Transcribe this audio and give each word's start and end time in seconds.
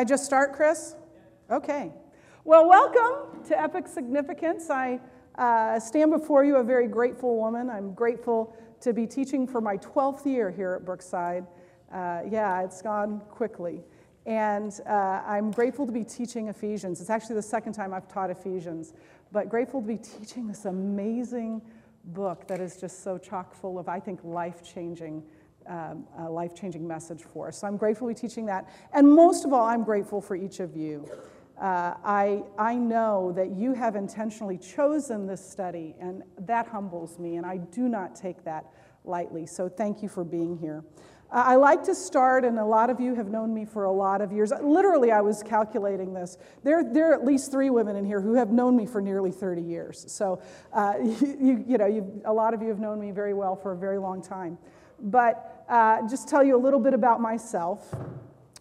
I 0.00 0.04
just 0.04 0.24
start, 0.24 0.52
Chris? 0.52 0.94
Okay. 1.50 1.90
Well, 2.44 2.68
welcome 2.68 3.42
to 3.46 3.60
Epic 3.60 3.88
Significance. 3.88 4.70
I 4.70 5.00
uh, 5.36 5.80
stand 5.80 6.12
before 6.12 6.44
you 6.44 6.54
a 6.54 6.62
very 6.62 6.86
grateful 6.86 7.36
woman. 7.36 7.68
I'm 7.68 7.94
grateful 7.94 8.56
to 8.82 8.92
be 8.92 9.08
teaching 9.08 9.44
for 9.44 9.60
my 9.60 9.76
12th 9.78 10.24
year 10.24 10.52
here 10.52 10.74
at 10.74 10.84
Brookside. 10.84 11.48
Uh, 11.92 12.20
yeah, 12.30 12.62
it's 12.62 12.80
gone 12.80 13.22
quickly. 13.28 13.82
And 14.24 14.72
uh, 14.86 15.22
I'm 15.26 15.50
grateful 15.50 15.84
to 15.84 15.90
be 15.90 16.04
teaching 16.04 16.46
Ephesians. 16.46 17.00
It's 17.00 17.10
actually 17.10 17.34
the 17.34 17.42
second 17.42 17.72
time 17.72 17.92
I've 17.92 18.06
taught 18.06 18.30
Ephesians, 18.30 18.92
but 19.32 19.48
grateful 19.48 19.80
to 19.80 19.86
be 19.88 19.96
teaching 19.96 20.46
this 20.46 20.64
amazing 20.64 21.60
book 22.04 22.46
that 22.46 22.60
is 22.60 22.76
just 22.76 23.02
so 23.02 23.18
chock 23.18 23.52
full 23.52 23.80
of, 23.80 23.88
I 23.88 23.98
think, 23.98 24.20
life 24.22 24.62
changing 24.62 25.24
um, 25.68 26.04
a 26.18 26.28
life 26.28 26.54
changing 26.54 26.86
message 26.86 27.22
for 27.22 27.48
us. 27.48 27.58
So 27.58 27.66
I'm 27.66 27.76
grateful 27.76 28.08
to 28.08 28.14
be 28.14 28.20
teaching 28.20 28.46
that. 28.46 28.68
And 28.92 29.10
most 29.10 29.44
of 29.44 29.52
all, 29.52 29.64
I'm 29.64 29.84
grateful 29.84 30.20
for 30.20 30.34
each 30.34 30.60
of 30.60 30.76
you. 30.76 31.08
Uh, 31.60 31.94
I, 32.04 32.44
I 32.56 32.74
know 32.76 33.32
that 33.32 33.50
you 33.50 33.74
have 33.74 33.96
intentionally 33.96 34.58
chosen 34.58 35.26
this 35.26 35.44
study, 35.44 35.96
and 36.00 36.22
that 36.38 36.68
humbles 36.68 37.18
me, 37.18 37.36
and 37.36 37.44
I 37.44 37.56
do 37.56 37.88
not 37.88 38.14
take 38.14 38.44
that 38.44 38.66
lightly. 39.04 39.44
So 39.46 39.68
thank 39.68 40.02
you 40.02 40.08
for 40.08 40.22
being 40.22 40.56
here. 40.56 40.84
Uh, 41.30 41.42
I 41.46 41.56
like 41.56 41.82
to 41.84 41.94
start, 41.94 42.44
and 42.44 42.58
a 42.58 42.64
lot 42.64 42.90
of 42.90 43.00
you 43.00 43.14
have 43.16 43.28
known 43.28 43.52
me 43.52 43.64
for 43.64 43.84
a 43.84 43.92
lot 43.92 44.22
of 44.22 44.32
years. 44.32 44.52
Literally, 44.62 45.10
I 45.10 45.20
was 45.20 45.42
calculating 45.42 46.14
this. 46.14 46.38
There, 46.62 46.82
there 46.82 47.10
are 47.10 47.14
at 47.14 47.24
least 47.24 47.50
three 47.50 47.70
women 47.70 47.96
in 47.96 48.04
here 48.04 48.20
who 48.20 48.34
have 48.34 48.50
known 48.50 48.76
me 48.76 48.86
for 48.86 49.02
nearly 49.02 49.32
30 49.32 49.60
years. 49.60 50.04
So, 50.10 50.40
uh, 50.72 50.94
you, 51.02 51.64
you 51.66 51.76
know, 51.76 52.22
a 52.24 52.32
lot 52.32 52.54
of 52.54 52.62
you 52.62 52.68
have 52.68 52.78
known 52.78 53.00
me 53.00 53.10
very 53.10 53.34
well 53.34 53.56
for 53.56 53.72
a 53.72 53.76
very 53.76 53.98
long 53.98 54.22
time. 54.22 54.56
But 55.00 55.57
uh, 55.68 56.08
just 56.08 56.28
tell 56.28 56.42
you 56.42 56.56
a 56.56 56.62
little 56.62 56.80
bit 56.80 56.94
about 56.94 57.20
myself. 57.20 57.94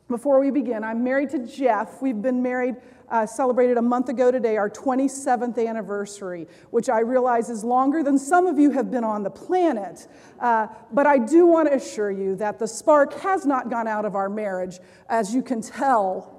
Before 0.10 0.40
we 0.40 0.52
begin, 0.52 0.84
I'm 0.84 1.04
married 1.04 1.30
to 1.32 1.46
Jeff. 1.46 2.02
We've 2.02 2.22
been 2.22 2.42
married, 2.42 2.76
uh, 3.10 3.26
celebrated 3.26 3.78
a 3.78 3.82
month 3.82 4.08
ago 4.10 4.32
today, 4.32 4.56
our 4.56 4.70
27th 4.70 5.66
anniversary, 5.66 6.48
which 6.70 6.90
I 6.90 7.00
realize 7.00 7.50
is 7.50 7.64
longer 7.64 8.04
than 8.04 8.18
some 8.18 8.48
of 8.48 8.58
you 8.58 8.72
have 8.72 8.90
been 8.90 9.04
on 9.04 9.24
the 9.24 9.30
planet. 9.30 10.08
Uh, 10.40 10.68
but 10.94 11.06
I 11.06 11.18
do 11.18 11.46
want 11.46 11.68
to 11.68 11.76
assure 11.76 12.12
you 12.12 12.36
that 12.38 12.58
the 12.58 12.68
spark 12.68 13.20
has 13.20 13.46
not 13.46 13.70
gone 13.70 13.88
out 13.88 14.06
of 14.06 14.16
our 14.16 14.30
marriage, 14.30 14.80
as 15.10 15.36
you 15.36 15.42
can 15.42 15.62
tell 15.62 16.37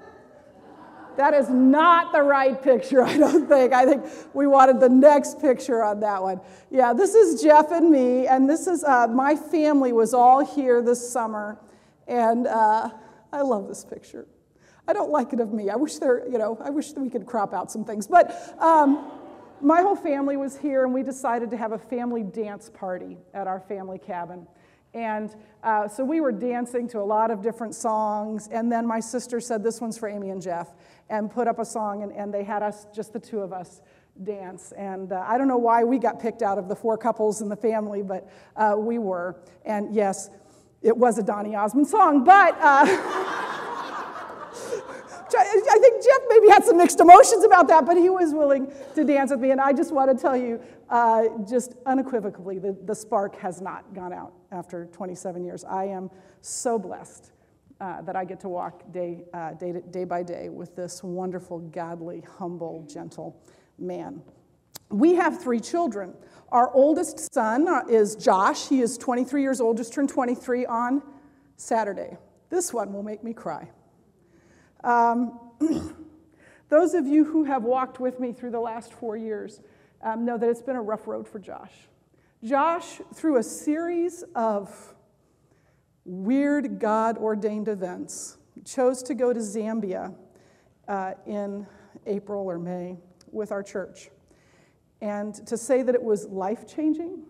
that 1.18 1.34
is 1.34 1.50
not 1.50 2.12
the 2.12 2.22
right 2.22 2.62
picture, 2.62 3.02
I 3.12 3.18
don't 3.18 3.48
think. 3.48 3.72
I 3.72 3.84
think 3.84 4.04
we 4.34 4.46
wanted 4.46 4.78
the 4.78 4.88
next 4.88 5.40
picture 5.40 5.82
on 5.82 5.98
that 6.00 6.22
one. 6.22 6.40
Yeah, 6.70 6.92
this 6.92 7.14
is 7.14 7.42
Jeff 7.42 7.72
and 7.72 7.90
me, 7.90 8.28
and 8.28 8.48
this 8.48 8.68
is 8.68 8.84
uh, 8.84 9.08
my 9.08 9.34
family 9.34 9.92
was 9.92 10.14
all 10.14 10.44
here 10.44 10.80
this 10.80 11.12
summer, 11.12 11.58
and 12.06 12.46
uh, 12.46 12.90
I 13.32 13.40
love 13.42 13.66
this 13.66 13.84
picture. 13.84 14.26
I 14.86 14.92
don't 14.92 15.10
like 15.10 15.32
it 15.32 15.40
of 15.40 15.52
me. 15.52 15.70
I 15.70 15.74
wish 15.74 15.96
there, 15.96 16.26
you 16.30 16.38
know, 16.38 16.56
I 16.64 16.70
wish 16.70 16.92
that 16.92 17.00
we 17.00 17.10
could 17.10 17.26
crop 17.26 17.52
out 17.52 17.70
some 17.70 17.84
things, 17.84 18.06
but. 18.06 18.56
Um, 18.58 19.12
my 19.60 19.82
whole 19.82 19.96
family 19.96 20.36
was 20.36 20.56
here, 20.56 20.84
and 20.84 20.94
we 20.94 21.02
decided 21.02 21.50
to 21.50 21.56
have 21.56 21.72
a 21.72 21.78
family 21.78 22.22
dance 22.22 22.70
party 22.72 23.18
at 23.34 23.48
our 23.48 23.58
family 23.58 23.98
cabin. 23.98 24.46
And 24.94 25.34
uh, 25.62 25.88
so 25.88 26.04
we 26.04 26.20
were 26.20 26.32
dancing 26.32 26.88
to 26.88 26.98
a 26.98 27.04
lot 27.04 27.30
of 27.30 27.42
different 27.42 27.74
songs. 27.74 28.48
And 28.50 28.70
then 28.72 28.86
my 28.86 29.00
sister 29.00 29.40
said, 29.40 29.62
This 29.62 29.80
one's 29.80 29.98
for 29.98 30.08
Amy 30.08 30.30
and 30.30 30.40
Jeff 30.40 30.68
and 31.10 31.30
put 31.30 31.46
up 31.48 31.58
a 31.58 31.64
song, 31.64 32.02
and, 32.02 32.12
and 32.12 32.32
they 32.32 32.44
had 32.44 32.62
us, 32.62 32.86
just 32.94 33.12
the 33.12 33.20
two 33.20 33.40
of 33.40 33.52
us, 33.52 33.80
dance. 34.24 34.72
And 34.72 35.12
uh, 35.12 35.24
I 35.26 35.38
don't 35.38 35.48
know 35.48 35.58
why 35.58 35.84
we 35.84 35.98
got 35.98 36.20
picked 36.20 36.42
out 36.42 36.58
of 36.58 36.68
the 36.68 36.76
four 36.76 36.98
couples 36.98 37.40
in 37.40 37.48
the 37.48 37.56
family, 37.56 38.02
but 38.02 38.28
uh, 38.56 38.74
we 38.76 38.98
were. 38.98 39.36
And 39.64 39.94
yes, 39.94 40.30
it 40.82 40.96
was 40.96 41.18
a 41.18 41.22
Donny 41.22 41.54
Osmond 41.54 41.88
song, 41.88 42.24
but. 42.24 42.56
I 45.36 45.78
think 45.80 46.04
Jeff 46.04 46.20
maybe 46.28 46.48
had 46.48 46.64
some 46.64 46.76
mixed 46.76 47.00
emotions 47.00 47.44
about 47.44 47.68
that, 47.68 47.86
but 47.86 47.96
he 47.96 48.08
was 48.08 48.32
willing 48.32 48.72
to 48.94 49.04
dance 49.04 49.30
with 49.30 49.40
me. 49.40 49.50
And 49.50 49.60
I 49.60 49.72
just 49.72 49.92
want 49.92 50.16
to 50.16 50.20
tell 50.20 50.36
you, 50.36 50.60
uh, 50.88 51.24
just 51.48 51.74
unequivocally, 51.86 52.58
the, 52.58 52.76
the 52.84 52.94
spark 52.94 53.36
has 53.36 53.60
not 53.60 53.94
gone 53.94 54.12
out 54.12 54.32
after 54.52 54.86
27 54.86 55.44
years. 55.44 55.64
I 55.64 55.84
am 55.84 56.10
so 56.40 56.78
blessed 56.78 57.32
uh, 57.80 58.02
that 58.02 58.16
I 58.16 58.24
get 58.24 58.40
to 58.40 58.48
walk 58.48 58.90
day, 58.92 59.24
uh, 59.34 59.52
day, 59.52 59.82
day 59.90 60.04
by 60.04 60.22
day 60.22 60.48
with 60.48 60.74
this 60.74 61.02
wonderful, 61.02 61.58
godly, 61.58 62.24
humble, 62.38 62.86
gentle 62.88 63.40
man. 63.78 64.22
We 64.90 65.14
have 65.14 65.40
three 65.40 65.60
children. 65.60 66.14
Our 66.50 66.72
oldest 66.72 67.32
son 67.32 67.68
uh, 67.68 67.82
is 67.88 68.16
Josh. 68.16 68.68
He 68.68 68.80
is 68.80 68.96
23 68.96 69.42
years 69.42 69.60
old, 69.60 69.76
just 69.76 69.92
turned 69.92 70.08
23 70.08 70.64
on 70.66 71.02
Saturday. 71.56 72.16
This 72.48 72.72
one 72.72 72.92
will 72.92 73.02
make 73.02 73.22
me 73.22 73.34
cry. 73.34 73.68
Um, 74.84 75.38
those 76.68 76.94
of 76.94 77.06
you 77.06 77.24
who 77.24 77.44
have 77.44 77.64
walked 77.64 78.00
with 78.00 78.20
me 78.20 78.32
through 78.32 78.50
the 78.50 78.60
last 78.60 78.92
four 78.92 79.16
years 79.16 79.60
um, 80.02 80.24
know 80.24 80.38
that 80.38 80.48
it's 80.48 80.62
been 80.62 80.76
a 80.76 80.82
rough 80.82 81.06
road 81.06 81.26
for 81.26 81.38
Josh. 81.38 81.72
Josh, 82.44 83.00
through 83.14 83.38
a 83.38 83.42
series 83.42 84.22
of 84.34 84.94
weird 86.04 86.78
God 86.78 87.18
ordained 87.18 87.68
events, 87.68 88.38
chose 88.64 89.02
to 89.04 89.14
go 89.14 89.32
to 89.32 89.40
Zambia 89.40 90.14
uh, 90.86 91.14
in 91.26 91.66
April 92.06 92.46
or 92.46 92.58
May 92.58 92.96
with 93.32 93.52
our 93.52 93.62
church. 93.62 94.10
And 95.00 95.34
to 95.46 95.56
say 95.56 95.82
that 95.82 95.94
it 95.94 96.02
was 96.02 96.26
life 96.26 96.66
changing 96.66 97.24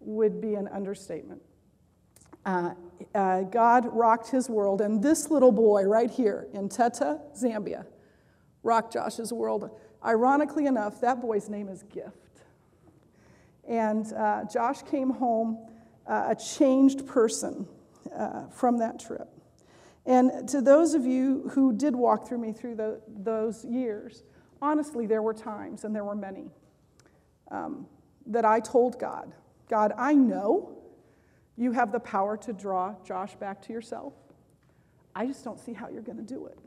would 0.00 0.40
be 0.40 0.54
an 0.54 0.68
understatement. 0.68 1.42
Uh, 2.44 2.74
uh, 3.14 3.42
God 3.42 3.86
rocked 3.92 4.30
his 4.30 4.48
world, 4.48 4.80
and 4.80 5.02
this 5.02 5.30
little 5.30 5.52
boy 5.52 5.84
right 5.84 6.10
here 6.10 6.48
in 6.52 6.68
Teta, 6.68 7.20
Zambia, 7.36 7.86
rocked 8.62 8.92
Josh's 8.92 9.32
world. 9.32 9.70
Ironically 10.04 10.66
enough, 10.66 11.00
that 11.00 11.20
boy's 11.20 11.48
name 11.48 11.68
is 11.68 11.82
Gift. 11.84 12.42
And 13.68 14.12
uh, 14.12 14.44
Josh 14.50 14.82
came 14.82 15.10
home 15.10 15.58
uh, 16.06 16.28
a 16.30 16.34
changed 16.34 17.06
person 17.06 17.66
uh, 18.16 18.46
from 18.48 18.78
that 18.78 18.98
trip. 18.98 19.28
And 20.06 20.48
to 20.48 20.62
those 20.62 20.94
of 20.94 21.04
you 21.04 21.50
who 21.52 21.72
did 21.74 21.94
walk 21.94 22.26
through 22.26 22.38
me 22.38 22.52
through 22.52 22.76
the, 22.76 23.00
those 23.06 23.64
years, 23.64 24.22
honestly, 24.62 25.06
there 25.06 25.20
were 25.20 25.34
times, 25.34 25.84
and 25.84 25.94
there 25.94 26.04
were 26.04 26.14
many, 26.14 26.50
um, 27.50 27.86
that 28.26 28.44
I 28.46 28.60
told 28.60 28.98
God, 28.98 29.34
God, 29.68 29.92
I 29.98 30.14
know 30.14 30.77
you 31.58 31.72
have 31.72 31.90
the 31.90 32.00
power 32.00 32.36
to 32.36 32.52
draw 32.52 32.94
Josh 33.04 33.34
back 33.34 33.60
to 33.62 33.72
yourself. 33.72 34.14
I 35.14 35.26
just 35.26 35.42
don't 35.42 35.58
see 35.58 35.72
how 35.72 35.88
you're 35.88 36.02
going 36.02 36.18
to 36.18 36.22
do 36.22 36.46
it. 36.46 36.58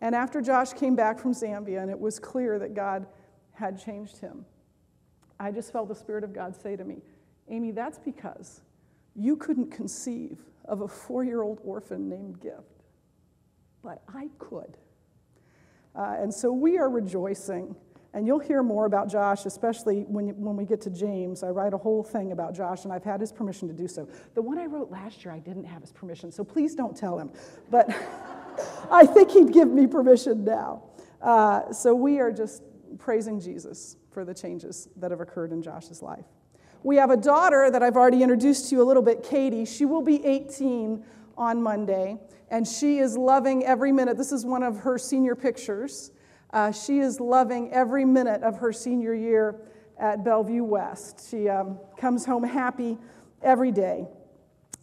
And 0.00 0.14
after 0.14 0.40
Josh 0.40 0.72
came 0.72 0.94
back 0.94 1.18
from 1.18 1.32
Zambia 1.32 1.82
and 1.82 1.90
it 1.90 1.98
was 1.98 2.20
clear 2.20 2.60
that 2.60 2.74
God 2.74 3.06
had 3.52 3.82
changed 3.82 4.18
him, 4.18 4.44
I 5.40 5.50
just 5.50 5.72
felt 5.72 5.88
the 5.88 5.94
Spirit 5.96 6.22
of 6.22 6.32
God 6.32 6.54
say 6.54 6.76
to 6.76 6.84
me, 6.84 7.02
Amy, 7.48 7.72
that's 7.72 7.98
because 7.98 8.60
you 9.16 9.36
couldn't 9.36 9.72
conceive 9.72 10.38
of 10.64 10.82
a 10.82 10.88
four 10.88 11.24
year 11.24 11.42
old 11.42 11.58
orphan 11.64 12.08
named 12.08 12.40
Gift, 12.40 12.84
but 13.82 14.02
I 14.08 14.28
could. 14.38 14.76
Uh, 15.96 16.16
and 16.18 16.32
so 16.32 16.52
we 16.52 16.78
are 16.78 16.88
rejoicing. 16.88 17.74
And 18.14 18.26
you'll 18.26 18.40
hear 18.40 18.62
more 18.62 18.84
about 18.84 19.10
Josh, 19.10 19.46
especially 19.46 20.02
when, 20.02 20.28
when 20.38 20.54
we 20.54 20.66
get 20.66 20.82
to 20.82 20.90
James. 20.90 21.42
I 21.42 21.48
write 21.48 21.72
a 21.72 21.78
whole 21.78 22.02
thing 22.02 22.32
about 22.32 22.54
Josh, 22.54 22.84
and 22.84 22.92
I've 22.92 23.04
had 23.04 23.20
his 23.20 23.32
permission 23.32 23.68
to 23.68 23.74
do 23.74 23.88
so. 23.88 24.06
The 24.34 24.42
one 24.42 24.58
I 24.58 24.66
wrote 24.66 24.90
last 24.90 25.24
year, 25.24 25.32
I 25.32 25.38
didn't 25.38 25.64
have 25.64 25.80
his 25.80 25.92
permission, 25.92 26.30
so 26.30 26.44
please 26.44 26.74
don't 26.74 26.94
tell 26.94 27.18
him. 27.18 27.30
But 27.70 27.88
I 28.90 29.06
think 29.06 29.30
he'd 29.30 29.52
give 29.52 29.68
me 29.68 29.86
permission 29.86 30.44
now. 30.44 30.82
Uh, 31.22 31.72
so 31.72 31.94
we 31.94 32.20
are 32.20 32.30
just 32.30 32.62
praising 32.98 33.40
Jesus 33.40 33.96
for 34.10 34.24
the 34.24 34.34
changes 34.34 34.88
that 34.96 35.10
have 35.10 35.20
occurred 35.20 35.52
in 35.52 35.62
Josh's 35.62 36.02
life. 36.02 36.26
We 36.82 36.96
have 36.96 37.10
a 37.10 37.16
daughter 37.16 37.70
that 37.70 37.82
I've 37.82 37.96
already 37.96 38.22
introduced 38.22 38.68
to 38.68 38.76
you 38.76 38.82
a 38.82 38.84
little 38.84 39.02
bit, 39.02 39.22
Katie. 39.22 39.64
She 39.64 39.84
will 39.84 40.02
be 40.02 40.24
18 40.24 41.02
on 41.38 41.62
Monday, 41.62 42.18
and 42.50 42.66
she 42.66 42.98
is 42.98 43.16
loving 43.16 43.64
every 43.64 43.92
minute. 43.92 44.18
This 44.18 44.32
is 44.32 44.44
one 44.44 44.62
of 44.62 44.78
her 44.78 44.98
senior 44.98 45.34
pictures. 45.34 46.10
Uh, 46.52 46.70
she 46.70 46.98
is 46.98 47.18
loving 47.18 47.72
every 47.72 48.04
minute 48.04 48.42
of 48.42 48.58
her 48.58 48.72
senior 48.72 49.14
year 49.14 49.56
at 49.98 50.24
Bellevue 50.24 50.64
West. 50.64 51.28
She 51.30 51.48
um, 51.48 51.78
comes 51.96 52.26
home 52.26 52.44
happy 52.44 52.98
every 53.42 53.72
day. 53.72 54.06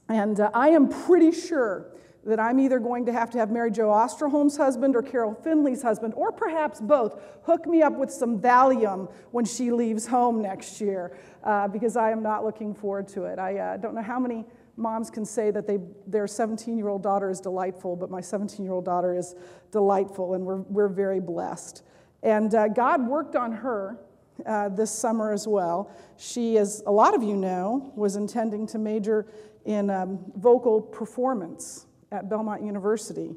And 0.08 0.40
uh, 0.40 0.50
I 0.54 0.70
am 0.70 0.90
pretty 0.90 1.32
sure 1.32 1.92
that 2.26 2.40
I'm 2.40 2.60
either 2.60 2.80
going 2.80 3.06
to 3.06 3.14
have 3.14 3.30
to 3.32 3.38
have 3.38 3.50
Mary 3.50 3.72
Jo 3.72 3.88
Osterholm's 3.88 4.58
husband 4.58 4.96
or 4.96 5.02
Carol 5.02 5.34
Finley's 5.34 5.82
husband, 5.82 6.14
or 6.16 6.32
perhaps 6.32 6.82
both, 6.82 7.20
hook 7.44 7.66
me 7.66 7.82
up 7.82 7.94
with 7.94 8.12
some 8.12 8.40
Valium 8.40 9.12
when 9.32 9.46
she 9.46 9.72
leaves 9.72 10.06
home 10.08 10.42
next 10.42 10.82
year, 10.82 11.18
uh, 11.44 11.68
because 11.68 11.96
I 11.96 12.12
am 12.12 12.22
not 12.22 12.44
looking 12.44 12.74
forward 12.74 13.08
to 13.10 13.24
it. 13.24 13.40
I 13.40 13.58
uh, 13.58 13.78
don't 13.78 13.96
know 13.96 14.02
how 14.02 14.20
many 14.20 14.46
moms 14.80 15.10
can 15.10 15.26
say 15.26 15.52
that 15.52 15.68
they, 15.68 15.80
their 16.08 16.28
17 16.28 16.78
year 16.78 16.88
old 16.88 17.04
daughter 17.04 17.30
is 17.30 17.40
delightful, 17.40 17.96
but 17.96 18.10
my 18.10 18.22
17 18.22 18.64
year 18.64 18.74
old 18.74 18.86
daughter 18.86 19.16
is 19.16 19.36
delightful, 19.72 20.34
and 20.34 20.46
we're, 20.46 20.62
we're 20.62 20.88
very 20.88 21.20
blessed. 21.20 21.84
And 22.24 22.54
uh, 22.54 22.68
God 22.68 23.08
worked 23.08 23.36
on 23.36 23.52
her 23.52 23.98
uh, 24.46 24.70
this 24.70 24.92
summer 24.92 25.32
as 25.32 25.48
well. 25.48 25.92
She, 26.18 26.58
as 26.58 26.84
a 26.86 26.92
lot 26.92 27.14
of 27.14 27.24
you 27.24 27.36
know, 27.36 27.92
was 27.96 28.16
intending 28.16 28.68
to 28.68 28.78
major 28.78 29.28
in 29.66 29.90
um, 29.90 30.20
vocal 30.36 30.82
performance 30.82 31.86
at 32.12 32.30
Belmont 32.30 32.64
University. 32.64 33.36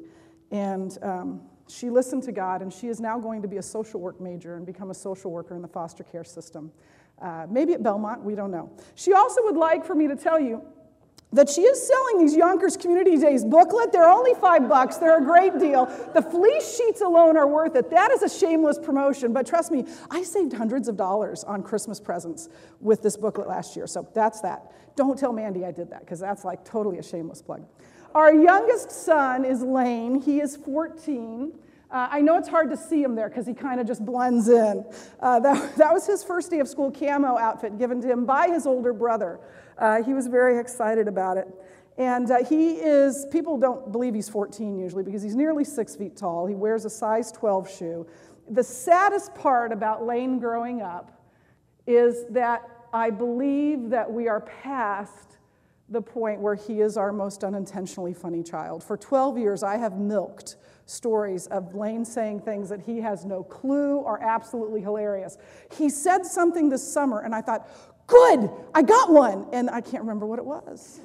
And 0.51 0.97
um, 1.01 1.41
she 1.67 1.89
listened 1.89 2.23
to 2.23 2.31
God, 2.31 2.61
and 2.61 2.71
she 2.71 2.87
is 2.87 2.99
now 2.99 3.19
going 3.19 3.41
to 3.41 3.47
be 3.47 3.57
a 3.57 3.61
social 3.61 3.99
work 3.99 4.19
major 4.19 4.55
and 4.55 4.65
become 4.65 4.91
a 4.91 4.95
social 4.95 5.31
worker 5.31 5.55
in 5.55 5.61
the 5.61 5.67
foster 5.67 6.03
care 6.03 6.23
system. 6.23 6.71
Uh, 7.21 7.45
maybe 7.49 7.73
at 7.73 7.83
Belmont, 7.83 8.23
we 8.23 8.35
don't 8.35 8.51
know. 8.51 8.71
She 8.95 9.13
also 9.13 9.43
would 9.43 9.55
like 9.55 9.85
for 9.85 9.95
me 9.95 10.07
to 10.07 10.15
tell 10.15 10.39
you 10.39 10.61
that 11.33 11.49
she 11.49 11.61
is 11.61 11.87
selling 11.87 12.19
these 12.19 12.35
Yonkers 12.35 12.77
Community 12.77 13.17
Days 13.17 13.43
booklet. 13.43 13.91
They're 13.91 14.09
only 14.09 14.33
five 14.35 14.69
bucks. 14.69 14.97
They're 14.97 15.17
a 15.17 15.23
great 15.23 15.59
deal. 15.59 15.85
The 16.13 16.21
fleece 16.21 16.77
sheets 16.77 17.01
alone 17.01 17.35
are 17.37 17.47
worth 17.47 17.75
it. 17.75 17.89
That 17.89 18.11
is 18.11 18.21
a 18.21 18.29
shameless 18.29 18.79
promotion, 18.79 19.33
but 19.33 19.45
trust 19.45 19.71
me, 19.71 19.85
I 20.09 20.23
saved 20.23 20.53
hundreds 20.53 20.87
of 20.87 20.95
dollars 20.95 21.43
on 21.43 21.63
Christmas 21.63 21.99
presents 21.99 22.49
with 22.79 23.01
this 23.01 23.17
booklet 23.17 23.47
last 23.47 23.75
year. 23.75 23.87
So 23.87 24.07
that's 24.13 24.41
that. 24.41 24.71
Don't 24.95 25.17
tell 25.17 25.33
Mandy 25.33 25.65
I 25.65 25.71
did 25.71 25.89
that 25.89 26.01
because 26.01 26.19
that's 26.19 26.45
like 26.45 26.63
totally 26.63 26.99
a 26.99 27.03
shameless 27.03 27.41
plug. 27.41 27.65
Our 28.13 28.31
youngest 28.31 28.91
son 28.91 29.43
is 29.43 29.63
Lane. 29.63 30.21
He 30.21 30.39
is 30.39 30.55
14. 30.55 31.51
Uh, 31.89 32.07
I 32.11 32.21
know 32.21 32.37
it's 32.37 32.47
hard 32.47 32.69
to 32.69 32.77
see 32.77 33.01
him 33.01 33.15
there 33.15 33.29
because 33.29 33.47
he 33.47 33.53
kind 33.53 33.79
of 33.79 33.87
just 33.87 34.05
blends 34.05 34.49
in. 34.49 34.85
Uh, 35.19 35.39
that, 35.39 35.75
that 35.77 35.93
was 35.93 36.05
his 36.05 36.23
first 36.23 36.51
day 36.51 36.59
of 36.59 36.67
school 36.67 36.91
camo 36.91 37.37
outfit 37.37 37.77
given 37.79 38.01
to 38.01 38.07
him 38.07 38.25
by 38.25 38.47
his 38.47 38.67
older 38.67 38.93
brother. 38.93 39.39
Uh, 39.77 40.03
he 40.03 40.13
was 40.13 40.27
very 40.27 40.59
excited 40.59 41.07
about 41.07 41.37
it. 41.37 41.47
And 41.97 42.29
uh, 42.31 42.43
he 42.43 42.73
is, 42.73 43.27
people 43.31 43.57
don't 43.57 43.91
believe 43.91 44.15
he's 44.15 44.29
14 44.29 44.77
usually 44.79 45.03
because 45.03 45.21
he's 45.21 45.35
nearly 45.35 45.63
six 45.63 45.95
feet 45.95 46.15
tall. 46.15 46.47
He 46.47 46.55
wears 46.55 46.85
a 46.85 46.89
size 46.89 47.31
12 47.31 47.69
shoe. 47.69 48.07
The 48.49 48.63
saddest 48.63 49.35
part 49.35 49.71
about 49.71 50.05
Lane 50.05 50.39
growing 50.39 50.81
up 50.81 51.21
is 51.85 52.25
that 52.29 52.67
I 52.93 53.09
believe 53.09 53.89
that 53.89 54.11
we 54.11 54.27
are 54.27 54.41
past 54.41 55.37
the 55.89 56.01
point 56.01 56.39
where 56.39 56.55
he 56.55 56.81
is 56.81 56.97
our 56.97 57.11
most 57.11 57.43
unintentionally 57.43 58.13
funny 58.13 58.41
child. 58.41 58.83
For 58.83 58.97
12 58.97 59.37
years, 59.37 59.63
I 59.63 59.77
have 59.77 59.97
milked 59.97 60.55
stories 60.85 61.47
of 61.47 61.75
Lane 61.75 62.03
saying 62.03 62.41
things 62.41 62.69
that 62.69 62.81
he 62.81 62.99
has 62.99 63.25
no 63.25 63.43
clue 63.43 64.03
are 64.03 64.21
absolutely 64.21 64.81
hilarious. 64.81 65.37
He 65.77 65.89
said 65.89 66.25
something 66.25 66.69
this 66.69 66.85
summer, 66.85 67.21
and 67.21 67.33
I 67.33 67.41
thought, 67.41 67.67
good, 68.07 68.49
I 68.73 68.81
got 68.81 69.11
one. 69.11 69.47
And 69.51 69.69
I 69.69 69.81
can't 69.81 70.03
remember 70.03 70.25
what 70.25 70.39
it 70.39 70.45
was. 70.45 70.99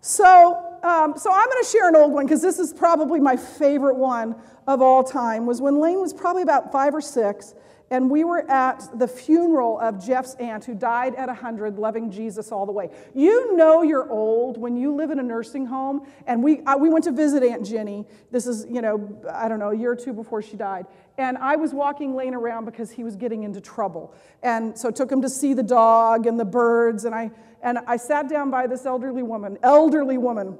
so, 0.00 0.78
um, 0.82 1.14
so 1.16 1.30
I'm 1.32 1.46
going 1.46 1.62
to 1.62 1.68
share 1.70 1.88
an 1.88 1.96
old 1.96 2.12
one 2.12 2.26
because 2.26 2.42
this 2.42 2.58
is 2.58 2.72
probably 2.72 3.20
my 3.20 3.36
favorite 3.36 3.96
one 3.96 4.36
of 4.66 4.82
all 4.82 5.02
time. 5.02 5.46
Was 5.46 5.60
when 5.60 5.78
Lane 5.78 6.00
was 6.00 6.12
probably 6.12 6.42
about 6.42 6.72
five 6.72 6.94
or 6.94 7.00
six, 7.00 7.54
and 7.90 8.10
we 8.10 8.24
were 8.24 8.50
at 8.50 8.88
the 8.98 9.06
funeral 9.06 9.78
of 9.78 10.04
Jeff's 10.04 10.34
aunt 10.34 10.64
who 10.64 10.74
died 10.74 11.14
at 11.14 11.28
100, 11.28 11.78
loving 11.78 12.10
Jesus 12.10 12.50
all 12.50 12.66
the 12.66 12.72
way. 12.72 12.90
You 13.14 13.56
know 13.56 13.82
you're 13.82 14.10
old 14.10 14.58
when 14.58 14.76
you 14.76 14.94
live 14.94 15.10
in 15.10 15.20
a 15.20 15.22
nursing 15.22 15.66
home, 15.66 16.06
and 16.26 16.42
we, 16.42 16.62
I, 16.66 16.74
we 16.74 16.88
went 16.88 17.04
to 17.04 17.12
visit 17.12 17.44
Aunt 17.44 17.64
Jenny. 17.64 18.04
This 18.32 18.46
is, 18.46 18.66
you 18.68 18.82
know, 18.82 19.20
I 19.32 19.48
don't 19.48 19.60
know, 19.60 19.70
a 19.70 19.76
year 19.76 19.92
or 19.92 19.96
two 19.96 20.12
before 20.12 20.42
she 20.42 20.56
died. 20.56 20.86
And 21.16 21.38
I 21.38 21.56
was 21.56 21.72
walking 21.72 22.16
Lane 22.16 22.34
around 22.34 22.64
because 22.64 22.90
he 22.90 23.04
was 23.04 23.14
getting 23.14 23.44
into 23.44 23.60
trouble. 23.60 24.14
And 24.42 24.76
so 24.76 24.88
I 24.88 24.92
took 24.92 25.10
him 25.10 25.22
to 25.22 25.30
see 25.30 25.54
the 25.54 25.62
dog 25.62 26.26
and 26.26 26.40
the 26.40 26.44
birds, 26.44 27.04
and 27.04 27.14
I, 27.14 27.30
and 27.62 27.78
I 27.86 27.98
sat 27.98 28.28
down 28.28 28.50
by 28.50 28.66
this 28.66 28.84
elderly 28.84 29.22
woman, 29.22 29.58
elderly 29.62 30.18
woman. 30.18 30.58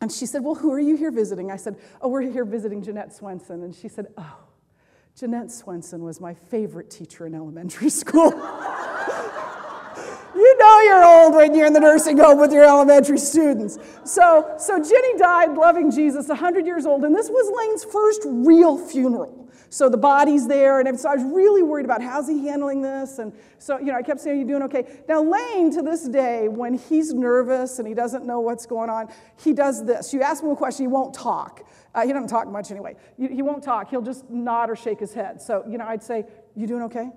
And 0.00 0.10
she 0.12 0.26
said, 0.26 0.42
Well, 0.42 0.54
who 0.54 0.72
are 0.72 0.80
you 0.80 0.96
here 0.96 1.10
visiting? 1.10 1.50
I 1.50 1.56
said, 1.56 1.76
Oh, 2.00 2.08
we're 2.08 2.22
here 2.22 2.44
visiting 2.44 2.82
Jeanette 2.82 3.14
Swenson. 3.14 3.62
And 3.62 3.74
she 3.74 3.88
said, 3.88 4.08
Oh, 4.18 4.45
Jeanette 5.18 5.50
Swenson 5.50 6.02
was 6.04 6.20
my 6.20 6.34
favorite 6.34 6.90
teacher 6.90 7.26
in 7.26 7.34
elementary 7.34 7.88
school. 8.02 8.32
you 10.34 10.58
know 10.58 10.80
you're 10.80 11.02
old 11.02 11.34
when 11.34 11.54
you're 11.54 11.66
in 11.66 11.72
the 11.72 11.80
nursing 11.80 12.18
home 12.18 12.38
with 12.38 12.52
your 12.52 12.64
elementary 12.64 13.16
students. 13.16 13.78
So, 14.04 14.56
so 14.58 14.76
Jenny 14.76 15.18
died 15.18 15.54
loving 15.54 15.90
Jesus, 15.90 16.28
100 16.28 16.66
years 16.66 16.84
old, 16.84 17.02
and 17.04 17.16
this 17.16 17.30
was 17.30 17.50
Lane's 17.66 17.82
first 17.84 18.24
real 18.26 18.76
funeral. 18.76 19.46
So 19.70 19.88
the 19.88 19.96
body's 19.96 20.46
there, 20.46 20.80
and 20.80 21.00
so 21.00 21.08
I 21.08 21.14
was 21.14 21.24
really 21.24 21.62
worried 21.62 21.86
about 21.86 22.02
how's 22.02 22.28
he 22.28 22.46
handling 22.46 22.82
this. 22.82 23.18
And 23.18 23.32
so, 23.58 23.78
you 23.78 23.86
know, 23.86 23.94
I 23.94 24.02
kept 24.02 24.20
saying, 24.20 24.36
Are 24.36 24.40
you 24.40 24.46
doing 24.46 24.62
okay? 24.64 24.84
Now, 25.08 25.22
Lane, 25.22 25.72
to 25.72 25.82
this 25.82 26.06
day, 26.06 26.46
when 26.48 26.74
he's 26.74 27.12
nervous 27.12 27.78
and 27.78 27.88
he 27.88 27.94
doesn't 27.94 28.26
know 28.26 28.40
what's 28.40 28.66
going 28.66 28.90
on, 28.90 29.08
he 29.42 29.52
does 29.52 29.84
this. 29.84 30.12
You 30.14 30.22
ask 30.22 30.42
him 30.42 30.50
a 30.50 30.56
question, 30.56 30.84
he 30.84 30.88
won't 30.88 31.14
talk. 31.14 31.66
Uh, 31.96 32.06
he 32.06 32.12
doesn't 32.12 32.28
talk 32.28 32.46
much 32.46 32.70
anyway. 32.70 32.94
He 33.16 33.40
won't 33.40 33.62
talk. 33.62 33.88
He'll 33.88 34.02
just 34.02 34.28
nod 34.28 34.68
or 34.68 34.76
shake 34.76 35.00
his 35.00 35.14
head. 35.14 35.40
So, 35.40 35.64
you 35.66 35.78
know, 35.78 35.86
I'd 35.86 36.02
say, 36.02 36.26
You 36.54 36.66
doing 36.66 36.82
okay? 36.82 37.08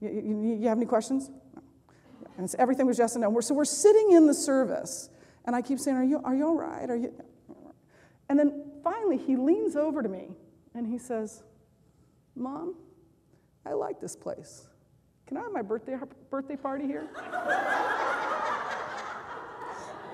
You, 0.00 0.10
you, 0.10 0.56
you 0.60 0.68
have 0.68 0.76
any 0.76 0.86
questions? 0.86 1.30
And 2.36 2.52
everything 2.58 2.86
was 2.86 2.98
yes 2.98 3.14
and 3.14 3.22
no. 3.22 3.40
So 3.40 3.54
we're 3.54 3.64
sitting 3.64 4.12
in 4.12 4.26
the 4.26 4.34
service, 4.34 5.08
and 5.44 5.54
I 5.54 5.62
keep 5.62 5.78
saying, 5.78 5.96
Are 5.96 6.04
you, 6.04 6.20
are 6.24 6.34
you 6.34 6.46
all 6.48 6.56
right? 6.56 6.90
Are 6.90 6.96
you? 6.96 7.14
And 8.28 8.38
then 8.38 8.64
finally, 8.82 9.16
he 9.16 9.36
leans 9.36 9.76
over 9.76 10.02
to 10.02 10.08
me 10.08 10.30
and 10.74 10.86
he 10.86 10.98
says, 10.98 11.42
Mom, 12.34 12.74
I 13.64 13.72
like 13.72 14.00
this 14.00 14.16
place. 14.16 14.66
Can 15.26 15.36
I 15.36 15.42
have 15.42 15.52
my 15.52 15.62
birthday, 15.62 15.96
birthday 16.30 16.56
party 16.56 16.86
here? 16.86 17.08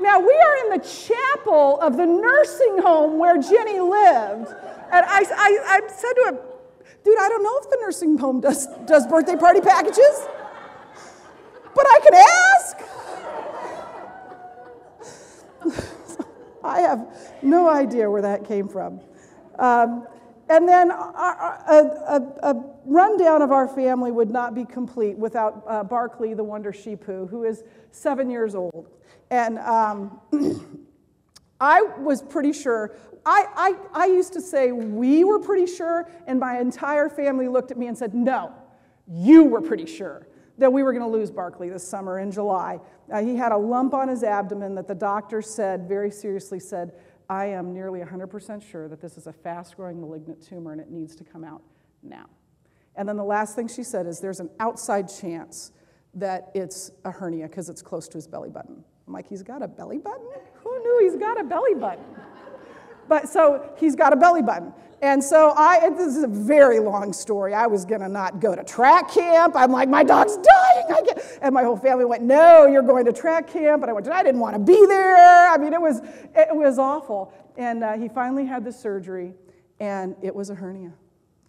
now, 0.00 0.19
we 0.19 0.32
are 0.32 0.56
in 0.64 0.79
the 0.79 0.85
chapel 0.85 1.81
of 1.81 1.96
the 1.96 2.06
nursing 2.06 2.79
home 2.79 3.19
where 3.19 3.37
Jenny 3.41 3.81
lived. 3.81 4.49
And 4.93 5.06
I, 5.06 5.25
I, 5.37 5.58
I 5.67 5.81
said 5.88 6.12
to 6.14 6.29
him, 6.29 6.38
Dude, 7.05 7.19
I 7.19 7.29
don't 7.29 7.43
know 7.43 7.58
if 7.62 7.70
the 7.70 7.79
nursing 7.82 8.17
home 8.17 8.41
does, 8.41 8.67
does 8.87 9.06
birthday 9.06 9.37
party 9.37 9.61
packages, 9.61 10.26
but 11.75 11.87
I 11.87 12.00
can 12.02 12.14
ask. 12.14 12.76
I 16.64 16.81
have 16.81 17.06
no 17.43 17.69
idea 17.69 18.11
where 18.11 18.23
that 18.23 18.46
came 18.46 18.69
from. 18.69 19.00
Um, 19.58 20.06
and 20.49 20.67
then 20.67 20.91
a, 20.91 20.94
a, 20.94 22.23
a, 22.43 22.64
rundown 22.87 23.41
of 23.43 23.50
our 23.50 23.69
family 23.69 24.11
would 24.11 24.31
not 24.31 24.55
be 24.55 24.64
complete 24.64 25.17
without 25.17 25.62
uh, 25.67 25.85
Barkley, 25.85 26.35
the 26.35 26.44
Wonder 26.44 26.73
Sheepoo, 26.73 27.26
who 27.26 27.44
is 27.44 27.64
seven 27.93 28.31
years 28.31 28.55
old. 28.55 28.88
And 29.30 29.58
um, 29.58 30.20
I 31.60 31.82
was 31.82 32.22
pretty 32.22 32.52
sure, 32.52 32.94
I, 33.24 33.76
I, 33.94 34.04
I 34.04 34.06
used 34.06 34.32
to 34.34 34.40
say 34.40 34.72
we 34.72 35.24
were 35.24 35.38
pretty 35.38 35.66
sure, 35.66 36.10
and 36.26 36.38
my 36.38 36.58
entire 36.58 37.08
family 37.08 37.48
looked 37.48 37.70
at 37.70 37.78
me 37.78 37.86
and 37.86 37.96
said, 37.96 38.14
no, 38.14 38.52
you 39.06 39.44
were 39.44 39.60
pretty 39.60 39.86
sure 39.86 40.26
that 40.58 40.72
we 40.72 40.82
were 40.82 40.92
going 40.92 41.04
to 41.04 41.10
lose 41.10 41.30
Barkley 41.30 41.68
this 41.68 41.86
summer 41.86 42.18
in 42.18 42.30
July. 42.30 42.78
Uh, 43.12 43.22
he 43.22 43.36
had 43.36 43.52
a 43.52 43.56
lump 43.56 43.92
on 43.92 44.08
his 44.08 44.22
abdomen 44.22 44.74
that 44.76 44.86
the 44.86 44.94
doctor 44.94 45.42
said, 45.42 45.88
very 45.88 46.10
seriously 46.10 46.60
said, 46.60 46.92
I 47.28 47.46
am 47.46 47.72
nearly 47.72 48.00
100% 48.00 48.62
sure 48.62 48.88
that 48.88 49.00
this 49.00 49.16
is 49.16 49.26
a 49.26 49.32
fast 49.32 49.76
growing 49.76 50.00
malignant 50.00 50.46
tumor 50.46 50.72
and 50.72 50.81
it 50.81 50.90
needs 50.90 51.16
to 51.16 51.24
come 51.24 51.43
out 51.43 51.62
now. 52.02 52.26
And 52.96 53.08
then 53.08 53.16
the 53.16 53.24
last 53.24 53.56
thing 53.56 53.66
she 53.66 53.82
said 53.82 54.06
is 54.06 54.20
there's 54.20 54.40
an 54.40 54.50
outside 54.60 55.08
chance 55.08 55.72
that 56.14 56.50
it's 56.54 56.93
a 57.04 57.10
hernia 57.10 57.48
because 57.48 57.69
it's 57.69 57.82
close 57.82 58.06
to 58.08 58.19
his 58.19 58.28
belly 58.28 58.50
button. 58.50 58.84
I'm 59.06 59.13
like, 59.13 59.29
he's 59.29 59.43
got 59.43 59.63
a 59.63 59.69
belly 59.69 59.99
button? 59.99 60.27
Who 60.55 60.79
knew 60.82 61.08
he's 61.08 61.20
got 61.20 61.41
a 61.41 61.44
belly 61.44 61.75
button? 61.75 62.05
But 63.08 63.29
so 63.29 63.75
he's 63.77 63.94
got 63.94 64.13
a 64.13 64.17
belly 64.17 64.43
button. 64.43 64.73
And 65.03 65.23
so 65.23 65.53
I, 65.55 65.91
this 65.91 66.17
is 66.17 66.23
a 66.23 66.29
very 66.29 66.79
long 66.79 67.13
story. 67.13 67.53
I 67.53 67.67
was 67.67 67.84
gonna 67.84 68.08
not 68.08 68.41
go 68.41 68.55
to 68.55 68.65
track 68.65 69.11
camp. 69.11 69.55
I'm 69.55 69.70
like, 69.70 69.89
my 69.91 70.03
dog's 70.03 70.37
dying. 70.37 70.87
I 70.91 71.03
get, 71.05 71.39
and 71.43 71.55
my 71.55 71.63
whole 71.63 71.77
family 71.77 72.06
went, 72.06 72.23
no, 72.23 72.67
you're 72.67 72.82
going 72.82 73.05
to 73.05 73.13
track 73.13 73.46
camp. 73.46 73.82
And 73.82 73.91
I 73.91 73.93
went, 73.93 74.08
I 74.08 74.23
didn't 74.23 74.41
want 74.41 74.55
to 74.55 74.61
be 74.61 74.87
there. 74.87 75.51
I 75.51 75.58
mean, 75.58 75.75
it 75.75 75.81
was, 75.81 76.01
it 76.34 76.56
was 76.56 76.79
awful. 76.79 77.34
And 77.58 77.84
uh, 77.84 77.93
he 77.99 78.08
finally 78.08 78.46
had 78.46 78.65
the 78.65 78.73
surgery, 78.73 79.34
and 79.79 80.17
it 80.23 80.34
was 80.34 80.49
a 80.49 80.55
hernia. 80.55 80.94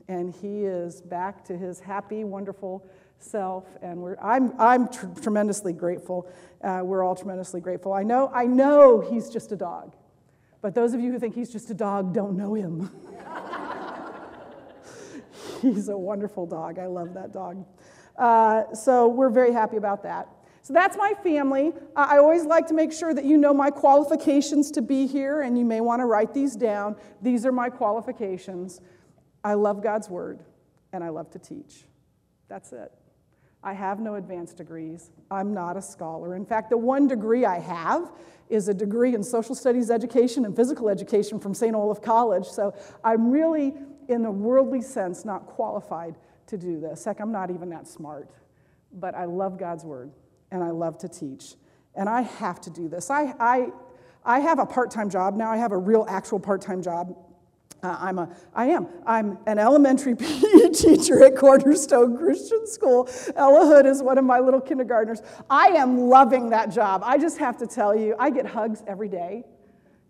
And 0.07 0.33
he 0.33 0.65
is 0.65 1.01
back 1.01 1.43
to 1.45 1.57
his 1.57 1.79
happy, 1.79 2.23
wonderful 2.23 2.85
self. 3.17 3.65
And 3.81 3.99
we're, 3.99 4.17
I'm, 4.21 4.53
I'm 4.59 4.87
tr- 4.87 5.07
tremendously 5.21 5.73
grateful. 5.73 6.29
Uh, 6.61 6.81
we're 6.83 7.03
all 7.03 7.15
tremendously 7.15 7.61
grateful. 7.61 7.93
I 7.93 8.03
know, 8.03 8.31
I 8.33 8.45
know 8.45 9.01
he's 9.01 9.29
just 9.29 9.51
a 9.51 9.55
dog. 9.55 9.95
But 10.61 10.73
those 10.73 10.93
of 10.93 10.99
you 10.99 11.11
who 11.11 11.19
think 11.19 11.35
he's 11.35 11.51
just 11.51 11.69
a 11.69 11.73
dog 11.73 12.13
don't 12.13 12.35
know 12.35 12.53
him. 12.53 12.89
He's 15.61 15.89
a 15.89 15.97
wonderful 15.97 16.45
dog. 16.45 16.79
I 16.79 16.85
love 16.85 17.13
that 17.13 17.31
dog. 17.31 17.65
Uh, 18.17 18.73
so 18.73 19.07
we're 19.07 19.29
very 19.29 19.51
happy 19.51 19.77
about 19.77 20.03
that. 20.03 20.27
So 20.61 20.73
that's 20.73 20.97
my 20.97 21.13
family. 21.23 21.73
I 21.95 22.17
always 22.17 22.43
like 22.45 22.65
to 22.67 22.73
make 22.73 22.91
sure 22.91 23.13
that 23.13 23.25
you 23.25 23.37
know 23.37 23.53
my 23.53 23.69
qualifications 23.69 24.71
to 24.71 24.81
be 24.81 25.05
here, 25.05 25.41
and 25.41 25.57
you 25.57 25.65
may 25.65 25.81
want 25.81 25.99
to 26.01 26.05
write 26.05 26.33
these 26.33 26.55
down. 26.55 26.95
These 27.21 27.45
are 27.45 27.51
my 27.51 27.69
qualifications. 27.69 28.81
I 29.45 29.53
love 29.53 29.83
God's 29.83 30.09
word, 30.09 30.39
and 30.91 31.03
I 31.03 31.09
love 31.09 31.29
to 31.31 31.39
teach. 31.39 31.83
That's 32.47 32.73
it. 32.73 32.91
I 33.63 33.73
have 33.73 33.99
no 33.99 34.15
advanced 34.15 34.57
degrees. 34.57 35.11
I'm 35.29 35.53
not 35.53 35.77
a 35.77 35.81
scholar. 35.83 36.35
In 36.35 36.47
fact, 36.47 36.71
the 36.71 36.77
one 36.77 37.07
degree 37.07 37.45
I 37.45 37.59
have 37.59 38.11
is 38.49 38.67
a 38.69 38.73
degree 38.73 39.13
in 39.13 39.21
social 39.23 39.53
studies 39.53 39.91
education 39.91 40.45
and 40.45 40.55
physical 40.55 40.89
education 40.89 41.39
from 41.39 41.53
St. 41.53 41.75
Olaf 41.75 42.01
College. 42.01 42.45
So 42.45 42.73
I'm 43.03 43.29
really 43.29 43.75
in 44.07 44.25
a 44.25 44.31
worldly 44.31 44.81
sense, 44.81 45.25
not 45.25 45.45
qualified 45.45 46.15
to 46.47 46.57
do 46.57 46.79
this. 46.79 47.05
Heck, 47.05 47.19
I'm 47.19 47.31
not 47.31 47.51
even 47.51 47.69
that 47.69 47.87
smart. 47.87 48.29
But 48.93 49.13
I 49.13 49.25
love 49.25 49.59
God's 49.59 49.83
word 49.83 50.11
and 50.51 50.63
I 50.63 50.71
love 50.71 50.97
to 50.99 51.07
teach. 51.07 51.55
And 51.95 52.09
I 52.09 52.21
have 52.21 52.61
to 52.61 52.69
do 52.69 52.87
this. 52.87 53.09
I, 53.09 53.33
I, 53.39 53.69
I 54.23 54.39
have 54.39 54.59
a 54.59 54.65
part 54.65 54.91
time 54.91 55.09
job 55.09 55.35
now, 55.35 55.51
I 55.51 55.57
have 55.57 55.71
a 55.71 55.77
real, 55.77 56.05
actual 56.07 56.39
part 56.39 56.61
time 56.61 56.81
job. 56.81 57.15
Uh, 57.85 57.97
I'm 57.99 58.17
a, 58.17 58.29
I 58.55 58.65
am. 58.67 58.87
I'm 59.05 59.37
an 59.45 59.59
elementary 59.59 60.15
PE 60.15 60.69
teacher 60.69 61.23
at 61.23 61.35
Cornerstone 61.35 62.17
Christian 62.17 62.65
School. 62.65 63.07
Ella 63.35 63.67
Hood 63.67 63.85
is 63.85 64.01
one 64.01 64.17
of 64.17 64.25
my 64.25 64.39
little 64.39 64.59
kindergartners. 64.59 65.21
I 65.51 65.67
am 65.67 65.99
loving 65.99 66.49
that 66.49 66.71
job. 66.71 67.03
I 67.05 67.19
just 67.19 67.37
have 67.37 67.57
to 67.57 67.67
tell 67.67 67.95
you, 67.95 68.15
I 68.17 68.31
get 68.31 68.47
hugs 68.47 68.83
every 68.87 69.07
day 69.07 69.43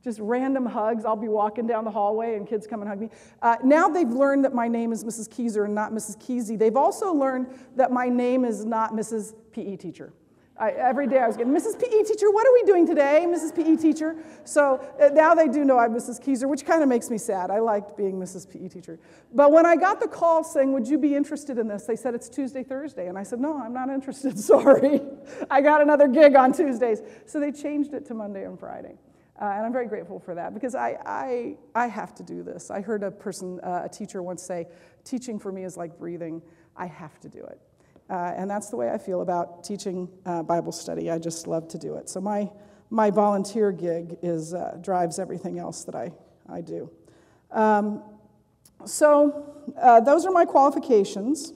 just 0.02 0.20
random 0.20 0.68
hugs. 0.68 1.04
I'll 1.04 1.16
be 1.16 1.28
walking 1.28 1.66
down 1.66 1.84
the 1.84 1.90
hallway 1.90 2.36
and 2.36 2.48
kids 2.48 2.68
come 2.68 2.82
and 2.82 2.88
hug 2.88 3.00
me. 3.00 3.10
Uh, 3.42 3.56
now 3.64 3.90
they've 3.90 4.08
learned 4.08 4.46
that 4.46 4.54
my 4.54 4.68
name 4.68 4.92
is 4.92 5.04
Mrs. 5.04 5.28
Keyser 5.28 5.66
and 5.66 5.74
not 5.74 5.92
Mrs. 5.92 6.16
Keesey. 6.20 6.60
They've 6.60 6.76
also 6.76 7.12
learned 7.12 7.48
that 7.76 7.92
my 7.92 8.08
name 8.08 8.46
is 8.46 8.66
not 8.66 8.94
Mrs. 8.94 9.34
PE 9.52 9.78
teacher. 9.78 10.14
I, 10.58 10.72
every 10.72 11.06
day 11.08 11.20
I 11.20 11.28
was 11.28 11.36
getting, 11.36 11.54
Mrs. 11.54 11.78
PE 11.78 12.04
teacher, 12.04 12.32
what 12.32 12.48
are 12.48 12.54
we 12.54 12.64
doing 12.64 12.88
today, 12.88 13.26
Mrs. 13.28 13.54
PE 13.54 13.76
teacher? 13.76 14.16
So 14.46 14.80
uh, 15.02 15.10
now 15.10 15.36
they 15.36 15.50
do 15.50 15.66
know 15.66 15.78
I'm 15.78 15.94
Mrs. 15.94 16.24
Keyser, 16.24 16.48
which 16.48 16.66
kind 16.66 16.82
of 16.82 16.88
makes 16.88 17.10
me 17.10 17.18
sad. 17.18 17.52
I 17.52 17.60
liked 17.60 17.98
being 17.98 18.18
Mrs. 18.18 18.50
PE 18.50 18.70
teacher. 18.70 18.98
But 19.34 19.52
when 19.52 19.66
I 19.66 19.76
got 19.76 20.00
the 20.00 20.08
call 20.08 20.46
saying, 20.46 20.72
Would 20.72 20.88
you 20.88 20.98
be 20.98 21.14
interested 21.14 21.58
in 21.58 21.68
this? 21.68 21.84
They 21.84 21.98
said 21.98 22.16
it's 22.16 22.30
Tuesday, 22.30 22.64
Thursday. 22.64 23.08
And 23.08 23.18
I 23.18 23.24
said, 23.24 23.42
No, 23.42 23.58
I'm 23.62 23.74
not 23.74 23.90
interested. 23.90 24.40
Sorry. 24.40 25.02
I 25.52 25.60
got 25.60 25.82
another 25.82 26.08
gig 26.08 26.36
on 26.36 26.54
Tuesdays. 26.54 27.02
So 27.26 27.40
they 27.40 27.52
changed 27.52 27.94
it 27.94 28.06
to 28.06 28.14
Monday 28.14 28.46
and 28.46 28.58
Friday. 28.58 28.98
Uh, 29.42 29.46
and 29.46 29.66
I'm 29.66 29.74
very 29.74 29.88
grateful 29.88 30.20
for 30.20 30.34
that 30.36 30.54
because 30.54 30.76
I, 30.76 30.98
I, 31.06 31.58
I 31.76 31.88
have 31.88 32.16
to 32.16 32.24
do 32.24 32.42
this. 32.42 32.72
I 32.72 32.80
heard 32.80 33.04
a 33.04 33.12
person, 33.12 33.60
uh, 33.62 33.82
a 33.84 33.90
teacher 33.90 34.24
once 34.24 34.42
say, 34.42 34.68
teaching 35.04 35.38
for 35.38 35.52
me 35.52 35.66
is 35.66 35.76
like 35.76 36.00
breathing. 36.00 36.42
I 36.78 36.86
have 36.86 37.20
to 37.20 37.28
do 37.28 37.40
it. 37.44 37.60
Uh, 38.10 38.34
and 38.36 38.50
that's 38.50 38.70
the 38.70 38.76
way 38.76 38.92
I 38.92 38.98
feel 38.98 39.22
about 39.22 39.64
teaching 39.64 40.08
uh, 40.26 40.44
Bible 40.44 40.72
study. 40.72 41.10
I 41.10 41.18
just 41.18 41.48
love 41.48 41.68
to 41.70 41.78
do 41.78 41.96
it. 41.96 42.10
So 42.10 42.22
my, 42.22 42.50
my 42.90 43.10
volunteer 43.10 43.72
gig 43.72 44.18
is, 44.22 44.54
uh, 44.54 44.78
drives 44.82 45.18
everything 45.18 45.58
else 45.58 45.84
that 45.86 45.96
I, 45.96 46.12
I 46.48 46.62
do. 46.62 46.90
Um, 47.52 48.04
so 48.86 49.56
uh, 49.82 50.02
those 50.02 50.26
are 50.26 50.32
my 50.32 50.46
qualifications. 50.46 51.54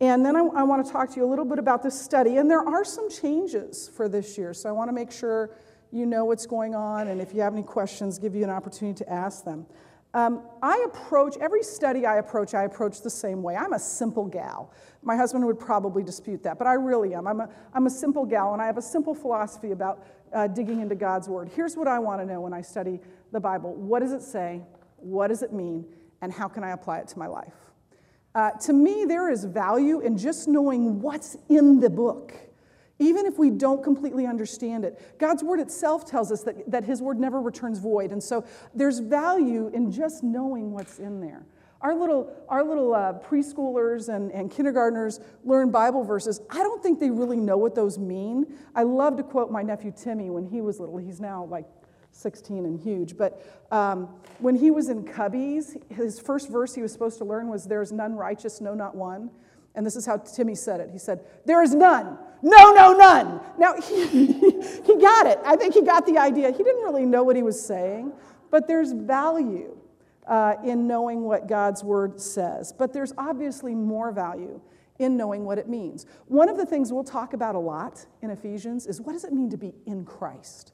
And 0.00 0.24
then 0.24 0.36
I, 0.36 0.40
I 0.40 0.62
want 0.62 0.84
to 0.86 0.92
talk 0.92 1.10
to 1.10 1.16
you 1.16 1.24
a 1.24 1.30
little 1.30 1.44
bit 1.44 1.58
about 1.58 1.82
this 1.82 2.00
study. 2.00 2.36
And 2.36 2.50
there 2.50 2.66
are 2.66 2.84
some 2.84 3.10
changes 3.10 3.90
for 3.96 4.08
this 4.08 4.38
year. 4.38 4.54
So 4.54 4.68
I 4.68 4.72
want 4.72 4.88
to 4.88 4.92
make 4.92 5.10
sure 5.10 5.50
you 5.92 6.06
know 6.06 6.24
what's 6.24 6.46
going 6.46 6.74
on, 6.74 7.08
and 7.08 7.20
if 7.20 7.34
you 7.34 7.42
have 7.42 7.52
any 7.52 7.62
questions, 7.62 8.18
give 8.18 8.34
you 8.34 8.42
an 8.42 8.50
opportunity 8.50 8.96
to 9.04 9.12
ask 9.12 9.44
them. 9.44 9.66
Um, 10.14 10.42
I 10.62 10.84
approach, 10.86 11.36
every 11.40 11.62
study 11.62 12.04
I 12.04 12.18
approach, 12.18 12.52
I 12.54 12.64
approach 12.64 13.00
the 13.00 13.10
same 13.10 13.42
way. 13.42 13.56
I'm 13.56 13.72
a 13.72 13.78
simple 13.78 14.26
gal. 14.26 14.72
My 15.02 15.16
husband 15.16 15.46
would 15.46 15.58
probably 15.58 16.02
dispute 16.02 16.42
that, 16.42 16.58
but 16.58 16.66
I 16.66 16.74
really 16.74 17.14
am. 17.14 17.26
I'm 17.26 17.40
a, 17.40 17.48
I'm 17.72 17.86
a 17.86 17.90
simple 17.90 18.26
gal, 18.26 18.52
and 18.52 18.60
I 18.60 18.66
have 18.66 18.76
a 18.76 18.82
simple 18.82 19.14
philosophy 19.14 19.70
about 19.70 20.06
uh, 20.34 20.48
digging 20.48 20.80
into 20.80 20.94
God's 20.94 21.28
Word. 21.28 21.50
Here's 21.54 21.76
what 21.76 21.88
I 21.88 21.98
want 21.98 22.20
to 22.20 22.26
know 22.26 22.42
when 22.42 22.52
I 22.52 22.60
study 22.60 23.00
the 23.32 23.40
Bible 23.40 23.74
What 23.74 24.00
does 24.00 24.12
it 24.12 24.22
say? 24.22 24.62
What 24.96 25.28
does 25.28 25.42
it 25.42 25.52
mean? 25.52 25.86
And 26.20 26.32
how 26.32 26.46
can 26.46 26.62
I 26.62 26.70
apply 26.70 26.98
it 26.98 27.08
to 27.08 27.18
my 27.18 27.26
life? 27.26 27.54
Uh, 28.34 28.50
to 28.52 28.72
me, 28.72 29.04
there 29.06 29.30
is 29.30 29.44
value 29.44 30.00
in 30.00 30.16
just 30.16 30.46
knowing 30.46 31.00
what's 31.00 31.36
in 31.48 31.80
the 31.80 31.90
book 31.90 32.34
even 33.02 33.26
if 33.26 33.38
we 33.38 33.50
don't 33.50 33.82
completely 33.82 34.26
understand 34.26 34.84
it. 34.84 35.18
God's 35.18 35.42
word 35.42 35.60
itself 35.60 36.04
tells 36.04 36.30
us 36.30 36.42
that, 36.44 36.70
that 36.70 36.84
his 36.84 37.02
word 37.02 37.18
never 37.18 37.40
returns 37.40 37.78
void. 37.78 38.12
And 38.12 38.22
so 38.22 38.44
there's 38.74 39.00
value 39.00 39.70
in 39.74 39.90
just 39.90 40.22
knowing 40.22 40.72
what's 40.72 40.98
in 40.98 41.20
there. 41.20 41.44
Our 41.80 41.96
little, 41.96 42.32
our 42.48 42.62
little 42.62 42.94
uh, 42.94 43.14
preschoolers 43.14 44.08
and, 44.08 44.30
and 44.30 44.50
kindergartners 44.50 45.18
learn 45.44 45.72
Bible 45.72 46.04
verses. 46.04 46.40
I 46.48 46.58
don't 46.58 46.80
think 46.80 47.00
they 47.00 47.10
really 47.10 47.40
know 47.40 47.56
what 47.56 47.74
those 47.74 47.98
mean. 47.98 48.46
I 48.76 48.84
love 48.84 49.16
to 49.16 49.24
quote 49.24 49.50
my 49.50 49.62
nephew 49.62 49.92
Timmy 49.94 50.30
when 50.30 50.46
he 50.46 50.60
was 50.60 50.78
little. 50.78 50.96
He's 50.96 51.20
now 51.20 51.44
like 51.44 51.66
16 52.12 52.66
and 52.66 52.78
huge. 52.78 53.16
But 53.16 53.44
um, 53.72 54.08
when 54.38 54.54
he 54.54 54.70
was 54.70 54.90
in 54.90 55.04
Cubbies, 55.04 55.76
his 55.90 56.20
first 56.20 56.48
verse 56.50 56.72
he 56.72 56.82
was 56.82 56.92
supposed 56.92 57.18
to 57.18 57.24
learn 57.24 57.48
was, 57.48 57.64
There's 57.64 57.90
none 57.90 58.14
righteous, 58.14 58.60
no, 58.60 58.74
not 58.74 58.94
one. 58.94 59.30
And 59.74 59.86
this 59.86 59.96
is 59.96 60.04
how 60.04 60.18
Timmy 60.18 60.54
said 60.54 60.80
it. 60.80 60.90
He 60.92 60.98
said, 60.98 61.20
There 61.44 61.62
is 61.62 61.74
none. 61.74 62.18
No, 62.42 62.72
no, 62.72 62.92
none. 62.92 63.40
Now, 63.58 63.80
he, 63.80 64.06
he 64.06 65.00
got 65.00 65.26
it. 65.26 65.38
I 65.44 65.56
think 65.56 65.74
he 65.74 65.82
got 65.82 66.06
the 66.06 66.18
idea. 66.18 66.50
He 66.50 66.62
didn't 66.62 66.82
really 66.82 67.06
know 67.06 67.22
what 67.22 67.36
he 67.36 67.42
was 67.42 67.64
saying, 67.64 68.12
but 68.50 68.66
there's 68.66 68.92
value 68.92 69.76
uh, 70.26 70.54
in 70.64 70.86
knowing 70.86 71.22
what 71.22 71.48
God's 71.48 71.82
word 71.82 72.20
says. 72.20 72.72
But 72.72 72.92
there's 72.92 73.12
obviously 73.16 73.74
more 73.74 74.12
value 74.12 74.60
in 74.98 75.16
knowing 75.16 75.44
what 75.44 75.58
it 75.58 75.68
means. 75.68 76.06
One 76.26 76.48
of 76.48 76.56
the 76.56 76.66
things 76.66 76.92
we'll 76.92 77.04
talk 77.04 77.32
about 77.32 77.54
a 77.54 77.58
lot 77.58 78.04
in 78.20 78.30
Ephesians 78.30 78.86
is 78.86 79.00
what 79.00 79.12
does 79.12 79.24
it 79.24 79.32
mean 79.32 79.50
to 79.50 79.56
be 79.56 79.74
in 79.86 80.04
Christ? 80.04 80.72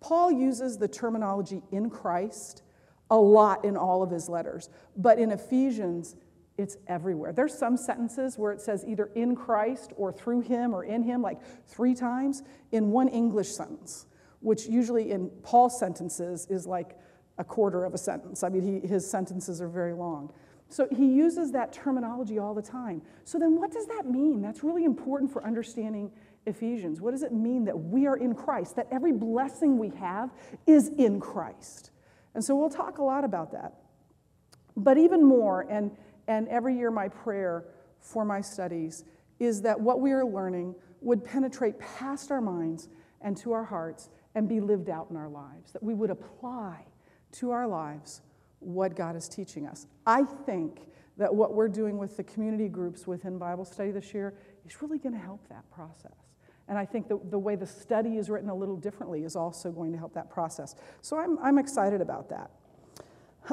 Paul 0.00 0.32
uses 0.32 0.78
the 0.78 0.88
terminology 0.88 1.62
in 1.70 1.90
Christ 1.90 2.62
a 3.10 3.16
lot 3.16 3.64
in 3.64 3.76
all 3.76 4.02
of 4.02 4.10
his 4.10 4.28
letters, 4.28 4.70
but 4.96 5.18
in 5.18 5.32
Ephesians, 5.32 6.16
it's 6.60 6.76
everywhere. 6.86 7.32
There's 7.32 7.56
some 7.56 7.76
sentences 7.76 8.38
where 8.38 8.52
it 8.52 8.60
says 8.60 8.84
either 8.86 9.10
in 9.14 9.34
Christ 9.34 9.92
or 9.96 10.12
through 10.12 10.42
him 10.42 10.74
or 10.74 10.84
in 10.84 11.02
him, 11.02 11.22
like 11.22 11.40
three 11.66 11.94
times 11.94 12.42
in 12.70 12.90
one 12.90 13.08
English 13.08 13.48
sentence, 13.48 14.06
which 14.40 14.66
usually 14.66 15.10
in 15.10 15.30
Paul's 15.42 15.78
sentences 15.78 16.46
is 16.50 16.66
like 16.66 16.98
a 17.38 17.44
quarter 17.44 17.84
of 17.84 17.94
a 17.94 17.98
sentence. 17.98 18.42
I 18.42 18.50
mean, 18.50 18.62
he, 18.82 18.86
his 18.86 19.10
sentences 19.10 19.62
are 19.62 19.68
very 19.68 19.94
long. 19.94 20.32
So 20.68 20.86
he 20.94 21.06
uses 21.06 21.50
that 21.52 21.72
terminology 21.72 22.38
all 22.38 22.54
the 22.54 22.62
time. 22.62 23.02
So 23.24 23.38
then, 23.38 23.56
what 23.56 23.72
does 23.72 23.86
that 23.86 24.06
mean? 24.06 24.40
That's 24.40 24.62
really 24.62 24.84
important 24.84 25.32
for 25.32 25.44
understanding 25.44 26.12
Ephesians. 26.46 27.00
What 27.00 27.10
does 27.10 27.24
it 27.24 27.32
mean 27.32 27.64
that 27.64 27.76
we 27.76 28.06
are 28.06 28.16
in 28.16 28.34
Christ, 28.34 28.76
that 28.76 28.86
every 28.92 29.12
blessing 29.12 29.78
we 29.78 29.88
have 29.98 30.30
is 30.66 30.88
in 30.96 31.18
Christ? 31.18 31.90
And 32.34 32.44
so 32.44 32.54
we'll 32.54 32.70
talk 32.70 32.98
a 32.98 33.02
lot 33.02 33.24
about 33.24 33.50
that. 33.52 33.74
But 34.76 34.96
even 34.96 35.24
more, 35.24 35.66
and 35.68 35.90
and 36.30 36.46
every 36.46 36.76
year, 36.76 36.92
my 36.92 37.08
prayer 37.08 37.64
for 37.98 38.24
my 38.24 38.40
studies 38.40 39.02
is 39.40 39.62
that 39.62 39.80
what 39.80 40.00
we 40.00 40.12
are 40.12 40.24
learning 40.24 40.76
would 41.00 41.24
penetrate 41.24 41.76
past 41.80 42.30
our 42.30 42.40
minds 42.40 42.88
and 43.20 43.36
to 43.38 43.50
our 43.50 43.64
hearts 43.64 44.10
and 44.36 44.48
be 44.48 44.60
lived 44.60 44.88
out 44.88 45.08
in 45.10 45.16
our 45.16 45.28
lives, 45.28 45.72
that 45.72 45.82
we 45.82 45.92
would 45.92 46.08
apply 46.08 46.86
to 47.32 47.50
our 47.50 47.66
lives 47.66 48.20
what 48.60 48.94
God 48.94 49.16
is 49.16 49.28
teaching 49.28 49.66
us. 49.66 49.88
I 50.06 50.22
think 50.22 50.82
that 51.16 51.34
what 51.34 51.52
we're 51.54 51.68
doing 51.68 51.98
with 51.98 52.16
the 52.16 52.22
community 52.22 52.68
groups 52.68 53.08
within 53.08 53.36
Bible 53.36 53.64
study 53.64 53.90
this 53.90 54.14
year 54.14 54.34
is 54.64 54.80
really 54.80 54.98
going 54.98 55.14
to 55.14 55.20
help 55.20 55.48
that 55.48 55.68
process. 55.72 56.12
And 56.68 56.78
I 56.78 56.84
think 56.84 57.08
the, 57.08 57.18
the 57.30 57.40
way 57.40 57.56
the 57.56 57.66
study 57.66 58.18
is 58.18 58.30
written 58.30 58.50
a 58.50 58.54
little 58.54 58.76
differently 58.76 59.24
is 59.24 59.34
also 59.34 59.72
going 59.72 59.90
to 59.90 59.98
help 59.98 60.14
that 60.14 60.30
process. 60.30 60.76
So 61.02 61.18
I'm, 61.18 61.40
I'm 61.40 61.58
excited 61.58 62.00
about 62.00 62.28
that. 62.28 62.52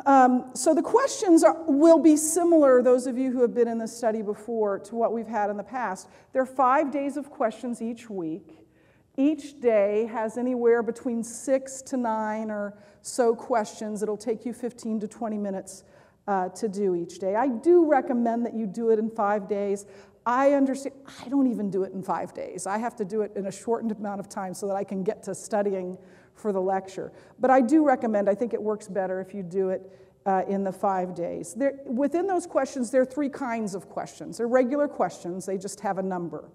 Um, 0.05 0.51
so 0.53 0.73
the 0.73 0.81
questions 0.81 1.43
are, 1.43 1.55
will 1.67 1.99
be 1.99 2.17
similar, 2.17 2.81
those 2.81 3.07
of 3.07 3.17
you 3.17 3.31
who 3.31 3.41
have 3.41 3.53
been 3.53 3.67
in 3.67 3.77
this 3.77 3.95
study 3.95 4.21
before, 4.21 4.79
to 4.79 4.95
what 4.95 5.13
we've 5.13 5.27
had 5.27 5.49
in 5.49 5.57
the 5.57 5.63
past. 5.63 6.07
There 6.33 6.41
are 6.41 6.45
five 6.45 6.91
days 6.91 7.17
of 7.17 7.29
questions 7.29 7.81
each 7.81 8.09
week. 8.09 8.67
Each 9.15 9.59
day 9.59 10.05
has 10.11 10.37
anywhere 10.37 10.83
between 10.83 11.23
six 11.23 11.81
to 11.83 11.97
nine 11.97 12.51
or 12.51 12.77
so 13.01 13.33
questions. 13.33 14.03
It'll 14.03 14.17
take 14.17 14.45
you 14.45 14.53
15 14.53 14.99
to 14.99 15.07
20 15.07 15.37
minutes 15.37 15.83
uh, 16.27 16.49
to 16.49 16.67
do 16.67 16.93
each 16.93 17.19
day. 17.19 17.35
I 17.35 17.47
do 17.47 17.89
recommend 17.89 18.45
that 18.45 18.53
you 18.53 18.67
do 18.67 18.89
it 18.89 18.99
in 18.99 19.09
five 19.09 19.47
days. 19.47 19.85
I 20.25 20.53
understand, 20.53 20.95
I 21.25 21.29
don't 21.29 21.49
even 21.49 21.71
do 21.71 21.83
it 21.83 21.93
in 21.93 22.03
five 22.03 22.33
days. 22.33 22.67
I 22.67 22.77
have 22.77 22.95
to 22.97 23.05
do 23.05 23.21
it 23.21 23.31
in 23.35 23.47
a 23.47 23.51
shortened 23.51 23.93
amount 23.93 24.19
of 24.19 24.27
time 24.27 24.53
so 24.53 24.67
that 24.67 24.75
I 24.75 24.83
can 24.83 25.01
get 25.03 25.23
to 25.23 25.33
studying 25.33 25.97
for 26.37 26.51
the 26.53 26.61
lecture. 26.61 27.11
But 27.39 27.49
I 27.49 27.61
do 27.61 27.85
recommend, 27.85 28.29
I 28.29 28.35
think 28.35 28.53
it 28.53 28.61
works 28.61 28.87
better 28.87 29.19
if 29.19 29.33
you 29.33 29.43
do 29.43 29.69
it 29.69 29.91
uh, 30.25 30.43
in 30.47 30.63
the 30.63 30.71
five 30.71 31.15
days. 31.15 31.53
There, 31.53 31.79
within 31.85 32.27
those 32.27 32.45
questions, 32.45 32.91
there 32.91 33.01
are 33.01 33.05
three 33.05 33.29
kinds 33.29 33.75
of 33.75 33.89
questions. 33.89 34.37
They're 34.37 34.47
regular 34.47 34.87
questions, 34.87 35.45
they 35.45 35.57
just 35.57 35.79
have 35.81 35.97
a 35.97 36.03
number. 36.03 36.49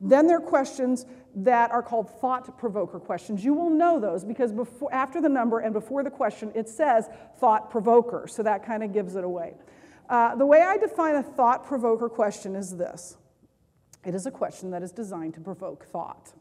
Then 0.00 0.26
there 0.26 0.36
are 0.36 0.40
questions 0.40 1.06
that 1.36 1.70
are 1.70 1.82
called 1.82 2.10
thought 2.20 2.58
provoker 2.58 3.00
questions. 3.00 3.42
You 3.42 3.54
will 3.54 3.70
know 3.70 3.98
those 3.98 4.24
because 4.24 4.52
before, 4.52 4.92
after 4.92 5.22
the 5.22 5.28
number 5.28 5.60
and 5.60 5.72
before 5.72 6.04
the 6.04 6.10
question, 6.10 6.52
it 6.54 6.68
says 6.68 7.08
thought 7.38 7.70
provoker, 7.70 8.26
so 8.28 8.42
that 8.42 8.64
kind 8.64 8.82
of 8.82 8.92
gives 8.92 9.16
it 9.16 9.24
away. 9.24 9.54
Uh, 10.08 10.36
the 10.36 10.46
way 10.46 10.60
I 10.60 10.76
define 10.76 11.16
a 11.16 11.22
thought 11.22 11.64
provoker 11.64 12.08
question 12.08 12.54
is 12.54 12.76
this 12.76 13.16
it 14.04 14.14
is 14.14 14.26
a 14.26 14.30
question 14.30 14.70
that 14.70 14.82
is 14.82 14.92
designed 14.92 15.34
to 15.34 15.40
provoke 15.40 15.86
thought. 15.86 16.32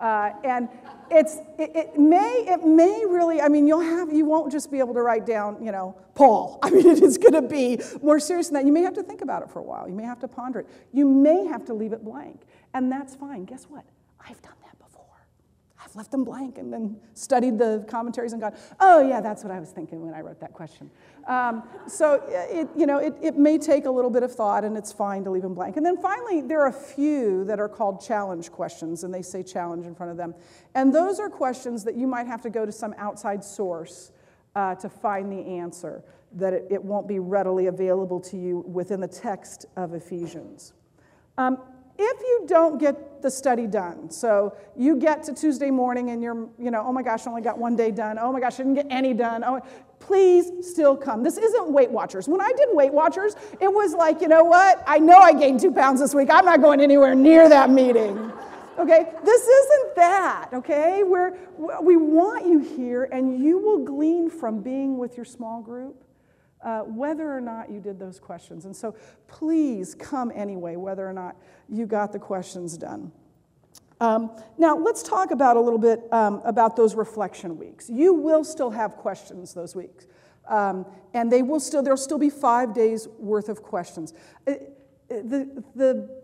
Uh, 0.00 0.30
and 0.44 0.68
it's, 1.10 1.36
it, 1.58 1.72
it, 1.74 1.98
may, 1.98 2.44
it 2.46 2.64
may 2.64 3.04
really, 3.06 3.40
I 3.40 3.48
mean, 3.48 3.66
you'll 3.66 3.80
have, 3.80 4.12
you 4.12 4.24
won't 4.24 4.52
just 4.52 4.70
be 4.70 4.78
able 4.78 4.94
to 4.94 5.02
write 5.02 5.26
down, 5.26 5.62
you 5.62 5.72
know, 5.72 5.96
Paul. 6.14 6.58
I 6.62 6.70
mean, 6.70 6.86
it 6.86 7.02
is 7.02 7.18
going 7.18 7.32
to 7.32 7.42
be 7.42 7.80
more 8.02 8.20
serious 8.20 8.48
than 8.48 8.54
that. 8.54 8.66
You 8.66 8.72
may 8.72 8.82
have 8.82 8.94
to 8.94 9.02
think 9.02 9.22
about 9.22 9.42
it 9.42 9.50
for 9.50 9.60
a 9.60 9.62
while. 9.62 9.88
You 9.88 9.94
may 9.94 10.04
have 10.04 10.20
to 10.20 10.28
ponder 10.28 10.60
it. 10.60 10.66
You 10.92 11.08
may 11.08 11.46
have 11.46 11.64
to 11.66 11.74
leave 11.74 11.92
it 11.92 12.04
blank. 12.04 12.42
And 12.74 12.92
that's 12.92 13.14
fine. 13.14 13.44
Guess 13.44 13.64
what? 13.64 13.84
I've 14.20 14.40
done 14.42 14.52
that 14.62 14.67
left 15.96 16.10
them 16.10 16.24
blank 16.24 16.58
and 16.58 16.72
then 16.72 16.96
studied 17.14 17.58
the 17.58 17.84
commentaries 17.88 18.32
and 18.32 18.40
gone, 18.40 18.54
oh, 18.80 19.06
yeah, 19.06 19.20
that's 19.20 19.42
what 19.42 19.52
I 19.52 19.60
was 19.60 19.70
thinking 19.70 20.04
when 20.04 20.14
I 20.14 20.20
wrote 20.20 20.40
that 20.40 20.52
question. 20.52 20.90
Um, 21.26 21.62
so, 21.86 22.22
it, 22.28 22.68
you 22.76 22.86
know, 22.86 22.98
it, 22.98 23.14
it 23.20 23.36
may 23.36 23.58
take 23.58 23.86
a 23.86 23.90
little 23.90 24.10
bit 24.10 24.22
of 24.22 24.34
thought 24.34 24.64
and 24.64 24.76
it's 24.76 24.92
fine 24.92 25.24
to 25.24 25.30
leave 25.30 25.42
them 25.42 25.54
blank. 25.54 25.76
And 25.76 25.84
then 25.84 25.96
finally, 25.96 26.40
there 26.40 26.60
are 26.60 26.68
a 26.68 26.72
few 26.72 27.44
that 27.44 27.60
are 27.60 27.68
called 27.68 28.00
challenge 28.00 28.50
questions, 28.50 29.04
and 29.04 29.12
they 29.12 29.22
say 29.22 29.42
challenge 29.42 29.86
in 29.86 29.94
front 29.94 30.10
of 30.10 30.16
them. 30.16 30.34
And 30.74 30.94
those 30.94 31.18
are 31.20 31.28
questions 31.28 31.84
that 31.84 31.96
you 31.96 32.06
might 32.06 32.26
have 32.26 32.42
to 32.42 32.50
go 32.50 32.64
to 32.64 32.72
some 32.72 32.94
outside 32.98 33.44
source 33.44 34.12
uh, 34.54 34.74
to 34.76 34.88
find 34.88 35.30
the 35.30 35.58
answer, 35.58 36.02
that 36.32 36.52
it, 36.52 36.66
it, 36.70 36.82
won't 36.82 37.06
be 37.06 37.18
readily 37.18 37.66
available 37.66 38.20
to 38.20 38.36
you 38.36 38.64
within 38.66 39.00
the 39.00 39.08
text 39.08 39.66
of 39.76 39.94
Ephesians. 39.94 40.72
Um, 41.36 41.58
if 41.98 42.20
you 42.20 42.44
don't 42.46 42.78
get 42.78 42.96
the 43.22 43.30
study 43.30 43.66
done, 43.66 44.10
so 44.10 44.56
you 44.76 44.96
get 44.96 45.22
to 45.24 45.34
Tuesday 45.34 45.70
morning 45.70 46.10
and 46.10 46.22
you're, 46.22 46.48
you 46.58 46.70
know, 46.70 46.84
oh 46.86 46.92
my 46.92 47.02
gosh, 47.02 47.26
I 47.26 47.30
only 47.30 47.42
got 47.42 47.58
one 47.58 47.76
day 47.76 47.90
done. 47.90 48.18
Oh 48.18 48.32
my 48.32 48.40
gosh, 48.40 48.54
I 48.54 48.58
didn't 48.58 48.74
get 48.74 48.86
any 48.90 49.14
done. 49.14 49.44
Oh, 49.44 49.60
please 50.00 50.50
still 50.68 50.96
come. 50.96 51.22
This 51.22 51.36
isn't 51.36 51.72
Weight 51.72 51.90
Watchers. 51.90 52.28
When 52.28 52.40
I 52.40 52.52
did 52.56 52.68
Weight 52.72 52.92
Watchers, 52.92 53.34
it 53.60 53.72
was 53.72 53.94
like, 53.94 54.20
you 54.20 54.28
know 54.28 54.44
what? 54.44 54.82
I 54.86 54.98
know 54.98 55.18
I 55.18 55.32
gained 55.32 55.60
two 55.60 55.72
pounds 55.72 56.00
this 56.00 56.14
week. 56.14 56.28
I'm 56.30 56.44
not 56.44 56.60
going 56.60 56.80
anywhere 56.80 57.14
near 57.14 57.48
that 57.48 57.70
meeting. 57.70 58.32
Okay, 58.78 59.12
this 59.24 59.42
isn't 59.42 59.96
that, 59.96 60.50
okay? 60.52 61.02
We're, 61.02 61.36
we 61.82 61.96
want 61.96 62.46
you 62.46 62.60
here, 62.60 63.08
and 63.10 63.42
you 63.42 63.58
will 63.58 63.84
glean 63.84 64.30
from 64.30 64.60
being 64.60 64.98
with 64.98 65.16
your 65.16 65.24
small 65.24 65.60
group 65.60 66.04
uh, 66.62 66.80
whether 66.80 67.30
or 67.34 67.40
not 67.40 67.70
you 67.70 67.80
did 67.80 67.98
those 67.98 68.18
questions. 68.18 68.64
And 68.64 68.74
so 68.74 68.94
please 69.26 69.94
come 69.94 70.32
anyway, 70.34 70.76
whether 70.76 71.08
or 71.08 71.12
not 71.12 71.36
you 71.68 71.86
got 71.86 72.12
the 72.12 72.18
questions 72.18 72.76
done. 72.76 73.12
Um, 74.00 74.30
now, 74.56 74.76
let's 74.76 75.02
talk 75.02 75.32
about 75.32 75.56
a 75.56 75.60
little 75.60 75.78
bit 75.78 76.02
um, 76.12 76.40
about 76.44 76.76
those 76.76 76.94
reflection 76.94 77.58
weeks. 77.58 77.90
You 77.90 78.14
will 78.14 78.44
still 78.44 78.70
have 78.70 78.96
questions 78.96 79.54
those 79.54 79.74
weeks. 79.74 80.06
Um, 80.46 80.86
and 81.14 81.30
they 81.30 81.42
will 81.42 81.60
still, 81.60 81.82
there'll 81.82 81.96
still 81.96 82.18
be 82.18 82.30
five 82.30 82.74
days 82.74 83.08
worth 83.18 83.48
of 83.48 83.62
questions. 83.62 84.14
It, 84.46 84.74
uh, 85.10 85.14
uh, 85.14 85.16
the, 85.24 85.64
the 85.74 86.22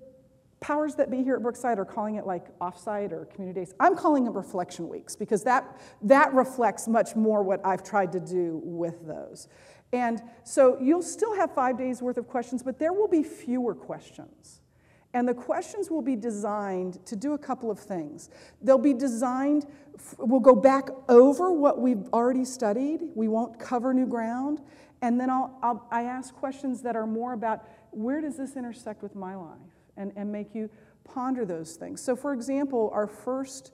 powers 0.61 0.95
that 0.95 1.11
be 1.11 1.23
here 1.23 1.37
at 1.37 1.43
Brookside 1.43 1.79
are 1.79 1.85
calling 1.85 2.15
it 2.15 2.27
like 2.27 2.59
offsite 2.59 3.13
or 3.13 3.27
community 3.27 3.61
days. 3.61 3.75
I'm 3.81 3.97
calling 3.97 4.25
them 4.25 4.35
reflection 4.35 4.89
weeks 4.89 5.15
because 5.15 5.43
that, 5.45 5.79
that 6.03 6.33
reflects 6.33 6.89
much 6.89 7.17
more 7.17 7.43
what 7.43 7.65
I've 7.65 7.83
tried 7.83 8.13
to 8.13 8.21
do 8.21 8.61
with 8.65 9.07
those. 9.07 9.49
And 9.95 10.21
so 10.43 10.77
you'll 10.81 11.03
still 11.03 11.37
have 11.37 11.55
five 11.55 11.79
days 11.79 12.03
worth 12.03 12.19
of 12.19 12.27
questions, 12.27 12.65
but 12.65 12.81
there 12.81 12.93
will 12.93 13.07
be 13.07 13.23
fewer 13.23 13.77
questions. 13.77 14.61
And 15.13 15.29
the 15.29 15.35
questions 15.35 15.89
will 15.89 16.03
be 16.03 16.17
designed 16.17 17.07
to 17.07 17.15
do 17.15 17.35
a 17.35 17.39
couple 17.39 17.71
of 17.71 17.79
things. 17.79 18.29
They'll 18.61 18.77
be 18.77 18.93
designed, 18.93 19.67
we'll 20.19 20.41
go 20.41 20.57
back 20.57 20.89
over 21.09 21.53
what 21.53 21.81
we've 21.81 22.09
already 22.13 22.45
studied, 22.45 23.03
we 23.15 23.29
won't 23.29 23.61
cover 23.61 23.95
new 23.95 24.07
ground. 24.07 24.63
And 25.01 25.21
then 25.21 25.31
I'll, 25.31 25.57
I'll 25.63 25.87
i 25.93 26.03
ask 26.03 26.35
questions 26.35 26.83
that 26.83 26.97
are 26.97 27.07
more 27.07 27.33
about 27.33 27.69
where 27.93 28.21
does 28.21 28.37
this 28.37 28.57
intersect 28.57 29.01
with 29.01 29.15
my 29.15 29.37
life? 29.37 29.59
And, 29.97 30.13
and 30.17 30.33
make 30.33 30.57
you 30.57 30.69
ponder 31.05 31.45
those 31.45 31.77
things. 31.77 32.03
So, 32.03 32.17
for 32.17 32.33
example, 32.33 32.91
our 32.93 33.07
first 33.07 33.71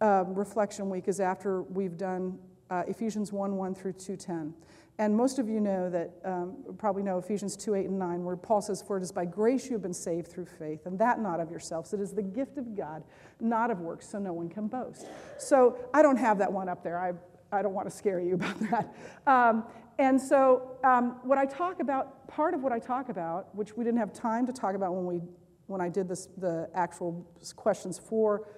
uh, 0.00 0.24
reflection 0.26 0.90
week 0.90 1.06
is 1.06 1.20
after 1.20 1.62
we've 1.62 1.96
done 1.96 2.40
uh, 2.68 2.82
Ephesians 2.88 3.32
1 3.32 3.56
1 3.56 3.74
through 3.76 3.92
210. 3.92 4.54
And 4.98 5.16
most 5.16 5.38
of 5.38 5.48
you 5.48 5.58
know 5.58 5.88
that, 5.90 6.10
um, 6.24 6.56
probably 6.78 7.02
know 7.02 7.18
Ephesians 7.18 7.56
2 7.56 7.74
8 7.74 7.86
and 7.86 7.98
9, 7.98 8.24
where 8.24 8.36
Paul 8.36 8.60
says, 8.60 8.82
For 8.82 8.98
it 8.98 9.02
is 9.02 9.10
by 9.10 9.24
grace 9.24 9.66
you 9.66 9.72
have 9.72 9.82
been 9.82 9.94
saved 9.94 10.28
through 10.28 10.46
faith, 10.46 10.84
and 10.84 10.98
that 10.98 11.18
not 11.18 11.40
of 11.40 11.50
yourselves. 11.50 11.94
It 11.94 12.00
is 12.00 12.12
the 12.12 12.22
gift 12.22 12.58
of 12.58 12.76
God, 12.76 13.02
not 13.40 13.70
of 13.70 13.80
works, 13.80 14.08
so 14.08 14.18
no 14.18 14.32
one 14.32 14.48
can 14.48 14.68
boast. 14.68 15.06
So 15.38 15.78
I 15.94 16.02
don't 16.02 16.18
have 16.18 16.38
that 16.38 16.52
one 16.52 16.68
up 16.68 16.84
there. 16.84 17.00
I, 17.00 17.12
I 17.56 17.62
don't 17.62 17.72
want 17.72 17.88
to 17.88 17.96
scare 17.96 18.20
you 18.20 18.34
about 18.36 18.60
that. 18.70 18.94
Um, 19.26 19.64
and 19.98 20.20
so, 20.20 20.76
um, 20.84 21.16
what 21.22 21.38
I 21.38 21.46
talk 21.46 21.80
about, 21.80 22.28
part 22.28 22.54
of 22.54 22.62
what 22.62 22.72
I 22.72 22.78
talk 22.78 23.08
about, 23.08 23.54
which 23.54 23.76
we 23.76 23.84
didn't 23.84 23.98
have 23.98 24.12
time 24.12 24.46
to 24.46 24.52
talk 24.52 24.74
about 24.74 24.94
when, 24.94 25.06
we, 25.06 25.20
when 25.66 25.80
I 25.80 25.88
did 25.88 26.08
this, 26.08 26.28
the 26.36 26.68
actual 26.74 27.26
questions 27.56 27.98
for 27.98 28.48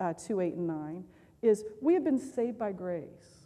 uh, 0.00 0.14
2 0.14 0.40
8 0.40 0.54
and 0.54 0.66
9, 0.66 1.04
is 1.42 1.64
we 1.80 1.94
have 1.94 2.04
been 2.04 2.18
saved 2.18 2.58
by 2.58 2.72
grace. 2.72 3.41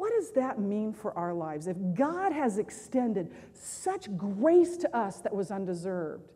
What 0.00 0.14
does 0.14 0.30
that 0.30 0.58
mean 0.58 0.94
for 0.94 1.12
our 1.12 1.34
lives? 1.34 1.66
If 1.66 1.76
God 1.92 2.32
has 2.32 2.56
extended 2.56 3.34
such 3.52 4.08
grace 4.16 4.78
to 4.78 4.96
us 4.96 5.18
that 5.18 5.34
was 5.34 5.50
undeserved, 5.50 6.32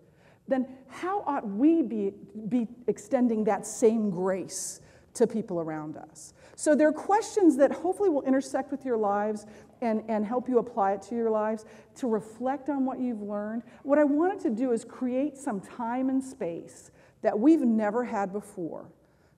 then 0.46 0.68
how 0.86 1.22
ought 1.22 1.48
we 1.48 1.80
be, 1.80 2.12
be 2.50 2.68
extending 2.88 3.42
that 3.44 3.64
same 3.64 4.10
grace 4.10 4.82
to 5.14 5.26
people 5.26 5.60
around 5.60 5.96
us? 5.96 6.34
So 6.56 6.74
there 6.74 6.88
are 6.88 6.92
questions 6.92 7.56
that 7.56 7.72
hopefully 7.72 8.10
will 8.10 8.20
intersect 8.24 8.70
with 8.70 8.84
your 8.84 8.98
lives 8.98 9.46
and, 9.80 10.04
and 10.08 10.26
help 10.26 10.46
you 10.46 10.58
apply 10.58 10.92
it 10.92 11.00
to 11.04 11.14
your 11.14 11.30
lives, 11.30 11.64
to 11.94 12.06
reflect 12.06 12.68
on 12.68 12.84
what 12.84 13.00
you've 13.00 13.22
learned. 13.22 13.62
What 13.82 13.98
I 13.98 14.04
wanted 14.04 14.40
to 14.40 14.50
do 14.50 14.72
is 14.72 14.84
create 14.84 15.38
some 15.38 15.62
time 15.62 16.10
and 16.10 16.22
space 16.22 16.90
that 17.22 17.38
we've 17.38 17.62
never 17.62 18.04
had 18.04 18.30
before 18.30 18.90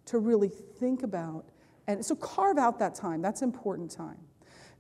to 0.07 0.19
really 0.19 0.49
think 0.49 1.05
about 1.05 1.45
and 1.87 2.05
so 2.05 2.15
carve 2.15 2.59
out 2.59 2.79
that 2.79 2.95
time. 2.95 3.23
That's 3.23 3.43
important 3.43 3.91
time. 3.91 4.19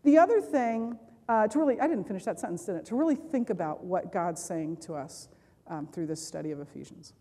The 0.05 0.19
other 0.19 0.41
thing, 0.41 0.99
uh, 1.29 1.49
to 1.49 1.59
really, 1.59 1.81
I 1.81 1.87
didn't 1.89 2.05
finish 2.05 2.25
that 2.25 2.39
sentence, 2.39 2.65
did 2.65 2.77
it? 2.77 2.87
To 2.87 2.97
really 2.97 3.17
think 3.17 3.51
about 3.51 3.85
what 3.85 4.13
God's 4.13 4.43
saying 4.43 4.79
to 4.79 4.95
us 4.95 5.29
um, 5.67 5.87
through 5.89 6.07
this 6.07 6.25
study 6.25 6.51
of 6.51 6.61
Ephesians. 6.61 7.13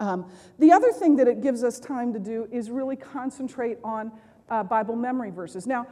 Um, 0.00 0.30
the 0.58 0.70
other 0.72 0.92
thing 0.92 1.16
that 1.16 1.26
it 1.26 1.42
gives 1.42 1.64
us 1.64 1.80
time 1.80 2.12
to 2.12 2.20
do 2.20 2.46
is 2.52 2.70
really 2.70 2.96
concentrate 2.96 3.78
on 3.82 4.12
uh, 4.48 4.62
Bible 4.62 4.94
memory 4.94 5.30
verses. 5.30 5.66
Now, 5.66 5.86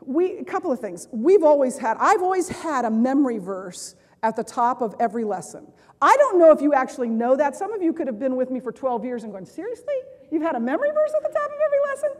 we, 0.00 0.38
a 0.38 0.44
couple 0.44 0.70
of 0.70 0.80
things. 0.80 1.08
We've 1.10 1.42
always 1.42 1.78
had, 1.78 1.96
I've 1.98 2.22
always 2.22 2.48
had 2.48 2.84
a 2.84 2.90
memory 2.90 3.38
verse 3.38 3.96
at 4.22 4.36
the 4.36 4.44
top 4.44 4.82
of 4.82 4.94
every 5.00 5.24
lesson. 5.24 5.66
I 6.00 6.14
don't 6.16 6.38
know 6.38 6.50
if 6.50 6.60
you 6.60 6.74
actually 6.74 7.08
know 7.08 7.36
that. 7.36 7.56
Some 7.56 7.72
of 7.72 7.82
you 7.82 7.92
could 7.92 8.06
have 8.06 8.18
been 8.18 8.36
with 8.36 8.50
me 8.50 8.60
for 8.60 8.72
12 8.72 9.04
years 9.04 9.24
and 9.24 9.32
going, 9.32 9.46
seriously? 9.46 9.94
You've 10.34 10.42
had 10.42 10.56
a 10.56 10.60
memory 10.60 10.90
verse 10.90 11.12
at 11.16 11.22
the 11.22 11.38
top 11.38 11.48
of 11.48 11.58
every 11.64 11.78
lesson? 11.88 12.10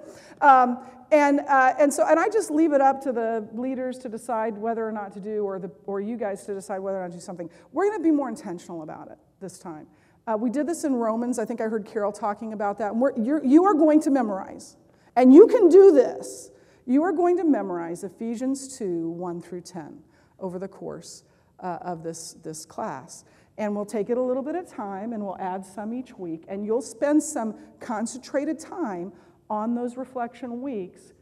Um, 0.41 0.79
and, 1.11 1.41
uh, 1.41 1.75
and 1.81 1.93
so, 1.93 2.07
and 2.09 2.21
I 2.21 2.29
just 2.29 2.49
leave 2.49 2.73
it 2.73 2.81
up 2.81 3.01
to 3.03 3.13
the 3.13 3.49
leaders 3.53 3.99
to 3.99 4.09
decide 4.09 4.57
whether 4.57 4.87
or 4.87 4.93
not 4.93 5.13
to 5.15 5.21
do, 5.21 5.45
or, 5.45 5.59
the, 5.59 5.69
or 5.85 6.01
you 6.01 6.17
guys 6.17 6.47
to 6.47 6.55
decide 6.55 6.79
whether 6.79 6.99
or 6.99 7.03
not 7.03 7.11
to 7.11 7.17
do 7.19 7.21
something. 7.21 7.51
We're 7.73 7.89
going 7.89 7.99
to 7.99 8.05
be 8.05 8.13
more 8.13 8.29
intentional 8.29 8.83
about 8.83 9.11
it 9.11 9.19
this 9.41 9.59
time. 9.59 9.89
Uh, 10.29 10.37
we 10.39 10.49
did 10.49 10.69
this 10.69 10.85
in 10.85 10.95
Romans. 10.95 11.41
I 11.41 11.45
think 11.45 11.61
I 11.61 11.65
heard 11.65 11.87
Carol 11.87 12.13
talking 12.13 12.53
about 12.53 12.79
that. 12.79 12.93
You're, 13.17 13.45
you 13.45 13.65
are 13.65 13.75
going 13.75 14.01
to 14.03 14.11
memorize, 14.11 14.77
and 15.17 15.35
you 15.35 15.49
can 15.49 15.69
do 15.69 15.91
this. 15.91 16.53
You 16.87 17.03
are 17.03 17.13
going 17.13 17.37
to 17.39 17.45
memorize 17.45 18.05
Ephesians 18.05 18.79
2 18.79 19.11
1 19.11 19.43
through 19.43 19.63
10 19.63 19.99
over 20.39 20.61
the 20.61 20.69
course 20.69 21.25
uh, 21.59 21.79
of 21.81 22.05
this, 22.05 22.35
this 22.45 22.65
class. 22.65 23.25
And 23.57 23.75
we'll 23.75 23.87
take 23.87 24.11
it 24.11 24.19
a 24.19 24.23
little 24.23 24.43
bit 24.43 24.57
of 24.57 24.69
time 24.69 25.13
and 25.13 25.25
we'll 25.25 25.39
add 25.39 25.65
some 25.65 25.95
each 25.95 26.19
week. 26.19 26.45
And 26.49 26.67
you'll 26.67 26.83
spend 26.83 27.23
some 27.23 27.55
concentrated 27.79 28.59
time 28.59 29.13
on 29.49 29.75
those 29.75 29.97
reflection 29.97 30.61
weeks 30.61 31.13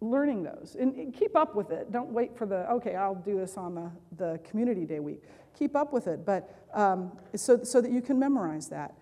learning 0.00 0.42
those. 0.42 0.76
And 0.78 1.14
keep 1.14 1.36
up 1.36 1.54
with 1.54 1.70
it. 1.70 1.92
Don't 1.92 2.10
wait 2.10 2.36
for 2.36 2.46
the, 2.46 2.70
okay, 2.72 2.94
I'll 2.94 3.14
do 3.14 3.38
this 3.38 3.56
on 3.56 3.74
the, 3.74 3.90
the 4.16 4.40
community 4.48 4.86
day 4.86 5.00
week. 5.00 5.24
Keep 5.58 5.76
up 5.76 5.92
with 5.92 6.06
it, 6.06 6.24
but 6.24 6.48
um, 6.72 7.12
so, 7.36 7.62
so 7.62 7.80
that 7.80 7.90
you 7.90 8.00
can 8.00 8.18
memorize 8.18 8.68
that. 8.68 8.94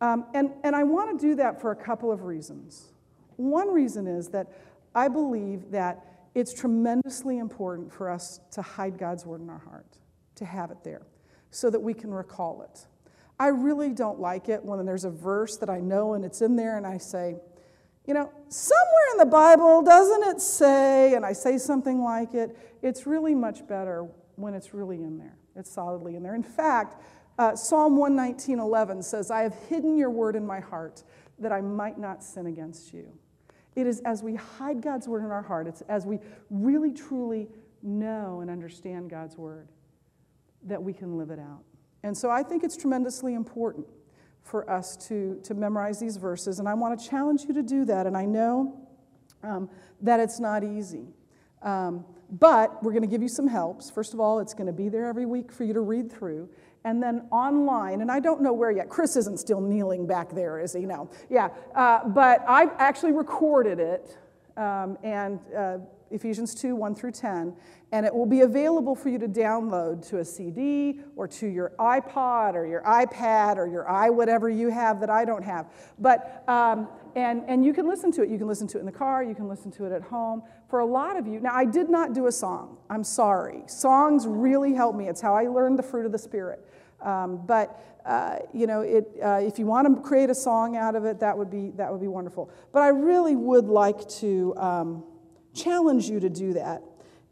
Um, 0.00 0.26
and, 0.34 0.52
and 0.62 0.76
I 0.76 0.84
want 0.84 1.18
to 1.18 1.26
do 1.26 1.34
that 1.36 1.60
for 1.60 1.72
a 1.72 1.76
couple 1.76 2.12
of 2.12 2.22
reasons. 2.22 2.92
One 3.36 3.72
reason 3.72 4.06
is 4.06 4.28
that 4.28 4.52
I 4.94 5.08
believe 5.08 5.70
that 5.72 6.04
it's 6.34 6.54
tremendously 6.54 7.38
important 7.38 7.92
for 7.92 8.10
us 8.10 8.40
to 8.52 8.62
hide 8.62 8.98
God's 8.98 9.26
word 9.26 9.40
in 9.40 9.50
our 9.50 9.58
heart, 9.58 9.98
to 10.36 10.44
have 10.44 10.70
it 10.70 10.84
there 10.84 11.02
so 11.56 11.70
that 11.70 11.80
we 11.80 11.94
can 11.94 12.12
recall 12.12 12.60
it. 12.60 12.86
I 13.40 13.46
really 13.48 13.90
don't 13.90 14.20
like 14.20 14.50
it 14.50 14.62
when 14.62 14.84
there's 14.84 15.04
a 15.04 15.10
verse 15.10 15.56
that 15.56 15.70
I 15.70 15.80
know 15.80 16.12
and 16.12 16.22
it's 16.22 16.42
in 16.42 16.54
there 16.54 16.76
and 16.76 16.86
I 16.86 16.98
say, 16.98 17.36
you 18.06 18.12
know, 18.12 18.30
somewhere 18.48 19.06
in 19.12 19.18
the 19.18 19.26
Bible, 19.26 19.80
doesn't 19.80 20.22
it 20.24 20.40
say, 20.42 21.14
and 21.14 21.24
I 21.24 21.32
say 21.32 21.56
something 21.56 22.02
like 22.02 22.34
it, 22.34 22.56
it's 22.82 23.06
really 23.06 23.34
much 23.34 23.66
better 23.66 24.06
when 24.36 24.52
it's 24.52 24.74
really 24.74 25.02
in 25.02 25.16
there. 25.16 25.38
It's 25.56 25.70
solidly 25.70 26.14
in 26.14 26.22
there. 26.22 26.34
In 26.34 26.42
fact, 26.42 27.02
uh, 27.38 27.56
Psalm 27.56 27.96
119.11 27.96 29.02
says, 29.02 29.30
I 29.30 29.40
have 29.40 29.54
hidden 29.70 29.96
your 29.96 30.10
word 30.10 30.36
in 30.36 30.46
my 30.46 30.60
heart 30.60 31.04
that 31.38 31.52
I 31.52 31.62
might 31.62 31.98
not 31.98 32.22
sin 32.22 32.46
against 32.46 32.92
you. 32.92 33.10
It 33.74 33.86
is 33.86 34.00
as 34.00 34.22
we 34.22 34.34
hide 34.34 34.82
God's 34.82 35.08
word 35.08 35.24
in 35.24 35.30
our 35.30 35.42
heart, 35.42 35.66
it's 35.66 35.80
as 35.82 36.04
we 36.04 36.18
really 36.50 36.92
truly 36.92 37.48
know 37.82 38.40
and 38.40 38.50
understand 38.50 39.08
God's 39.08 39.38
word 39.38 39.68
that 40.66 40.82
we 40.82 40.92
can 40.92 41.16
live 41.16 41.30
it 41.30 41.38
out. 41.38 41.62
And 42.02 42.16
so 42.16 42.30
I 42.30 42.42
think 42.42 42.62
it's 42.62 42.76
tremendously 42.76 43.34
important 43.34 43.86
for 44.42 44.68
us 44.70 44.96
to, 45.08 45.40
to 45.42 45.54
memorize 45.54 45.98
these 45.98 46.16
verses, 46.16 46.60
and 46.60 46.68
I 46.68 46.74
want 46.74 46.98
to 46.98 47.08
challenge 47.08 47.42
you 47.42 47.54
to 47.54 47.62
do 47.62 47.84
that. 47.86 48.06
And 48.06 48.16
I 48.16 48.24
know 48.24 48.88
um, 49.42 49.68
that 50.02 50.20
it's 50.20 50.38
not 50.38 50.62
easy. 50.62 51.08
Um, 51.62 52.04
but 52.30 52.82
we're 52.82 52.92
going 52.92 53.02
to 53.02 53.08
give 53.08 53.22
you 53.22 53.28
some 53.28 53.46
helps. 53.46 53.90
First 53.90 54.14
of 54.14 54.20
all, 54.20 54.40
it's 54.40 54.54
going 54.54 54.66
to 54.66 54.72
be 54.72 54.88
there 54.88 55.06
every 55.06 55.26
week 55.26 55.52
for 55.52 55.64
you 55.64 55.72
to 55.72 55.80
read 55.80 56.10
through. 56.10 56.48
And 56.84 57.02
then 57.02 57.26
online, 57.32 58.00
and 58.00 58.10
I 58.10 58.20
don't 58.20 58.40
know 58.42 58.52
where 58.52 58.70
yet. 58.70 58.88
Chris 58.88 59.16
isn't 59.16 59.40
still 59.40 59.60
kneeling 59.60 60.06
back 60.06 60.32
there, 60.32 60.60
is 60.60 60.72
he? 60.72 60.86
No. 60.86 61.10
Yeah. 61.28 61.48
Uh, 61.74 62.06
but 62.08 62.44
I've 62.46 62.70
actually 62.78 63.12
recorded 63.12 63.80
it. 63.80 64.16
Um, 64.56 64.96
and 65.02 65.40
uh, 65.56 65.78
Ephesians 66.10 66.54
2 66.54 66.76
1 66.76 66.94
through 66.94 67.12
10, 67.12 67.54
and 67.92 68.06
it 68.06 68.14
will 68.14 68.26
be 68.26 68.42
available 68.42 68.94
for 68.94 69.08
you 69.08 69.18
to 69.18 69.28
download 69.28 70.06
to 70.08 70.18
a 70.18 70.24
CD 70.24 71.00
or 71.16 71.26
to 71.26 71.46
your 71.46 71.72
iPod 71.78 72.54
or 72.54 72.66
your 72.66 72.82
iPad 72.82 73.56
or 73.56 73.66
your 73.66 73.88
i 73.88 74.08
whatever 74.10 74.48
you 74.48 74.68
have 74.68 75.00
that 75.00 75.10
I 75.10 75.24
don't 75.24 75.42
have. 75.42 75.72
But 75.98 76.44
um, 76.48 76.88
and 77.14 77.42
and 77.48 77.64
you 77.64 77.72
can 77.72 77.88
listen 77.88 78.12
to 78.12 78.22
it. 78.22 78.28
You 78.28 78.38
can 78.38 78.46
listen 78.46 78.66
to 78.68 78.78
it 78.78 78.80
in 78.80 78.86
the 78.86 78.92
car. 78.92 79.24
You 79.24 79.34
can 79.34 79.48
listen 79.48 79.70
to 79.72 79.86
it 79.86 79.92
at 79.92 80.02
home. 80.02 80.42
For 80.68 80.80
a 80.80 80.86
lot 80.86 81.16
of 81.16 81.26
you, 81.26 81.40
now 81.40 81.54
I 81.54 81.64
did 81.64 81.88
not 81.88 82.12
do 82.12 82.26
a 82.26 82.32
song. 82.32 82.78
I'm 82.90 83.04
sorry. 83.04 83.62
Songs 83.66 84.26
really 84.26 84.74
help 84.74 84.96
me. 84.96 85.08
It's 85.08 85.20
how 85.20 85.34
I 85.34 85.44
learned 85.44 85.78
the 85.78 85.82
fruit 85.82 86.06
of 86.06 86.12
the 86.12 86.18
spirit. 86.18 86.60
Um, 87.00 87.44
but 87.46 88.00
uh, 88.06 88.38
you 88.54 88.66
know, 88.66 88.82
it, 88.82 89.08
uh, 89.22 89.40
if 89.42 89.58
you 89.58 89.66
want 89.66 89.92
to 89.94 90.02
create 90.02 90.30
a 90.30 90.34
song 90.34 90.76
out 90.76 90.94
of 90.94 91.04
it, 91.04 91.18
that 91.20 91.36
would 91.36 91.50
be 91.50 91.70
that 91.76 91.90
would 91.90 92.00
be 92.00 92.08
wonderful. 92.08 92.50
But 92.72 92.82
I 92.82 92.88
really 92.88 93.34
would 93.34 93.66
like 93.66 94.08
to. 94.20 94.54
Um, 94.56 95.04
challenge 95.56 96.08
you 96.08 96.20
to 96.20 96.28
do 96.28 96.52
that. 96.54 96.82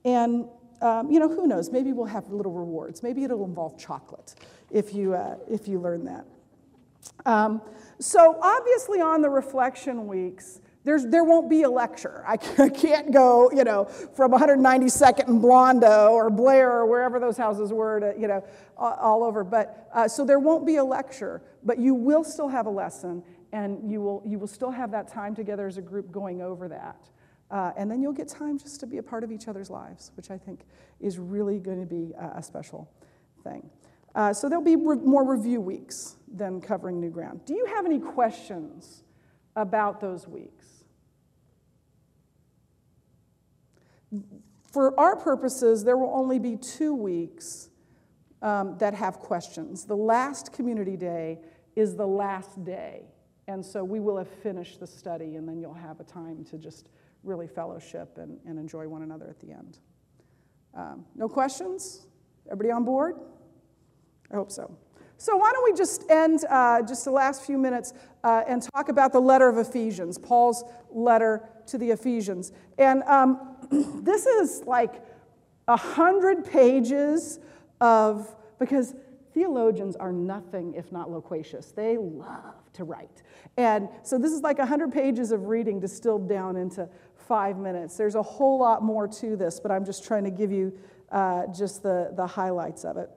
And, 0.04 0.46
um, 0.80 1.10
you 1.10 1.20
know, 1.20 1.28
who 1.28 1.46
knows? 1.46 1.70
Maybe 1.70 1.92
we'll 1.92 2.06
have 2.06 2.28
little 2.30 2.52
rewards. 2.52 3.02
Maybe 3.02 3.24
it'll 3.24 3.44
involve 3.44 3.78
chocolate 3.78 4.34
if 4.70 4.94
you, 4.94 5.14
uh, 5.14 5.36
if 5.50 5.68
you 5.68 5.78
learn 5.78 6.04
that. 6.06 6.24
Um, 7.26 7.62
so, 7.98 8.38
obviously, 8.40 9.00
on 9.00 9.22
the 9.22 9.30
reflection 9.30 10.06
weeks, 10.06 10.60
there's, 10.84 11.06
there 11.06 11.24
won't 11.24 11.48
be 11.48 11.62
a 11.62 11.70
lecture. 11.70 12.22
I 12.26 12.36
can't 12.68 13.12
go, 13.12 13.50
you 13.52 13.64
know, 13.64 13.84
from 13.84 14.32
192nd 14.32 15.28
and 15.28 15.40
Blondo 15.40 16.10
or 16.10 16.28
Blair 16.28 16.70
or 16.70 16.86
wherever 16.86 17.18
those 17.18 17.38
houses 17.38 17.72
were 17.72 18.00
to, 18.00 18.14
you 18.20 18.28
know, 18.28 18.44
all 18.76 19.24
over. 19.24 19.44
But 19.44 19.88
uh, 19.94 20.08
so 20.08 20.24
there 20.24 20.38
won't 20.38 20.66
be 20.66 20.76
a 20.76 20.84
lecture, 20.84 21.42
but 21.62 21.78
you 21.78 21.94
will 21.94 22.24
still 22.24 22.48
have 22.48 22.66
a 22.66 22.70
lesson, 22.70 23.22
and 23.52 23.90
you 23.90 24.02
will, 24.02 24.22
you 24.26 24.38
will 24.38 24.46
still 24.46 24.70
have 24.70 24.90
that 24.90 25.08
time 25.08 25.34
together 25.34 25.66
as 25.66 25.78
a 25.78 25.82
group 25.82 26.12
going 26.12 26.42
over 26.42 26.68
that. 26.68 26.96
Uh, 27.50 27.72
and 27.76 27.90
then 27.90 28.00
you'll 28.02 28.12
get 28.12 28.28
time 28.28 28.58
just 28.58 28.80
to 28.80 28.86
be 28.86 28.98
a 28.98 29.02
part 29.02 29.22
of 29.22 29.30
each 29.30 29.48
other's 29.48 29.70
lives, 29.70 30.10
which 30.16 30.30
I 30.30 30.38
think 30.38 30.60
is 31.00 31.18
really 31.18 31.58
going 31.58 31.80
to 31.80 31.86
be 31.86 32.12
a, 32.18 32.38
a 32.38 32.42
special 32.42 32.90
thing. 33.42 33.68
Uh, 34.14 34.32
so 34.32 34.48
there'll 34.48 34.64
be 34.64 34.76
re- 34.76 34.96
more 34.96 35.24
review 35.24 35.60
weeks 35.60 36.16
than 36.32 36.60
covering 36.60 37.00
new 37.00 37.10
ground. 37.10 37.40
Do 37.44 37.54
you 37.54 37.66
have 37.66 37.84
any 37.84 37.98
questions 37.98 39.02
about 39.56 40.00
those 40.00 40.26
weeks? 40.26 40.84
For 44.70 44.98
our 44.98 45.16
purposes, 45.16 45.84
there 45.84 45.96
will 45.96 46.14
only 46.14 46.38
be 46.38 46.56
two 46.56 46.94
weeks 46.94 47.68
um, 48.42 48.76
that 48.78 48.94
have 48.94 49.18
questions. 49.18 49.84
The 49.84 49.96
last 49.96 50.52
community 50.52 50.96
day 50.96 51.40
is 51.76 51.96
the 51.96 52.06
last 52.06 52.64
day. 52.64 53.06
And 53.46 53.64
so 53.64 53.84
we 53.84 54.00
will 54.00 54.16
have 54.16 54.28
finished 54.28 54.80
the 54.80 54.86
study, 54.86 55.36
and 55.36 55.48
then 55.48 55.60
you'll 55.60 55.74
have 55.74 56.00
a 56.00 56.04
time 56.04 56.44
to 56.46 56.58
just 56.58 56.88
really 57.24 57.46
fellowship 57.46 58.18
and, 58.18 58.38
and 58.46 58.58
enjoy 58.58 58.86
one 58.88 59.02
another 59.02 59.28
at 59.28 59.40
the 59.40 59.50
end. 59.50 59.78
Um, 60.74 61.04
no 61.14 61.28
questions? 61.28 62.06
Everybody 62.46 62.70
on 62.70 62.84
board? 62.84 63.16
I 64.30 64.36
hope 64.36 64.50
so. 64.50 64.76
So, 65.16 65.36
why 65.36 65.52
don't 65.52 65.64
we 65.64 65.76
just 65.76 66.10
end 66.10 66.44
uh, 66.50 66.82
just 66.82 67.04
the 67.04 67.10
last 67.10 67.44
few 67.44 67.56
minutes 67.56 67.94
uh, 68.24 68.42
and 68.48 68.60
talk 68.60 68.88
about 68.88 69.12
the 69.12 69.20
letter 69.20 69.48
of 69.48 69.58
Ephesians, 69.58 70.18
Paul's 70.18 70.64
letter 70.90 71.48
to 71.66 71.78
the 71.78 71.90
Ephesians. 71.90 72.52
And 72.78 73.02
um, 73.04 73.56
this 74.02 74.26
is 74.26 74.64
like 74.66 75.02
a 75.68 75.76
hundred 75.76 76.44
pages 76.44 77.38
of, 77.80 78.34
because 78.58 78.94
theologians 79.32 79.96
are 79.96 80.12
nothing 80.12 80.74
if 80.74 80.90
not 80.92 81.10
loquacious. 81.10 81.72
They 81.72 81.96
love 81.96 82.54
to 82.74 82.84
write. 82.84 83.22
And 83.56 83.88
so 84.02 84.18
this 84.18 84.32
is 84.32 84.42
like 84.42 84.58
100 84.58 84.92
pages 84.92 85.32
of 85.32 85.46
reading 85.46 85.80
distilled 85.80 86.28
down 86.28 86.56
into 86.56 86.88
five 87.28 87.58
minutes. 87.58 87.96
There's 87.96 88.14
a 88.14 88.22
whole 88.22 88.58
lot 88.58 88.82
more 88.82 89.08
to 89.08 89.36
this, 89.36 89.60
but 89.60 89.70
I'm 89.70 89.84
just 89.84 90.04
trying 90.04 90.24
to 90.24 90.30
give 90.30 90.52
you 90.52 90.72
uh, 91.10 91.46
just 91.48 91.82
the, 91.82 92.12
the 92.16 92.26
highlights 92.26 92.84
of 92.84 92.96
it. 92.96 93.10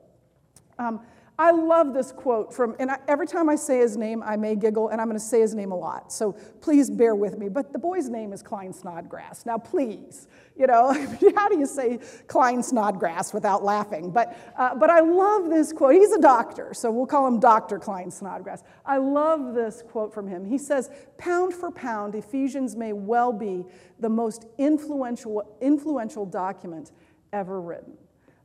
Um, 0.79 1.01
I 1.39 1.51
love 1.51 1.93
this 1.93 2.11
quote 2.11 2.51
from, 2.51 2.75
and 2.79 2.89
I, 2.89 2.97
every 3.07 3.27
time 3.27 3.47
I 3.47 3.55
say 3.57 3.77
his 3.77 3.95
name, 3.95 4.23
I 4.23 4.35
may 4.37 4.55
giggle, 4.55 4.89
and 4.89 4.99
I'm 4.99 5.07
going 5.07 5.19
to 5.19 5.23
say 5.23 5.41
his 5.41 5.53
name 5.53 5.71
a 5.71 5.77
lot, 5.77 6.11
so 6.11 6.31
please 6.61 6.89
bear 6.89 7.13
with 7.13 7.37
me. 7.37 7.47
But 7.47 7.73
the 7.73 7.77
boy's 7.77 8.09
name 8.09 8.33
is 8.33 8.41
Klyne 8.41 8.73
Snodgrass. 8.73 9.45
Now, 9.45 9.59
please, 9.59 10.27
you 10.55 10.65
know, 10.65 10.91
how 11.35 11.47
do 11.47 11.59
you 11.59 11.67
say 11.67 11.99
Klyne 12.25 12.63
Snodgrass 12.63 13.35
without 13.35 13.63
laughing? 13.63 14.09
But, 14.09 14.35
uh, 14.57 14.73
but 14.73 14.89
I 14.89 15.01
love 15.01 15.51
this 15.51 15.71
quote. 15.71 15.93
He's 15.93 16.11
a 16.11 16.19
doctor, 16.19 16.73
so 16.73 16.89
we'll 16.89 17.05
call 17.05 17.27
him 17.27 17.39
Dr. 17.39 17.77
Klyne 17.77 18.11
Snodgrass. 18.11 18.63
I 18.83 18.97
love 18.97 19.53
this 19.53 19.83
quote 19.87 20.11
from 20.11 20.27
him. 20.27 20.43
He 20.43 20.57
says, 20.57 20.89
Pound 21.19 21.53
for 21.53 21.69
pound, 21.69 22.15
Ephesians 22.15 22.75
may 22.75 22.93
well 22.93 23.31
be 23.31 23.63
the 23.99 24.09
most 24.09 24.47
influential, 24.57 25.55
influential 25.61 26.25
document 26.25 26.91
ever 27.31 27.61
written. 27.61 27.93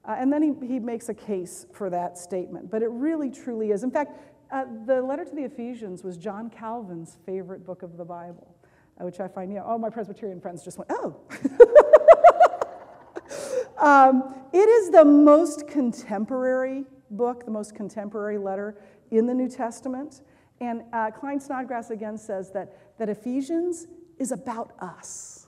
Uh, 0.04 0.16
and 0.18 0.32
then 0.32 0.42
he, 0.42 0.66
he 0.66 0.78
makes 0.80 1.08
a 1.08 1.14
case 1.14 1.66
for 1.72 1.88
that 1.90 2.18
statement. 2.18 2.70
But 2.70 2.82
it 2.82 2.88
really, 2.90 3.30
truly 3.30 3.70
is. 3.70 3.84
In 3.84 3.90
fact, 3.90 4.18
uh, 4.50 4.64
the 4.86 5.00
letter 5.00 5.24
to 5.24 5.34
the 5.34 5.44
Ephesians 5.44 6.02
was 6.02 6.16
John 6.16 6.50
Calvin's 6.50 7.18
favorite 7.24 7.64
book 7.64 7.82
of 7.82 7.96
the 7.96 8.04
Bible, 8.04 8.54
uh, 9.00 9.04
which 9.04 9.20
I 9.20 9.28
find, 9.28 9.50
you 9.50 9.58
know, 9.58 9.64
all 9.64 9.78
my 9.78 9.90
Presbyterian 9.90 10.40
friends 10.40 10.64
just 10.64 10.76
went, 10.76 10.90
oh. 10.92 11.16
um, 13.78 14.34
it 14.52 14.68
is 14.68 14.90
the 14.90 15.04
most 15.04 15.68
contemporary 15.68 16.84
book, 17.10 17.44
the 17.44 17.50
most 17.50 17.74
contemporary 17.74 18.38
letter 18.38 18.76
in 19.10 19.26
the 19.26 19.34
New 19.34 19.48
Testament. 19.48 20.22
And 20.60 20.82
uh, 20.92 21.10
Klyne 21.10 21.40
Snodgrass 21.40 21.90
again 21.90 22.18
says 22.18 22.50
that, 22.52 22.98
that 22.98 23.08
Ephesians 23.08 23.86
is 24.18 24.32
about 24.32 24.72
us. 24.80 25.46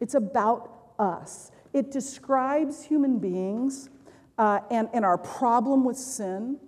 It's 0.00 0.14
about 0.14 0.92
us. 0.98 1.50
It 1.72 1.90
describes 1.90 2.84
human 2.84 3.18
beings 3.18 3.90
uh, 4.38 4.60
and, 4.70 4.88
and 4.92 5.04
our 5.04 5.18
problem 5.18 5.84
with 5.84 5.96
sin, 5.96 6.58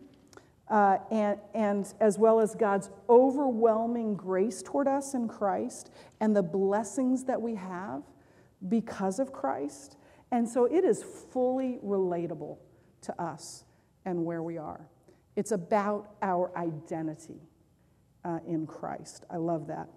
uh, 0.68 0.98
and, 1.10 1.38
and 1.54 1.92
as 2.00 2.18
well 2.18 2.40
as 2.40 2.54
God's 2.54 2.90
overwhelming 3.08 4.14
grace 4.14 4.62
toward 4.62 4.88
us 4.88 5.14
in 5.14 5.28
Christ 5.28 5.90
and 6.20 6.34
the 6.34 6.42
blessings 6.42 7.24
that 7.24 7.40
we 7.40 7.54
have 7.54 8.02
because 8.68 9.18
of 9.18 9.32
Christ. 9.32 9.96
And 10.30 10.48
so 10.48 10.64
it 10.64 10.84
is 10.84 11.02
fully 11.02 11.78
relatable 11.84 12.58
to 13.02 13.22
us 13.22 13.64
and 14.04 14.24
where 14.24 14.42
we 14.42 14.58
are. 14.58 14.88
It's 15.36 15.52
about 15.52 16.14
our 16.22 16.56
identity 16.56 17.40
uh, 18.24 18.38
in 18.46 18.66
Christ. 18.66 19.24
I 19.30 19.36
love 19.36 19.66
that. 19.68 19.88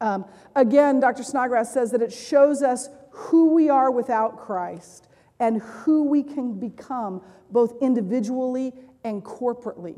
Um, 0.00 0.24
again, 0.56 1.00
Dr. 1.00 1.22
Snodgrass 1.22 1.72
says 1.72 1.90
that 1.90 2.02
it 2.02 2.12
shows 2.12 2.62
us 2.62 2.88
who 3.10 3.52
we 3.54 3.68
are 3.68 3.90
without 3.90 4.38
Christ 4.38 5.08
and 5.38 5.60
who 5.62 6.04
we 6.04 6.22
can 6.22 6.58
become 6.58 7.22
both 7.50 7.74
individually 7.80 8.72
and 9.04 9.24
corporately 9.24 9.96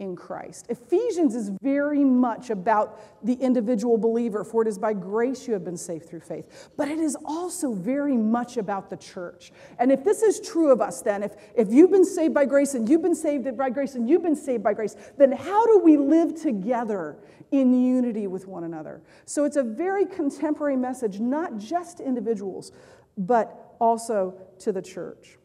in 0.00 0.16
Christ. 0.16 0.66
Ephesians 0.70 1.36
is 1.36 1.50
very 1.62 2.04
much 2.04 2.50
about 2.50 3.00
the 3.24 3.34
individual 3.34 3.96
believer, 3.96 4.42
for 4.42 4.62
it 4.62 4.68
is 4.68 4.76
by 4.76 4.92
grace 4.92 5.46
you 5.46 5.52
have 5.52 5.64
been 5.64 5.76
saved 5.76 6.08
through 6.08 6.20
faith. 6.20 6.70
But 6.76 6.88
it 6.88 6.98
is 6.98 7.16
also 7.24 7.72
very 7.72 8.16
much 8.16 8.56
about 8.56 8.90
the 8.90 8.96
church. 8.96 9.52
And 9.78 9.92
if 9.92 10.02
this 10.02 10.22
is 10.22 10.40
true 10.40 10.72
of 10.72 10.80
us, 10.80 11.00
then, 11.00 11.22
if, 11.22 11.36
if 11.54 11.72
you've 11.72 11.92
been 11.92 12.04
saved 12.04 12.34
by 12.34 12.44
grace 12.44 12.74
and 12.74 12.88
you've 12.88 13.02
been 13.02 13.14
saved 13.14 13.56
by 13.56 13.70
grace 13.70 13.94
and 13.94 14.08
you've 14.08 14.22
been 14.22 14.36
saved 14.36 14.64
by 14.64 14.74
grace, 14.74 14.96
then 15.16 15.30
how 15.30 15.64
do 15.66 15.78
we 15.78 15.96
live 15.96 16.40
together 16.40 17.16
in 17.60 17.72
unity 17.84 18.26
with 18.26 18.46
one 18.46 18.64
another? 18.64 19.02
So 19.24 19.44
it's 19.44 19.56
a 19.56 19.62
very 19.62 20.06
contemporary 20.06 20.76
message, 20.76 21.20
not 21.20 21.58
just 21.58 21.98
to 21.98 22.04
individuals, 22.04 22.72
but 23.16 23.76
also 23.80 24.34
to 24.60 24.72
the 24.72 24.82
church. 24.82 25.38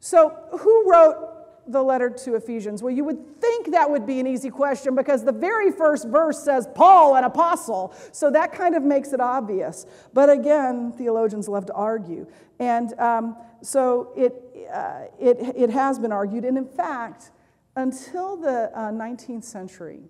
So, 0.00 0.36
who 0.60 0.90
wrote 0.90 1.36
the 1.66 1.82
letter 1.82 2.10
to 2.10 2.34
Ephesians? 2.34 2.82
Well, 2.82 2.94
you 2.94 3.04
would 3.04 3.40
think 3.40 3.72
that 3.72 3.90
would 3.90 4.06
be 4.06 4.20
an 4.20 4.26
easy 4.26 4.50
question 4.50 4.94
because 4.94 5.24
the 5.24 5.32
very 5.32 5.72
first 5.72 6.06
verse 6.06 6.42
says 6.42 6.68
Paul, 6.74 7.16
an 7.16 7.24
apostle. 7.24 7.94
So 8.12 8.30
that 8.30 8.52
kind 8.52 8.74
of 8.76 8.82
makes 8.82 9.12
it 9.12 9.20
obvious. 9.20 9.86
But 10.12 10.30
again, 10.30 10.92
theologians 10.92 11.48
love 11.48 11.66
to 11.66 11.72
argue. 11.72 12.26
And 12.58 12.98
um, 13.00 13.36
so 13.62 14.12
it, 14.16 14.68
uh, 14.72 15.06
it, 15.18 15.38
it 15.56 15.70
has 15.70 15.98
been 15.98 16.12
argued. 16.12 16.44
And 16.44 16.56
in 16.56 16.66
fact, 16.66 17.32
until 17.74 18.36
the 18.36 18.70
uh, 18.74 18.90
19th 18.90 19.44
century, 19.44 20.00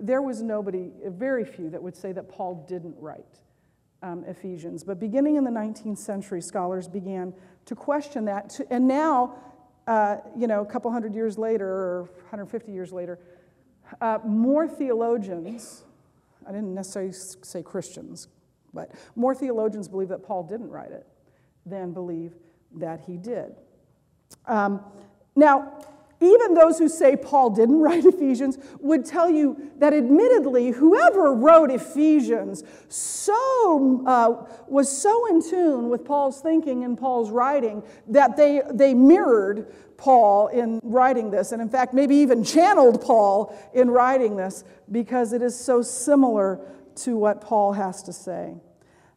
there 0.00 0.22
was 0.22 0.42
nobody, 0.42 0.90
very 1.06 1.44
few, 1.44 1.70
that 1.70 1.82
would 1.82 1.96
say 1.96 2.12
that 2.12 2.28
Paul 2.28 2.66
didn't 2.68 2.94
write 2.98 3.38
um, 4.02 4.24
Ephesians. 4.24 4.84
But 4.84 4.98
beginning 5.00 5.36
in 5.36 5.44
the 5.44 5.50
19th 5.50 5.98
century, 5.98 6.40
scholars 6.40 6.88
began 6.88 7.32
to 7.66 7.74
question 7.74 8.24
that. 8.26 8.50
To, 8.50 8.72
and 8.72 8.86
now, 8.86 9.36
uh, 9.86 10.18
you 10.36 10.46
know, 10.46 10.60
a 10.60 10.66
couple 10.66 10.90
hundred 10.90 11.14
years 11.14 11.38
later, 11.38 11.66
or 11.66 12.02
150 12.30 12.72
years 12.72 12.92
later, 12.92 13.18
uh, 14.00 14.18
more 14.24 14.68
theologians, 14.68 15.84
I 16.46 16.52
didn't 16.52 16.74
necessarily 16.74 17.12
say 17.12 17.62
Christians, 17.62 18.28
but 18.72 18.92
more 19.16 19.34
theologians 19.34 19.88
believe 19.88 20.08
that 20.08 20.22
Paul 20.22 20.44
didn't 20.44 20.70
write 20.70 20.92
it. 20.92 21.06
than 21.66 21.92
believe 21.92 22.32
that 22.76 23.00
he 23.06 23.16
did. 23.16 23.54
Um, 24.46 24.80
now, 25.36 25.78
even 26.20 26.54
those 26.54 26.78
who 26.78 26.88
say 26.88 27.16
Paul 27.16 27.50
didn't 27.50 27.80
write 27.80 28.04
Ephesians 28.04 28.58
would 28.80 29.04
tell 29.04 29.30
you 29.30 29.70
that 29.78 29.92
admittedly, 29.92 30.70
whoever 30.70 31.32
wrote 31.32 31.70
Ephesians 31.70 32.62
so, 32.88 34.02
uh, 34.06 34.46
was 34.68 34.90
so 34.90 35.26
in 35.28 35.42
tune 35.42 35.88
with 35.88 36.04
Paul's 36.04 36.40
thinking 36.40 36.84
and 36.84 36.98
Paul's 36.98 37.30
writing 37.30 37.82
that 38.08 38.36
they, 38.36 38.62
they 38.72 38.94
mirrored 38.94 39.72
Paul 39.96 40.48
in 40.48 40.80
writing 40.82 41.30
this, 41.30 41.52
and 41.52 41.60
in 41.60 41.68
fact, 41.68 41.92
maybe 41.92 42.16
even 42.16 42.42
channeled 42.42 43.02
Paul 43.02 43.54
in 43.74 43.90
writing 43.90 44.34
this 44.34 44.64
because 44.90 45.34
it 45.34 45.42
is 45.42 45.54
so 45.58 45.82
similar 45.82 46.58
to 46.96 47.18
what 47.18 47.42
Paul 47.42 47.74
has 47.74 48.02
to 48.04 48.12
say. 48.12 48.54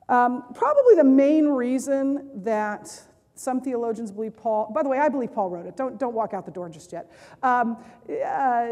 Um, 0.09 0.43
probably 0.53 0.95
the 0.95 1.05
main 1.05 1.47
reason 1.47 2.43
that 2.43 3.01
some 3.43 3.62
theologians 3.62 4.12
believe 4.12 4.36
Paul, 4.38 4.71
by 4.73 4.84
the 4.84 4.89
way, 4.89 4.97
I 4.97 5.10
believe 5.10 5.34
Paul 5.34 5.49
wrote 5.49 5.65
it. 5.65 5.75
Don't, 5.75 5.99
don't 5.99 6.13
walk 6.13 6.34
out 6.34 6.45
the 6.45 6.51
door 6.51 6.69
just 6.69 6.91
yet. 6.91 7.12
Um, 7.43 7.77
uh, 8.25 8.69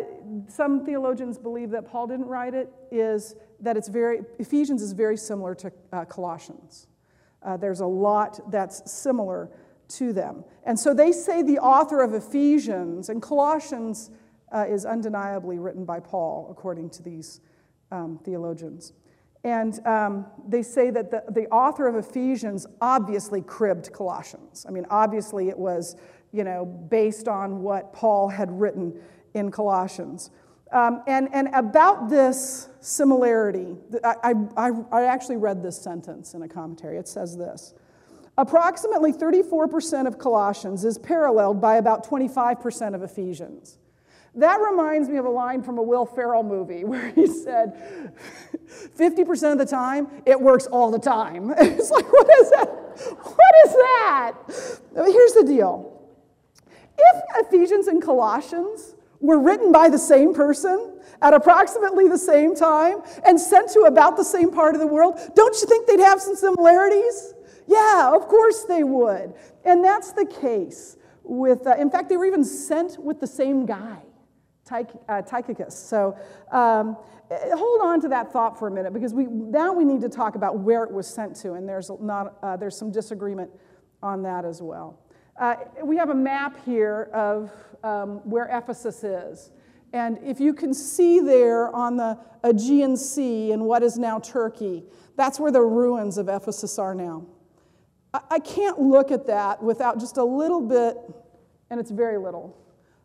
some 0.48 0.86
theologians 0.86 1.38
believe 1.38 1.70
that 1.72 1.86
Paul 1.86 2.08
didn't 2.08 2.28
write 2.28 2.54
it, 2.54 2.72
is 2.92 3.36
that 3.60 3.78
it's 3.78 3.88
very, 3.88 4.22
Ephesians 4.40 4.82
is 4.82 4.94
very 4.94 5.18
similar 5.18 5.54
to 5.56 5.72
uh, 5.92 6.06
Colossians. 6.06 6.88
Uh, 7.44 7.58
there's 7.58 7.82
a 7.82 7.86
lot 7.86 8.40
that's 8.52 8.90
similar 8.92 9.50
to 9.90 10.14
them. 10.14 10.44
And 10.64 10.80
so 10.80 10.94
they 10.94 11.12
say 11.12 11.42
the 11.42 11.60
author 11.60 12.02
of 12.02 12.14
Ephesians, 12.14 13.10
and 13.10 13.22
Colossians 13.22 14.10
uh, 14.52 14.66
is 14.68 14.86
undeniably 14.86 15.60
written 15.60 15.86
by 15.86 16.00
Paul, 16.00 16.48
according 16.50 16.90
to 16.92 17.04
these 17.04 17.42
um, 17.92 18.20
theologians. 18.24 18.94
And 19.44 19.86
um, 19.88 20.28
they 20.48 20.62
say 20.62 20.92
that 20.92 21.10
the, 21.10 21.24
the 21.30 21.48
author 21.48 21.88
of 21.88 21.96
Ephesians 21.96 22.68
obviously 22.80 23.42
cribbed 23.42 23.92
Colossians. 23.92 24.66
I 24.68 24.72
mean, 24.72 24.86
obviously 24.90 25.50
it 25.50 25.58
was, 25.58 25.96
you 26.32 26.44
know, 26.44 26.66
based 26.66 27.28
on 27.28 27.62
what 27.62 27.92
Paul 27.92 28.30
had 28.30 28.52
written 28.52 29.02
in 29.34 29.50
Colossians. 29.50 30.30
Um, 30.72 31.02
and, 31.08 31.28
and 31.34 31.50
about 31.54 32.10
this 32.10 32.70
similarity, 32.80 33.76
I, 34.04 34.34
I, 34.56 34.72
I 34.92 35.04
actually 35.04 35.38
read 35.38 35.62
this 35.64 35.78
sentence 35.78 36.34
in 36.34 36.44
a 36.44 36.48
commentary. 36.48 36.98
It 36.98 37.08
says 37.08 37.36
this 37.36 37.74
Approximately 38.38 39.14
34% 39.14 40.08
of 40.08 40.18
Colossians 40.18 40.86
is 40.86 40.98
paralleled 40.98 41.60
by 41.60 41.76
about 41.76 42.08
25% 42.08 42.96
of 42.96 43.04
Ephesians. 43.04 43.78
That 44.36 44.62
reminds 44.62 45.10
me 45.10 45.18
of 45.18 45.26
a 45.26 45.30
line 45.30 45.62
from 45.62 45.78
a 45.78 45.82
Will 45.82 46.06
Ferrell 46.06 46.44
movie 46.44 46.86
where 46.86 47.10
he 47.12 47.28
said, 47.28 48.14
50% 48.98 49.52
of 49.52 49.58
the 49.58 49.66
time, 49.66 50.08
it 50.26 50.40
works 50.40 50.68
all 50.68 50.92
the 50.92 51.00
time. 51.00 51.54
It's 51.60 51.92
like, 51.92 52.12
what 52.12 52.30
is 52.40 52.50
that? 52.52 52.70
What 53.24 53.56
is 53.66 53.74
that? 53.74 54.34
Here's 54.96 55.34
the 55.34 55.44
deal 55.46 56.02
if 56.98 57.46
Ephesians 57.48 57.88
and 57.88 58.02
Colossians 58.02 58.96
were 59.20 59.40
written 59.40 59.72
by 59.72 59.90
the 59.90 59.98
same 59.98 60.34
person 60.34 61.00
at 61.22 61.34
approximately 61.34 62.08
the 62.08 62.18
same 62.18 62.56
time 62.56 62.98
and 63.26 63.40
sent 63.40 63.70
to 63.72 63.82
about 63.82 64.18
the 64.18 64.24
same 64.24 64.52
part 64.52 64.76
of 64.76 64.82
the 64.82 64.88
world, 64.88 65.20
don't 65.36 65.56
you 65.62 65.68
think 65.68 65.88
they'd 65.88 66.00
have 66.00 66.22
some 66.22 66.36
similarities? 66.36 67.34
Yeah, 67.68 68.12
of 68.14 68.28
course 68.28 68.64
they 68.66 68.84
would. 68.84 69.34
And 69.64 69.84
that's 69.84 70.12
the 70.12 70.26
case 70.26 70.98
with, 71.24 71.66
uh, 71.68 71.76
in 71.78 71.90
fact, 71.90 72.10
they 72.10 72.18
were 72.18 72.26
even 72.26 72.44
sent 72.44 73.00
with 73.00 73.20
the 73.20 73.28
same 73.28 73.66
guy. 73.66 74.00
Uh, 74.72 75.22
Tychicus. 75.22 75.74
So 75.74 76.18
um, 76.52 76.96
hold 77.30 77.82
on 77.82 78.00
to 78.02 78.08
that 78.08 78.32
thought 78.32 78.58
for 78.58 78.70
a 78.70 78.72
minute 78.72 78.94
because 78.94 79.14
we, 79.14 79.26
now 79.26 79.74
we 79.74 79.84
need 79.84 80.00
to 80.00 80.08
talk 80.08 80.36
about 80.36 80.60
where 80.60 80.84
it 80.86 80.92
was 80.92 81.08
sent 81.08 81.36
to, 81.38 81.54
and 81.54 81.68
there's, 81.68 81.92
not, 82.00 82.38
uh, 82.42 82.56
there's 82.56 82.78
some 82.78 82.90
disagreement 82.90 83.52
on 84.02 84.24
that 84.24 84.46
as 84.46 84.62
well. 84.62 84.98
Uh, 85.38 85.56
we 85.84 85.98
have 85.98 86.10
a 86.10 86.16
map 86.16 86.58
here 86.66 87.10
of 87.14 87.52
um, 87.84 88.22
where 88.30 88.46
Ephesus 88.46 89.04
is. 89.04 89.52
And 89.92 90.18
if 90.24 90.40
you 90.40 90.54
can 90.54 90.74
see 90.74 91.20
there 91.20 91.74
on 91.76 91.98
the 91.98 92.18
Aegean 92.44 92.96
Sea 92.96 93.52
in 93.52 93.66
what 93.66 93.84
is 93.84 93.98
now 93.98 94.20
Turkey, 94.20 94.84
that's 95.18 95.38
where 95.38 95.52
the 95.52 95.62
ruins 95.62 96.18
of 96.18 96.30
Ephesus 96.30 96.80
are 96.80 96.96
now. 96.96 97.26
I, 98.14 98.22
I 98.32 98.40
can't 98.40 98.80
look 98.80 99.12
at 99.12 99.28
that 99.28 99.62
without 99.62 100.00
just 100.00 100.16
a 100.16 100.24
little 100.24 100.62
bit, 100.62 100.96
and 101.70 101.78
it's 101.78 101.92
very 101.92 102.18
little, 102.18 102.58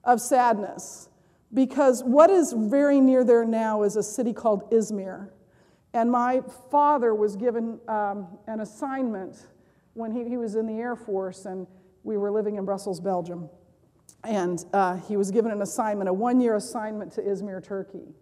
of 0.05 0.21
sadness 0.21 1.09
because 1.55 2.03
what 2.05 2.31
is 2.31 2.53
very 2.53 3.01
near 3.01 3.25
there 3.25 3.45
now 3.45 3.83
is 3.83 3.97
a 3.97 4.03
city 4.03 4.33
called 4.33 4.71
Izmir. 4.71 5.31
And 5.95 6.11
my 6.11 6.43
father 6.71 7.15
was 7.15 7.37
given 7.37 7.81
um, 7.89 8.29
an 8.47 8.61
assignment 8.61 9.47
when 9.95 10.13
he, 10.13 10.29
he 10.29 10.37
was 10.37 10.55
in 10.55 10.67
the 10.67 10.75
Air 10.75 10.97
Force 10.97 11.47
and 11.47 11.67
we 12.03 12.17
were 12.17 12.31
living 12.31 12.57
in 12.57 12.65
Brussels, 12.65 13.01
Belgium. 13.01 13.49
And 14.23 14.65
uh, 14.73 14.97
he 14.97 15.17
was 15.17 15.31
given 15.31 15.51
an 15.51 15.63
assignment, 15.63 16.09
a 16.09 16.13
one 16.13 16.41
year 16.41 16.57
assignment 16.57 17.13
to 17.13 17.23
Izmir, 17.23 17.63
Turkey. 17.65 18.15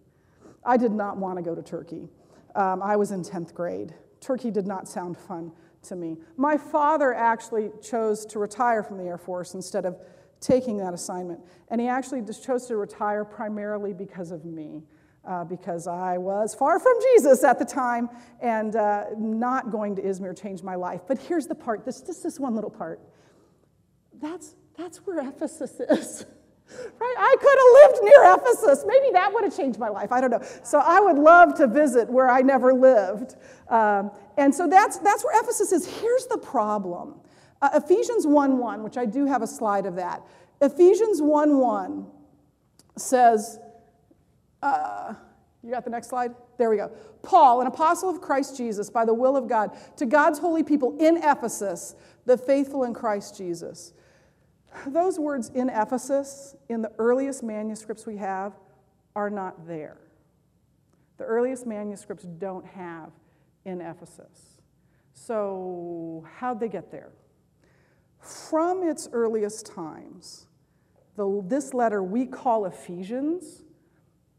I 0.63 0.77
did 0.77 0.91
not 0.91 1.17
want 1.17 1.37
to 1.37 1.43
go 1.43 1.53
to 1.53 1.61
Turkey. 1.61 2.07
Um, 2.55 2.81
I 2.81 2.95
was 2.95 3.11
in 3.11 3.23
10th 3.23 3.53
grade. 3.53 3.93
Turkey 4.21 4.51
did 4.51 4.65
not 4.65 4.87
sound 4.87 5.17
fun 5.17 5.51
to 5.83 5.95
me. 5.95 6.17
My 6.37 6.57
father 6.57 7.13
actually 7.13 7.71
chose 7.81 8.25
to 8.27 8.39
retire 8.39 8.81
from 8.83 8.97
the 8.97 9.03
Air 9.03 9.17
Force 9.17 9.53
instead 9.53 9.85
of 9.85 9.97
taking 10.45 10.77
that 10.77 10.93
assignment. 10.93 11.39
And 11.69 11.81
he 11.81 11.87
actually 11.87 12.21
just 12.21 12.43
chose 12.43 12.67
to 12.67 12.77
retire 12.77 13.25
primarily 13.25 13.93
because 13.93 14.31
of 14.31 14.45
me. 14.45 14.83
Uh, 15.25 15.43
because 15.43 15.87
I 15.87 16.19
was 16.19 16.53
far 16.53 16.79
from 16.79 16.93
Jesus 17.01 17.43
at 17.43 17.57
the 17.57 17.65
time, 17.65 18.11
and 18.41 18.75
uh, 18.75 19.05
not 19.17 19.71
going 19.71 19.95
to 19.95 20.01
Izmir 20.03 20.39
changed 20.39 20.63
my 20.63 20.75
life. 20.75 21.01
But 21.07 21.17
here's 21.17 21.47
the 21.47 21.55
part 21.55 21.83
this, 21.83 22.01
just 22.01 22.21
this 22.21 22.39
one 22.39 22.53
little 22.53 22.69
part. 22.69 22.99
That's, 24.21 24.53
that's 24.77 24.99
where 24.99 25.27
Ephesus 25.27 25.79
is. 25.79 26.27
right? 26.99 27.15
I 27.17 27.35
could 27.41 27.57
have 27.57 27.91
lived 27.91 28.03
near 28.03 28.33
Ephesus. 28.35 28.85
Maybe 28.87 29.13
that 29.13 29.33
would 29.33 29.43
have 29.43 29.57
changed 29.57 29.79
my 29.79 29.89
life. 29.89 30.11
I 30.11 30.21
don't 30.21 30.29
know. 30.29 30.43
So 30.63 30.77
I 30.77 30.99
would 30.99 31.17
love 31.17 31.55
to 31.55 31.65
visit 31.65 32.07
where 32.07 32.29
I 32.29 32.41
never 32.41 32.71
lived. 32.71 33.35
Um, 33.69 34.11
and 34.37 34.53
so 34.53 34.67
that's, 34.67 34.99
that's 34.99 35.23
where 35.23 35.41
Ephesus 35.41 35.71
is. 35.71 35.87
Here's 35.87 36.27
the 36.27 36.37
problem 36.37 37.15
uh, 37.65 37.79
Ephesians 37.79 38.27
1 38.27 38.57
1, 38.57 38.83
which 38.83 38.97
I 38.97 39.05
do 39.05 39.25
have 39.25 39.41
a 39.41 39.47
slide 39.47 39.85
of 39.85 39.95
that. 39.95 40.21
Ephesians 40.61 41.21
1 41.21 41.57
1 41.57 42.05
says, 42.97 43.59
uh, 44.61 45.13
you 45.63 45.71
got 45.71 45.83
the 45.83 45.89
next 45.89 46.09
slide? 46.09 46.33
There 46.57 46.69
we 46.69 46.77
go. 46.77 46.91
Paul, 47.23 47.61
an 47.61 47.67
apostle 47.67 48.09
of 48.09 48.21
Christ 48.21 48.55
Jesus, 48.55 48.89
by 48.89 49.03
the 49.03 49.13
will 49.13 49.35
of 49.35 49.47
God, 49.47 49.75
to 49.97 50.05
God's 50.05 50.39
holy 50.39 50.63
people 50.63 50.95
in 50.99 51.17
Ephesus, 51.17 51.95
the 52.25 52.37
faithful 52.37 52.83
in 52.83 52.93
Christ 52.93 53.35
Jesus. 53.37 53.93
Those 54.87 55.19
words 55.19 55.49
in 55.49 55.69
Ephesus, 55.69 56.55
in 56.69 56.81
the 56.81 56.91
earliest 56.99 57.41
manuscripts 57.43 58.05
we 58.05 58.17
have, 58.17 58.53
are 59.15 59.29
not 59.29 59.67
there. 59.67 59.97
The 61.17 61.23
earliest 61.23 61.65
manuscripts 61.65 62.25
don't 62.25 62.65
have 62.65 63.11
in 63.63 63.81
Ephesus. 63.81 64.61
So, 65.13 66.27
how'd 66.37 66.59
they 66.59 66.67
get 66.67 66.91
there? 66.91 67.11
From 68.25 68.81
its 68.81 69.07
earliest 69.13 69.67
times, 69.67 70.47
the, 71.15 71.43
this 71.45 71.75
letter 71.75 72.01
we 72.01 72.25
call 72.25 72.65
Ephesians 72.65 73.63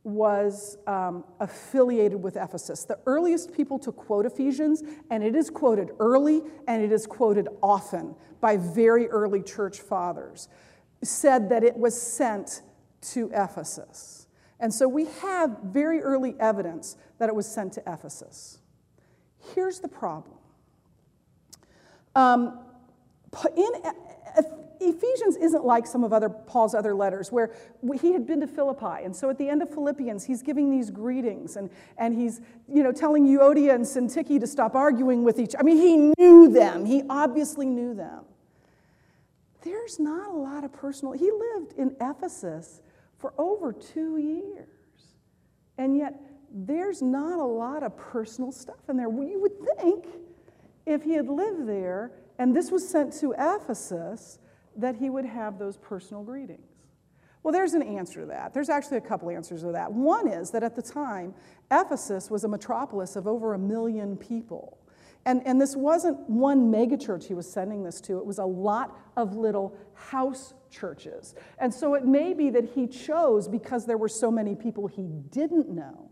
was 0.03 0.77
um, 0.89 1.25
affiliated 1.39 2.21
with 2.21 2.37
Ephesus. 2.37 2.85
The 2.85 2.99
earliest 3.07 3.53
people 3.53 3.79
to 3.81 3.93
quote 3.93 4.27
Ephesians, 4.27 4.83
and 5.11 5.23
it 5.23 5.37
is 5.37 5.51
quoted 5.51 5.91
early 6.01 6.43
and 6.67 6.83
it 6.83 6.91
is 6.91 7.07
quoted 7.07 7.49
often 7.63 8.17
by 8.41 8.57
very 8.57 9.07
early 9.07 9.41
church 9.41 9.81
fathers, 9.81 10.49
said 11.05 11.49
that 11.51 11.63
it 11.63 11.77
was 11.77 12.01
sent 12.01 12.63
to 13.13 13.31
Ephesus. 13.33 14.27
And 14.59 14.75
so 14.75 14.89
we 14.89 15.05
have 15.21 15.59
very 15.63 16.01
early 16.01 16.35
evidence 16.41 16.97
that 17.19 17.29
it 17.29 17.35
was 17.37 17.47
sent 17.47 17.75
to 17.75 17.83
Ephesus. 17.87 18.59
Here's 19.55 19.79
the 19.79 19.89
problem. 19.89 20.39
Um, 22.17 22.66
in 23.57 23.69
uh, 23.85 23.93
uh, 24.37 24.43
Ephesians 24.81 25.37
isn't 25.37 25.65
like 25.65 25.87
some 25.87 26.05
of 26.05 26.13
other 26.13 26.29
Paul's 26.29 26.75
other 26.75 26.95
letters 26.95 27.33
where 27.33 27.55
he 28.01 28.13
had 28.13 28.27
been 28.27 28.41
to 28.41 28.47
Philippi. 28.47 29.05
And 29.05 29.15
so 29.15 29.31
at 29.31 29.39
the 29.39 29.49
end 29.49 29.63
of 29.63 29.71
Philippians, 29.71 30.25
he's 30.25 30.43
giving 30.43 30.71
these 30.71 30.91
greetings 30.91 31.57
and, 31.57 31.71
and 31.99 32.15
he's 32.15 32.41
you 32.73 32.83
know, 32.83 32.93
telling 32.93 33.27
Euodia 33.27 33.75
and 33.75 33.85
Syntyche 33.85 34.39
to 34.39 34.47
stop 34.47 34.75
arguing 34.75 35.25
with 35.25 35.39
each 35.39 35.55
I 35.59 35.63
mean, 35.63 35.79
he 35.79 35.97
knew 36.19 36.49
them. 36.49 36.85
He 36.85 37.03
obviously 37.09 37.67
knew 37.67 37.95
them. 37.95 38.25
There's 39.63 39.99
not 39.99 40.31
a 40.31 40.37
lot 40.37 40.63
of 40.63 40.73
personal. 40.73 41.13
He 41.13 41.31
lived 41.31 41.73
in 41.77 41.97
Ephesus 42.01 42.83
for 43.19 43.35
over 43.39 43.73
two 43.73 44.19
years. 44.19 44.69
And 45.79 45.97
yet, 45.97 46.21
there's 46.53 47.03
not 47.03 47.39
a 47.39 47.45
lot 47.45 47.83
of 47.83 47.97
personal 47.97 48.53
stuff 48.53 48.89
in 48.89 48.97
there. 48.97 49.11
You 49.11 49.41
would 49.41 49.59
think 49.79 50.07
if 50.87 51.03
he 51.03 51.13
had 51.13 51.29
lived 51.29 51.69
there, 51.69 52.13
and 52.39 52.55
this 52.55 52.71
was 52.71 52.89
sent 52.89 53.13
to 53.21 53.35
Ephesus, 53.39 54.39
that 54.77 54.97
he 54.97 55.11
would 55.11 55.25
have 55.25 55.59
those 55.59 55.77
personal 55.77 56.23
greetings. 56.23 56.61
Well, 57.43 57.53
there's 57.53 57.75
an 57.75 57.83
answer 57.83 58.23
to 58.23 58.27
that. 58.27 58.53
There's 58.53 58.69
actually 58.69 58.97
a 58.97 59.03
couple 59.03 59.31
answers 59.31 59.63
to 59.63 59.73
that. 59.73 59.93
One 59.93 60.27
is 60.27 60.51
that 60.51 60.63
at 60.63 60.75
the 60.75 60.83
time, 60.83 61.33
Ephesus 61.71 62.29
was 62.29 62.43
a 62.43 62.49
metropolis 62.49 63.15
of 63.15 63.27
over 63.27 63.55
a 63.55 63.59
million 63.59 64.17
people. 64.17 64.79
And, 65.25 65.47
and 65.47 65.61
this 65.61 65.75
wasn't 65.77 66.29
one 66.29 66.73
megachurch 66.73 67.25
he 67.27 67.35
was 67.35 67.51
sending 67.51 67.83
this 67.83 68.01
to, 68.03 68.19
it 68.19 68.27
was 68.27 68.39
a 68.39 68.45
lot 68.45 68.97
of 69.17 69.37
little 69.37 69.77
house 69.95 70.55
churches. 70.71 71.35
And 71.59 71.73
so 71.73 71.95
it 71.95 72.05
may 72.05 72.35
be 72.35 72.51
that 72.51 72.71
he 72.75 72.87
chose, 72.87 73.49
because 73.49 73.87
there 73.87 73.99
were 73.99 74.09
so 74.09 74.31
many 74.31 74.55
people 74.55 74.87
he 74.87 75.09
didn't 75.31 75.69
know, 75.69 76.11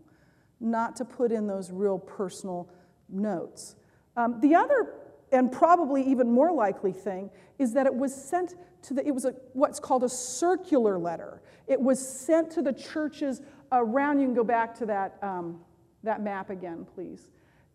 not 0.59 0.95
to 0.97 1.05
put 1.05 1.31
in 1.31 1.47
those 1.47 1.71
real 1.71 1.99
personal 1.99 2.69
notes. 3.09 3.75
Um, 4.17 4.39
the 4.41 4.55
other, 4.55 4.93
and 5.35 5.51
probably 5.51 6.03
even 6.03 6.31
more 6.31 6.51
likely 6.51 6.91
thing, 6.91 7.29
is 7.59 7.73
that 7.73 7.85
it 7.85 7.93
was 7.93 8.13
sent 8.13 8.55
to 8.83 8.93
the, 8.93 9.05
it 9.05 9.11
was 9.11 9.25
a, 9.25 9.33
what's 9.53 9.79
called 9.79 10.03
a 10.03 10.09
circular 10.09 10.97
letter. 10.97 11.41
It 11.67 11.79
was 11.79 11.99
sent 12.05 12.51
to 12.51 12.61
the 12.61 12.73
churches 12.73 13.41
around, 13.71 14.19
you 14.19 14.25
can 14.25 14.35
go 14.35 14.43
back 14.43 14.75
to 14.75 14.85
that, 14.87 15.17
um, 15.21 15.59
that 16.03 16.21
map 16.21 16.49
again, 16.49 16.85
please. 16.95 17.29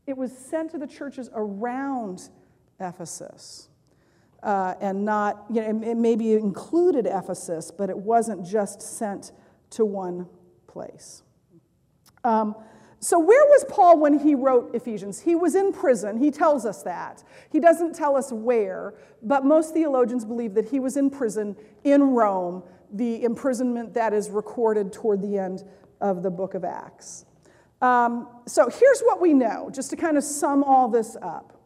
It 0.07 0.17
was 0.17 0.37
sent 0.37 0.71
to 0.73 0.79
the 0.79 0.87
churches 0.87 1.31
around 1.35 2.31
Ephesus. 2.81 3.69
Uh, 4.43 4.75
and 4.81 5.05
not, 5.05 5.45
you 5.51 5.61
know, 5.61 5.87
it 5.87 5.97
maybe 5.97 6.33
included 6.33 7.07
Ephesus, 7.07 7.71
but 7.71 7.91
it 7.91 7.99
wasn't 7.99 8.47
just 8.47 8.81
sent 8.81 9.33
to 9.69 9.85
one 9.85 10.27
place. 10.67 11.23
Um, 12.25 12.57
so, 13.03 13.19
where 13.19 13.45
was 13.47 13.65
Paul 13.67 13.99
when 13.99 14.19
he 14.19 14.35
wrote 14.35 14.75
Ephesians? 14.75 15.21
He 15.21 15.35
was 15.35 15.55
in 15.55 15.73
prison. 15.73 16.19
He 16.19 16.31
tells 16.31 16.67
us 16.67 16.83
that. 16.83 17.25
He 17.51 17.59
doesn't 17.59 17.95
tell 17.95 18.15
us 18.15 18.31
where, 18.31 18.93
but 19.23 19.43
most 19.43 19.73
theologians 19.73 20.27
believe 20.27 20.53
that 20.53 20.69
he 20.69 20.81
was 20.81 20.99
in 20.99 21.09
prison 21.09 21.57
in 21.83 22.03
Rome, 22.03 22.63
the 22.93 23.25
imprisonment 23.25 23.95
that 23.95 24.13
is 24.13 24.29
recorded 24.29 24.93
toward 24.93 25.23
the 25.23 25.39
end 25.39 25.65
of 26.03 26.23
the 26.23 26.31
book 26.31 26.53
of 26.53 26.63
Acts. 26.63 27.25
Um, 27.81 28.29
so 28.47 28.69
here's 28.69 29.01
what 29.01 29.19
we 29.19 29.33
know, 29.33 29.71
just 29.73 29.89
to 29.91 29.97
kind 29.97 30.19
of 30.19 30.25
sum 30.25 30.63
all 30.63 30.87
this 30.87 31.17
up. 31.23 31.59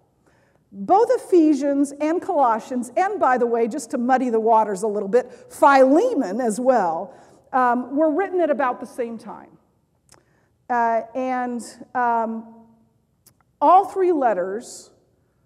Both 0.70 1.08
Ephesians 1.10 1.92
and 2.00 2.22
Colossians, 2.22 2.92
and 2.96 3.18
by 3.18 3.38
the 3.38 3.46
way, 3.46 3.66
just 3.66 3.90
to 3.90 3.98
muddy 3.98 4.30
the 4.30 4.38
waters 4.38 4.84
a 4.84 4.88
little 4.88 5.08
bit, 5.08 5.32
Philemon 5.50 6.40
as 6.40 6.60
well, 6.60 7.12
um, 7.52 7.96
were 7.96 8.12
written 8.12 8.40
at 8.40 8.50
about 8.50 8.78
the 8.78 8.86
same 8.86 9.18
time. 9.18 9.53
Uh, 10.68 11.02
and 11.14 11.62
um, 11.94 12.54
all 13.60 13.84
three 13.86 14.12
letters 14.12 14.90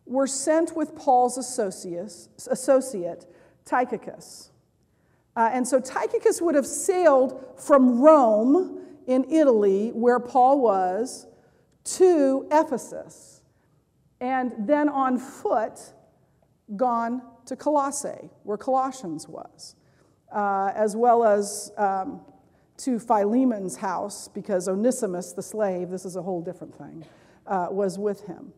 were 0.06 0.26
sent 0.26 0.76
with 0.76 0.94
Paul's 0.96 1.36
associate, 1.38 3.26
Tychicus. 3.64 4.50
Uh, 5.36 5.50
and 5.52 5.66
so 5.66 5.78
Tychicus 5.80 6.40
would 6.40 6.54
have 6.54 6.66
sailed 6.66 7.44
from 7.56 8.00
Rome 8.00 8.80
in 9.06 9.24
Italy, 9.30 9.90
where 9.90 10.18
Paul 10.18 10.60
was, 10.60 11.26
to 11.84 12.46
Ephesus, 12.50 13.40
and 14.20 14.52
then 14.58 14.88
on 14.88 15.18
foot 15.18 15.78
gone 16.76 17.22
to 17.46 17.56
Colossae, 17.56 18.30
where 18.42 18.58
Colossians 18.58 19.28
was, 19.28 19.76
uh, 20.34 20.72
as 20.74 20.96
well 20.96 21.24
as 21.24 21.72
um, 21.78 22.20
to 22.78 22.98
Philemon's 22.98 23.76
house, 23.76 24.28
because 24.28 24.68
Onesimus, 24.68 25.32
the 25.32 25.42
slave, 25.42 25.90
this 25.90 26.04
is 26.04 26.16
a 26.16 26.22
whole 26.22 26.40
different 26.40 26.74
thing, 26.74 27.04
uh, 27.46 27.68
was 27.70 27.98
with 27.98 28.26
him. 28.26 28.52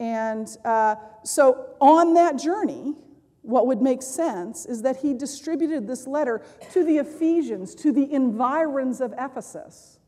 And 0.00 0.48
uh, 0.64 0.96
so 1.24 1.70
on 1.80 2.14
that 2.14 2.38
journey, 2.38 2.94
what 3.42 3.66
would 3.66 3.80
make 3.80 4.02
sense 4.02 4.66
is 4.66 4.82
that 4.82 4.98
he 4.98 5.14
distributed 5.14 5.86
this 5.86 6.06
letter 6.06 6.42
to 6.72 6.84
the 6.84 6.98
Ephesians, 6.98 7.74
to 7.76 7.92
the 7.92 8.12
environs 8.12 9.00
of 9.00 9.14
Ephesus, 9.18 9.98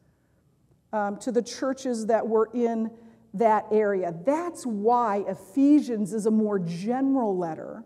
um, 0.93 1.17
to 1.19 1.33
the 1.33 1.43
churches 1.43 2.07
that 2.07 2.27
were 2.27 2.51
in 2.53 2.91
that 3.35 3.67
area. 3.71 4.15
That's 4.25 4.67
why 4.67 5.25
Ephesians 5.29 6.13
is 6.13 6.27
a 6.27 6.31
more 6.31 6.59
general 6.59 7.37
letter 7.37 7.85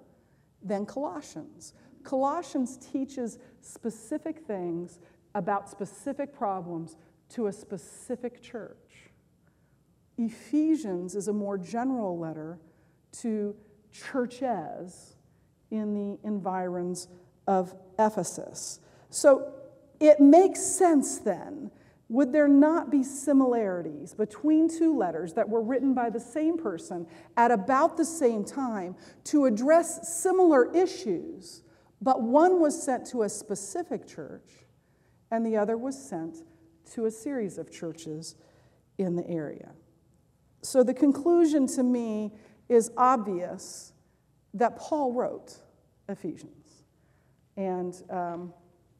than 0.63 0.87
Colossians. 0.87 1.75
Colossians 2.03 2.77
teaches 2.77 3.39
specific 3.61 4.41
things 4.47 4.99
about 5.35 5.68
specific 5.68 6.33
problems 6.37 6.97
to 7.31 7.47
a 7.47 7.53
specific 7.53 8.40
church. 8.42 9.11
Ephesians 10.16 11.14
is 11.14 11.29
a 11.29 11.33
more 11.33 11.59
general 11.59 12.18
letter 12.18 12.59
to 13.11 13.57
churches 13.92 15.16
in 15.70 15.94
the 15.94 16.18
environs 16.27 17.09
of 17.47 17.75
Ephesus. 17.99 18.81
So 19.11 19.53
it 20.01 20.20
makes 20.20 20.61
sense 20.61 21.18
then. 21.18 21.70
Would 22.11 22.33
there 22.33 22.49
not 22.49 22.90
be 22.90 23.03
similarities 23.03 24.14
between 24.14 24.68
two 24.68 24.97
letters 24.97 25.33
that 25.35 25.49
were 25.49 25.62
written 25.62 25.94
by 25.94 26.11
the 26.11 26.20
same 26.20 26.59
person 26.59 27.07
at 27.37 27.51
about 27.51 27.97
the 27.97 28.05
same 28.05 28.44
time 28.44 28.94
to 29.25 29.47
address 29.47 30.23
similar 30.23 30.73
issues, 30.75 31.62
but 32.03 32.23
one 32.23 32.61
was 32.61 32.81
sent 32.81 33.07
to 33.07 33.23
a 33.23 33.29
specific 33.29 34.07
church 34.07 34.63
and 35.31 35.45
the 35.45 35.57
other 35.57 35.77
was 35.77 35.97
sent 35.97 36.39
to 36.93 37.07
a 37.07 37.11
series 37.11 37.59
of 37.59 37.71
churches 37.71 38.37
in 38.99 39.17
the 39.17 39.29
area? 39.29 39.73
So 40.63 40.83
the 40.83 40.95
conclusion 40.95 41.67
to 41.69 41.83
me 41.83 42.33
is 42.69 42.91
obvious 42.97 43.93
that 44.55 44.77
Paul 44.77 45.13
wrote 45.13 45.59
Ephesians 46.09 46.85
and, 47.57 48.03
um, 48.11 48.53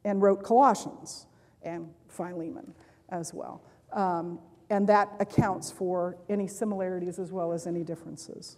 and 0.05 0.21
wrote 0.21 0.43
Colossians 0.43 1.27
and 1.63 1.89
Philemon 2.09 2.75
as 3.09 3.33
well. 3.33 3.63
Um, 3.93 4.41
and 4.71 4.87
that 4.89 5.15
accounts 5.21 5.71
for 5.71 6.17
any 6.29 6.47
similarities 6.47 7.19
as 7.19 7.33
well 7.33 7.53
as 7.53 7.67
any 7.67 7.85
differences. 7.85 8.57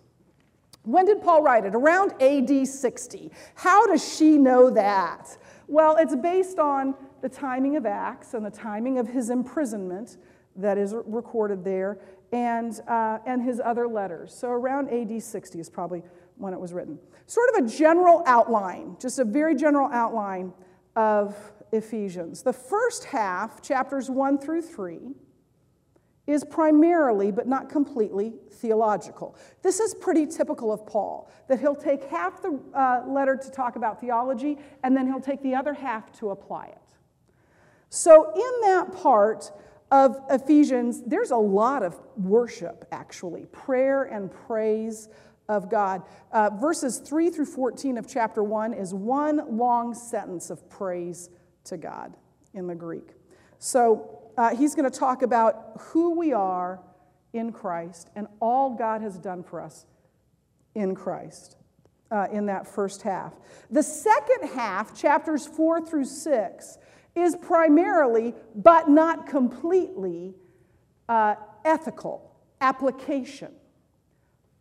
When 0.82 1.04
did 1.04 1.20
Paul 1.20 1.42
write 1.42 1.64
it? 1.64 1.74
Around 1.74 2.20
AD 2.22 2.66
60. 2.66 3.32
How 3.56 3.86
does 3.86 4.16
she 4.16 4.38
know 4.38 4.70
that? 4.70 5.36
Well, 5.66 5.96
it's 5.96 6.14
based 6.14 6.58
on 6.60 6.94
the 7.26 7.34
timing 7.34 7.74
of 7.74 7.84
Acts 7.84 8.34
and 8.34 8.46
the 8.46 8.50
timing 8.50 9.00
of 9.00 9.08
his 9.08 9.30
imprisonment 9.30 10.16
that 10.54 10.78
is 10.78 10.94
recorded 11.06 11.64
there 11.64 11.98
and, 12.30 12.80
uh, 12.86 13.18
and 13.26 13.42
his 13.42 13.60
other 13.64 13.88
letters. 13.88 14.32
So 14.32 14.48
around 14.48 14.90
AD 14.90 15.20
60 15.20 15.58
is 15.58 15.68
probably 15.68 16.04
when 16.36 16.52
it 16.52 16.60
was 16.60 16.72
written. 16.72 17.00
Sort 17.26 17.48
of 17.50 17.64
a 17.64 17.68
general 17.68 18.22
outline, 18.26 18.96
just 19.00 19.18
a 19.18 19.24
very 19.24 19.56
general 19.56 19.88
outline 19.90 20.52
of 20.94 21.34
Ephesians. 21.72 22.44
The 22.44 22.52
first 22.52 23.02
half, 23.06 23.60
chapters 23.60 24.08
1 24.08 24.38
through 24.38 24.62
3, 24.62 25.00
is 26.28 26.44
primarily, 26.44 27.32
but 27.32 27.48
not 27.48 27.68
completely, 27.68 28.34
theological. 28.52 29.34
This 29.62 29.80
is 29.80 29.94
pretty 29.94 30.26
typical 30.26 30.72
of 30.72 30.86
Paul, 30.86 31.28
that 31.48 31.58
he'll 31.58 31.74
take 31.74 32.04
half 32.04 32.40
the 32.40 32.60
uh, 32.72 33.02
letter 33.04 33.34
to 33.36 33.50
talk 33.50 33.74
about 33.74 34.00
theology, 34.00 34.58
and 34.84 34.96
then 34.96 35.08
he'll 35.08 35.20
take 35.20 35.42
the 35.42 35.56
other 35.56 35.74
half 35.74 36.12
to 36.20 36.30
apply 36.30 36.66
it. 36.66 36.85
So, 37.88 38.32
in 38.34 38.60
that 38.68 38.92
part 38.92 39.50
of 39.90 40.20
Ephesians, 40.28 41.02
there's 41.06 41.30
a 41.30 41.36
lot 41.36 41.82
of 41.82 41.98
worship, 42.16 42.86
actually, 42.90 43.46
prayer 43.46 44.04
and 44.04 44.30
praise 44.30 45.08
of 45.48 45.70
God. 45.70 46.02
Uh, 46.32 46.50
verses 46.50 46.98
3 46.98 47.30
through 47.30 47.46
14 47.46 47.98
of 47.98 48.08
chapter 48.08 48.42
1 48.42 48.74
is 48.74 48.92
one 48.92 49.56
long 49.56 49.94
sentence 49.94 50.50
of 50.50 50.68
praise 50.68 51.30
to 51.64 51.76
God 51.76 52.16
in 52.54 52.66
the 52.66 52.74
Greek. 52.74 53.10
So 53.58 54.30
uh, 54.36 54.54
he's 54.54 54.74
going 54.74 54.90
to 54.90 54.98
talk 54.98 55.22
about 55.22 55.72
who 55.78 56.18
we 56.18 56.32
are 56.32 56.80
in 57.32 57.52
Christ 57.52 58.10
and 58.16 58.26
all 58.40 58.70
God 58.70 59.02
has 59.02 59.18
done 59.18 59.42
for 59.42 59.60
us 59.60 59.86
in 60.74 60.94
Christ 60.94 61.56
uh, 62.10 62.26
in 62.32 62.46
that 62.46 62.66
first 62.66 63.02
half. 63.02 63.34
The 63.70 63.82
second 63.82 64.48
half, 64.54 64.94
chapters 64.98 65.46
4 65.46 65.86
through 65.86 66.04
6, 66.04 66.78
is 67.16 67.34
primarily, 67.36 68.34
but 68.54 68.88
not 68.88 69.26
completely, 69.26 70.34
uh, 71.08 71.34
ethical 71.64 72.36
application 72.60 73.52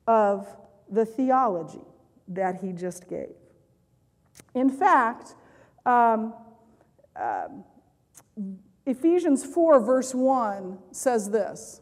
of 0.08 0.48
the 0.90 1.06
theology 1.06 1.86
that 2.28 2.62
he 2.62 2.72
just 2.72 3.08
gave. 3.08 3.36
In 4.54 4.70
fact, 4.70 5.36
um, 5.86 6.34
uh, 7.16 7.48
Ephesians 8.86 9.44
4, 9.44 9.80
verse 9.80 10.14
1 10.14 10.78
says 10.92 11.30
this 11.30 11.82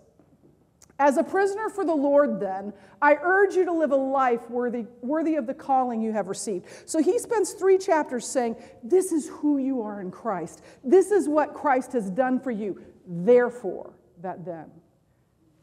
As 1.00 1.18
a 1.18 1.24
prisoner 1.24 1.70
for 1.70 1.84
the 1.84 1.96
Lord, 1.96 2.40
then, 2.40 2.72
I 3.02 3.18
urge 3.22 3.56
you 3.56 3.66
to 3.66 3.74
live 3.74 3.92
a 3.92 3.96
life 3.96 4.50
worthy, 4.50 4.86
worthy 5.02 5.36
of 5.36 5.48
the 5.48 5.54
calling 5.54 6.02
you 6.02 6.12
have 6.12 6.28
received. 6.28 6.68
So 6.86 7.02
he 7.02 7.18
spends 7.18 7.54
three 7.54 7.78
chapters 7.78 8.28
saying, 8.28 8.56
This 8.84 9.12
is 9.12 9.28
who 9.28 9.58
you 9.58 9.82
are 9.82 10.02
in 10.02 10.12
Christ. 10.12 10.62
This 10.84 11.12
is 11.12 11.28
what 11.28 11.54
Christ 11.54 11.94
has 11.94 12.12
done 12.12 12.40
for 12.40 12.52
you. 12.52 12.82
Therefore, 13.08 13.94
that 14.22 14.46
then, 14.46 14.70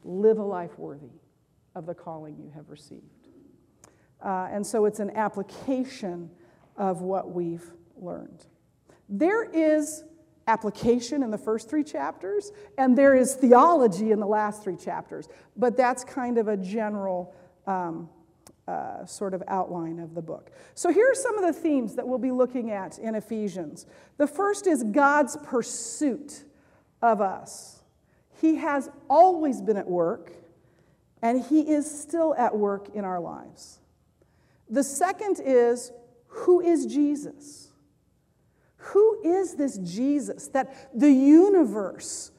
live 0.03 0.37
a 0.37 0.43
life 0.43 0.77
worthy 0.77 1.13
of 1.75 1.85
the 1.85 1.93
calling 1.93 2.37
you 2.37 2.51
have 2.53 2.69
received. 2.69 3.05
Uh, 4.23 4.49
and 4.51 4.65
so 4.65 4.85
it's 4.85 4.99
an 4.99 5.11
application 5.11 6.29
of 6.75 7.01
what 7.01 7.31
we've 7.31 7.71
learned. 7.95 8.45
There 9.07 9.43
is 9.43 10.03
application 10.47 11.23
in 11.23 11.31
the 11.31 11.37
first 11.37 11.69
three 11.69 11.83
chapters, 11.83 12.51
and 12.77 12.97
there 12.97 13.15
is 13.15 13.35
theology 13.35 14.11
in 14.11 14.19
the 14.19 14.27
last 14.27 14.63
three 14.63 14.75
chapters, 14.75 15.27
but 15.55 15.77
that's 15.77 16.03
kind 16.03 16.37
of 16.37 16.47
a 16.47 16.57
general 16.57 17.33
um, 17.67 18.09
uh, 18.67 19.05
sort 19.05 19.33
of 19.33 19.43
outline 19.47 19.99
of 19.99 20.15
the 20.15 20.21
book. 20.21 20.51
So 20.75 20.91
here 20.91 21.09
are 21.11 21.15
some 21.15 21.37
of 21.37 21.43
the 21.43 21.59
themes 21.59 21.95
that 21.95 22.07
we'll 22.07 22.17
be 22.17 22.31
looking 22.31 22.71
at 22.71 22.99
in 22.99 23.15
Ephesians. 23.15 23.85
The 24.17 24.27
first 24.27 24.67
is 24.67 24.83
God's 24.83 25.37
pursuit 25.43 26.43
of 27.01 27.21
us. 27.21 27.83
He 28.39 28.55
has 28.55 28.89
always 29.09 29.61
been 29.61 29.77
at 29.77 29.87
work, 29.87 30.31
and 31.21 31.43
He 31.43 31.61
is 31.61 31.89
still 31.89 32.33
at 32.35 32.55
work 32.55 32.89
in 32.95 33.03
our 33.03 33.19
lives. 33.19 33.79
The 34.69 34.83
second 34.83 35.41
is 35.43 35.91
who 36.27 36.61
is 36.61 36.85
Jesus? 36.85 37.70
Who 38.81 39.21
is 39.23 39.55
this 39.55 39.77
Jesus 39.77 40.47
that 40.49 40.89
the 40.97 41.11
universe 41.11 42.31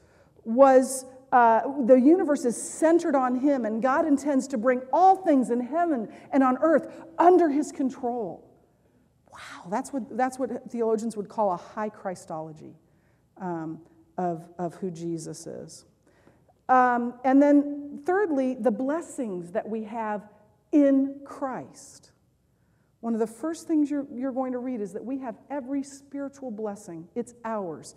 was 0.43 1.05
uh, 1.31 1.61
the 1.85 1.95
universe 1.95 2.45
is 2.45 2.55
centered 2.55 3.15
on 3.15 3.39
him, 3.39 3.65
and 3.65 3.81
God 3.81 4.05
intends 4.05 4.47
to 4.49 4.57
bring 4.57 4.83
all 4.93 5.15
things 5.15 5.49
in 5.49 5.59
heaven 5.59 6.07
and 6.31 6.43
on 6.43 6.59
earth 6.61 6.93
under 7.17 7.49
his 7.49 7.71
control. 7.71 8.47
Wow, 9.31 9.67
that's 9.71 9.91
what, 9.91 10.15
that's 10.15 10.37
what 10.37 10.69
theologians 10.69 11.17
would 11.17 11.29
call 11.29 11.51
a 11.51 11.57
high 11.57 11.89
Christology 11.89 12.75
um, 13.37 13.81
of, 14.15 14.47
of 14.59 14.75
who 14.75 14.91
Jesus 14.91 15.47
is. 15.47 15.85
Um, 16.69 17.15
and 17.23 17.41
then, 17.41 18.01
thirdly, 18.05 18.53
the 18.53 18.69
blessings 18.69 19.51
that 19.53 19.67
we 19.67 19.85
have 19.85 20.29
in 20.71 21.19
Christ. 21.25 22.11
One 23.03 23.13
of 23.13 23.19
the 23.19 23.27
first 23.27 23.67
things 23.67 23.91
you're, 23.91 24.07
you're 24.15 24.31
going 24.31 24.53
to 24.53 24.59
read 24.59 24.79
is 24.79 24.93
that 24.93 25.03
we 25.03 25.17
have 25.17 25.35
every 25.49 25.83
spiritual 25.83 26.49
blessing, 26.49 27.05
it's 27.15 27.33
ours 27.43 27.95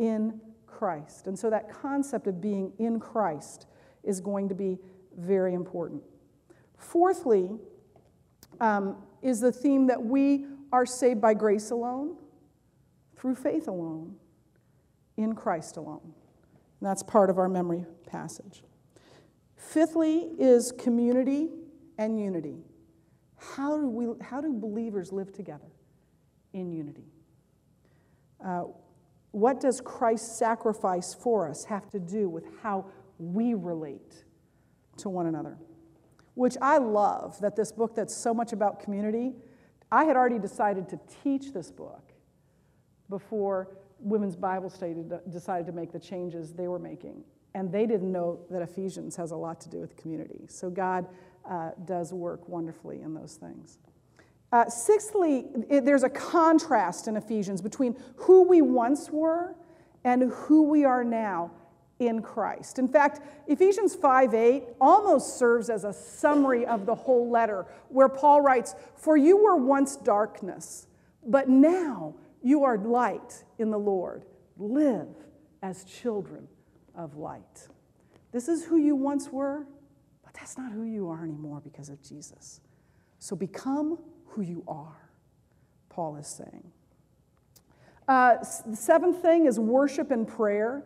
in 0.00 0.40
Christ. 0.66 1.28
And 1.28 1.38
so 1.38 1.50
that 1.50 1.72
concept 1.72 2.26
of 2.26 2.40
being 2.40 2.72
in 2.80 2.98
Christ 2.98 3.66
is 4.02 4.20
going 4.20 4.48
to 4.48 4.56
be 4.56 4.80
very 5.16 5.54
important. 5.54 6.02
Fourthly, 6.76 7.50
um, 8.60 8.96
is 9.22 9.38
the 9.38 9.52
theme 9.52 9.86
that 9.86 10.02
we 10.02 10.46
are 10.72 10.84
saved 10.84 11.20
by 11.20 11.32
grace 11.32 11.70
alone, 11.70 12.16
through 13.16 13.36
faith 13.36 13.68
alone, 13.68 14.16
in 15.16 15.36
Christ 15.36 15.76
alone. 15.76 16.00
And 16.02 16.88
that's 16.88 17.04
part 17.04 17.30
of 17.30 17.38
our 17.38 17.48
memory 17.48 17.86
passage. 18.04 18.64
Fifthly, 19.56 20.32
is 20.40 20.72
community 20.72 21.50
and 21.98 22.18
unity. 22.18 22.64
How 23.40 23.78
do, 23.78 23.88
we, 23.88 24.06
how 24.22 24.40
do 24.40 24.52
believers 24.52 25.12
live 25.12 25.32
together 25.32 25.72
in 26.52 26.70
unity? 26.70 27.06
Uh, 28.44 28.64
what 29.30 29.60
does 29.60 29.80
Christ's 29.80 30.38
sacrifice 30.38 31.14
for 31.14 31.48
us 31.48 31.64
have 31.64 31.88
to 31.90 31.98
do 31.98 32.28
with 32.28 32.44
how 32.62 32.86
we 33.18 33.54
relate 33.54 34.24
to 34.98 35.08
one 35.08 35.26
another? 35.26 35.56
Which 36.34 36.56
I 36.60 36.78
love 36.78 37.40
that 37.40 37.56
this 37.56 37.72
book 37.72 37.94
that's 37.94 38.14
so 38.14 38.34
much 38.34 38.52
about 38.52 38.80
community, 38.80 39.32
I 39.90 40.04
had 40.04 40.16
already 40.16 40.38
decided 40.38 40.88
to 40.90 41.00
teach 41.22 41.52
this 41.52 41.70
book 41.70 42.12
before 43.08 43.76
Women's 43.98 44.36
Bible 44.36 44.70
Study 44.70 44.94
decided 45.30 45.66
to 45.66 45.72
make 45.72 45.92
the 45.92 45.98
changes 45.98 46.52
they 46.52 46.68
were 46.68 46.78
making. 46.78 47.24
And 47.54 47.72
they 47.72 47.86
didn't 47.86 48.12
know 48.12 48.40
that 48.50 48.62
Ephesians 48.62 49.16
has 49.16 49.32
a 49.32 49.36
lot 49.36 49.60
to 49.62 49.68
do 49.68 49.80
with 49.80 49.96
community. 49.96 50.44
So 50.48 50.70
God 50.70 51.06
uh, 51.48 51.70
does 51.84 52.12
work 52.12 52.48
wonderfully 52.48 53.02
in 53.02 53.14
those 53.14 53.34
things. 53.34 53.78
Uh, 54.52 54.68
sixthly, 54.68 55.46
it, 55.68 55.84
there's 55.84 56.02
a 56.02 56.10
contrast 56.10 57.06
in 57.06 57.16
Ephesians 57.16 57.62
between 57.62 57.96
who 58.16 58.42
we 58.42 58.60
once 58.62 59.10
were 59.10 59.54
and 60.04 60.32
who 60.32 60.64
we 60.64 60.84
are 60.84 61.04
now 61.04 61.50
in 62.00 62.22
Christ. 62.22 62.78
In 62.78 62.88
fact, 62.88 63.20
Ephesians 63.46 63.94
5 63.94 64.34
8 64.34 64.64
almost 64.80 65.38
serves 65.38 65.70
as 65.70 65.84
a 65.84 65.92
summary 65.92 66.66
of 66.66 66.86
the 66.86 66.94
whole 66.94 67.30
letter, 67.30 67.66
where 67.88 68.08
Paul 68.08 68.40
writes, 68.40 68.74
For 68.96 69.16
you 69.16 69.36
were 69.36 69.56
once 69.56 69.96
darkness, 69.96 70.86
but 71.24 71.48
now 71.48 72.14
you 72.42 72.64
are 72.64 72.78
light 72.78 73.44
in 73.58 73.70
the 73.70 73.78
Lord. 73.78 74.24
Live 74.56 75.08
as 75.62 75.84
children 75.84 76.48
of 76.94 77.16
light. 77.16 77.68
This 78.32 78.48
is 78.48 78.64
who 78.64 78.76
you 78.76 78.96
once 78.96 79.28
were, 79.30 79.66
but 80.30 80.38
that's 80.40 80.56
not 80.56 80.70
who 80.70 80.84
you 80.84 81.08
are 81.08 81.24
anymore 81.24 81.60
because 81.60 81.88
of 81.88 82.00
Jesus. 82.02 82.60
So 83.18 83.34
become 83.34 83.98
who 84.26 84.42
you 84.42 84.62
are, 84.68 85.10
Paul 85.88 86.16
is 86.16 86.28
saying. 86.28 86.70
Uh, 88.06 88.36
the 88.64 88.76
seventh 88.76 89.22
thing 89.22 89.46
is 89.46 89.58
worship 89.58 90.12
and 90.12 90.28
prayer. 90.28 90.84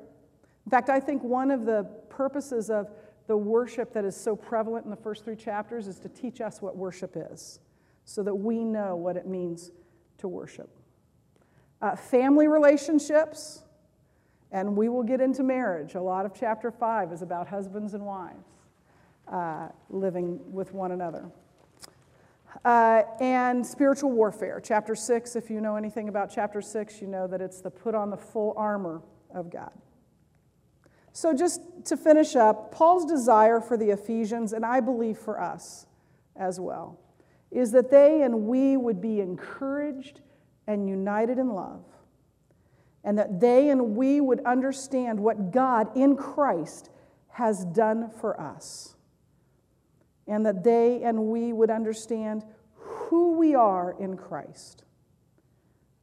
In 0.64 0.70
fact, 0.70 0.88
I 0.88 0.98
think 0.98 1.22
one 1.22 1.50
of 1.50 1.66
the 1.66 1.84
purposes 2.08 2.70
of 2.70 2.88
the 3.26 3.36
worship 3.36 3.92
that 3.92 4.06
is 4.06 4.16
so 4.16 4.34
prevalent 4.34 4.86
in 4.86 4.90
the 4.90 4.96
first 4.96 5.24
three 5.24 5.36
chapters 5.36 5.88
is 5.88 5.98
to 5.98 6.08
teach 6.08 6.40
us 6.40 6.62
what 6.62 6.74
worship 6.74 7.14
is 7.14 7.60
so 8.06 8.22
that 8.22 8.34
we 8.34 8.64
know 8.64 8.96
what 8.96 9.16
it 9.16 9.26
means 9.26 9.72
to 10.18 10.28
worship. 10.28 10.70
Uh, 11.82 11.94
family 11.94 12.48
relationships, 12.48 13.62
and 14.52 14.74
we 14.74 14.88
will 14.88 15.02
get 15.02 15.20
into 15.20 15.42
marriage. 15.42 15.96
A 15.96 16.00
lot 16.00 16.24
of 16.24 16.32
chapter 16.32 16.70
five 16.70 17.12
is 17.12 17.20
about 17.20 17.46
husbands 17.46 17.92
and 17.92 18.06
wives 18.06 18.53
uh, 19.28 19.68
living 19.90 20.40
with 20.52 20.72
one 20.72 20.92
another. 20.92 21.30
Uh, 22.64 23.02
and 23.20 23.66
spiritual 23.66 24.12
warfare. 24.12 24.60
Chapter 24.62 24.94
6, 24.94 25.36
if 25.36 25.50
you 25.50 25.60
know 25.60 25.76
anything 25.76 26.08
about 26.08 26.30
chapter 26.32 26.62
6, 26.62 27.00
you 27.00 27.06
know 27.06 27.26
that 27.26 27.40
it's 27.40 27.60
the 27.60 27.70
put 27.70 27.94
on 27.94 28.10
the 28.10 28.16
full 28.16 28.54
armor 28.56 29.02
of 29.34 29.50
God. 29.50 29.72
So, 31.12 31.34
just 31.34 31.60
to 31.86 31.96
finish 31.96 32.36
up, 32.36 32.72
Paul's 32.72 33.04
desire 33.04 33.60
for 33.60 33.76
the 33.76 33.90
Ephesians, 33.90 34.52
and 34.52 34.64
I 34.64 34.80
believe 34.80 35.18
for 35.18 35.40
us 35.40 35.86
as 36.36 36.58
well, 36.58 36.98
is 37.50 37.70
that 37.72 37.90
they 37.90 38.22
and 38.22 38.46
we 38.46 38.76
would 38.76 39.00
be 39.00 39.20
encouraged 39.20 40.20
and 40.66 40.88
united 40.88 41.38
in 41.38 41.50
love, 41.50 41.84
and 43.04 43.18
that 43.18 43.40
they 43.40 43.70
and 43.70 43.94
we 43.94 44.20
would 44.20 44.40
understand 44.44 45.20
what 45.20 45.52
God 45.52 45.96
in 45.96 46.16
Christ 46.16 46.90
has 47.28 47.64
done 47.66 48.10
for 48.10 48.40
us 48.40 48.93
and 50.26 50.44
that 50.46 50.64
they 50.64 51.02
and 51.02 51.18
we 51.18 51.52
would 51.52 51.70
understand 51.70 52.44
who 52.74 53.32
we 53.36 53.54
are 53.54 53.96
in 53.98 54.16
Christ. 54.16 54.84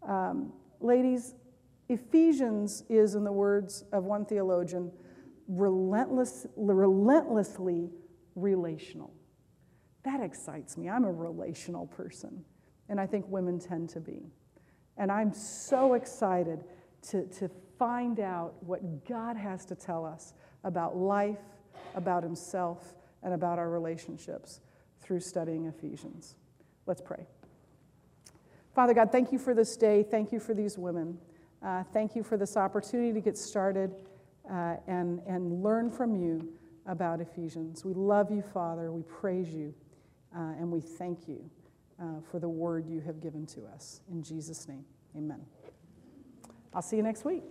Um, 0.07 0.53
ladies, 0.79 1.35
Ephesians 1.89 2.83
is, 2.89 3.15
in 3.15 3.23
the 3.23 3.31
words 3.31 3.83
of 3.91 4.05
one 4.05 4.25
theologian, 4.25 4.91
relentless, 5.47 6.47
relentlessly 6.55 7.89
relational. 8.35 9.13
That 10.03 10.21
excites 10.21 10.77
me. 10.77 10.89
I'm 10.89 11.03
a 11.03 11.11
relational 11.11 11.87
person, 11.87 12.43
and 12.89 12.99
I 12.99 13.05
think 13.05 13.25
women 13.27 13.59
tend 13.59 13.89
to 13.89 13.99
be. 13.99 14.31
And 14.97 15.11
I'm 15.11 15.33
so 15.33 15.93
excited 15.93 16.63
to, 17.09 17.25
to 17.27 17.49
find 17.77 18.19
out 18.19 18.53
what 18.61 19.05
God 19.07 19.35
has 19.35 19.65
to 19.65 19.75
tell 19.75 20.05
us 20.05 20.33
about 20.63 20.95
life, 20.95 21.39
about 21.95 22.23
Himself, 22.23 22.95
and 23.23 23.33
about 23.33 23.59
our 23.59 23.69
relationships 23.69 24.59
through 25.01 25.19
studying 25.19 25.65
Ephesians. 25.65 26.35
Let's 26.85 27.01
pray. 27.01 27.25
Father 28.73 28.93
God, 28.93 29.11
thank 29.11 29.31
you 29.31 29.39
for 29.39 29.53
this 29.53 29.75
day. 29.75 30.03
Thank 30.03 30.31
you 30.31 30.39
for 30.39 30.53
these 30.53 30.77
women. 30.77 31.17
Uh, 31.61 31.83
thank 31.93 32.15
you 32.15 32.23
for 32.23 32.37
this 32.37 32.57
opportunity 32.57 33.13
to 33.13 33.21
get 33.21 33.37
started 33.37 33.93
uh, 34.49 34.75
and, 34.87 35.21
and 35.27 35.61
learn 35.61 35.91
from 35.91 36.15
you 36.15 36.53
about 36.87 37.21
Ephesians. 37.21 37.85
We 37.85 37.93
love 37.93 38.31
you, 38.31 38.41
Father. 38.41 38.91
We 38.91 39.03
praise 39.03 39.53
you, 39.53 39.73
uh, 40.35 40.53
and 40.59 40.71
we 40.71 40.81
thank 40.81 41.27
you 41.27 41.49
uh, 42.01 42.21
for 42.31 42.39
the 42.39 42.49
word 42.49 42.87
you 42.87 42.99
have 43.01 43.21
given 43.21 43.45
to 43.47 43.65
us. 43.65 44.01
In 44.09 44.23
Jesus' 44.23 44.67
name, 44.67 44.85
amen. 45.15 45.41
I'll 46.73 46.81
see 46.81 46.97
you 46.97 47.03
next 47.03 47.25
week. 47.25 47.43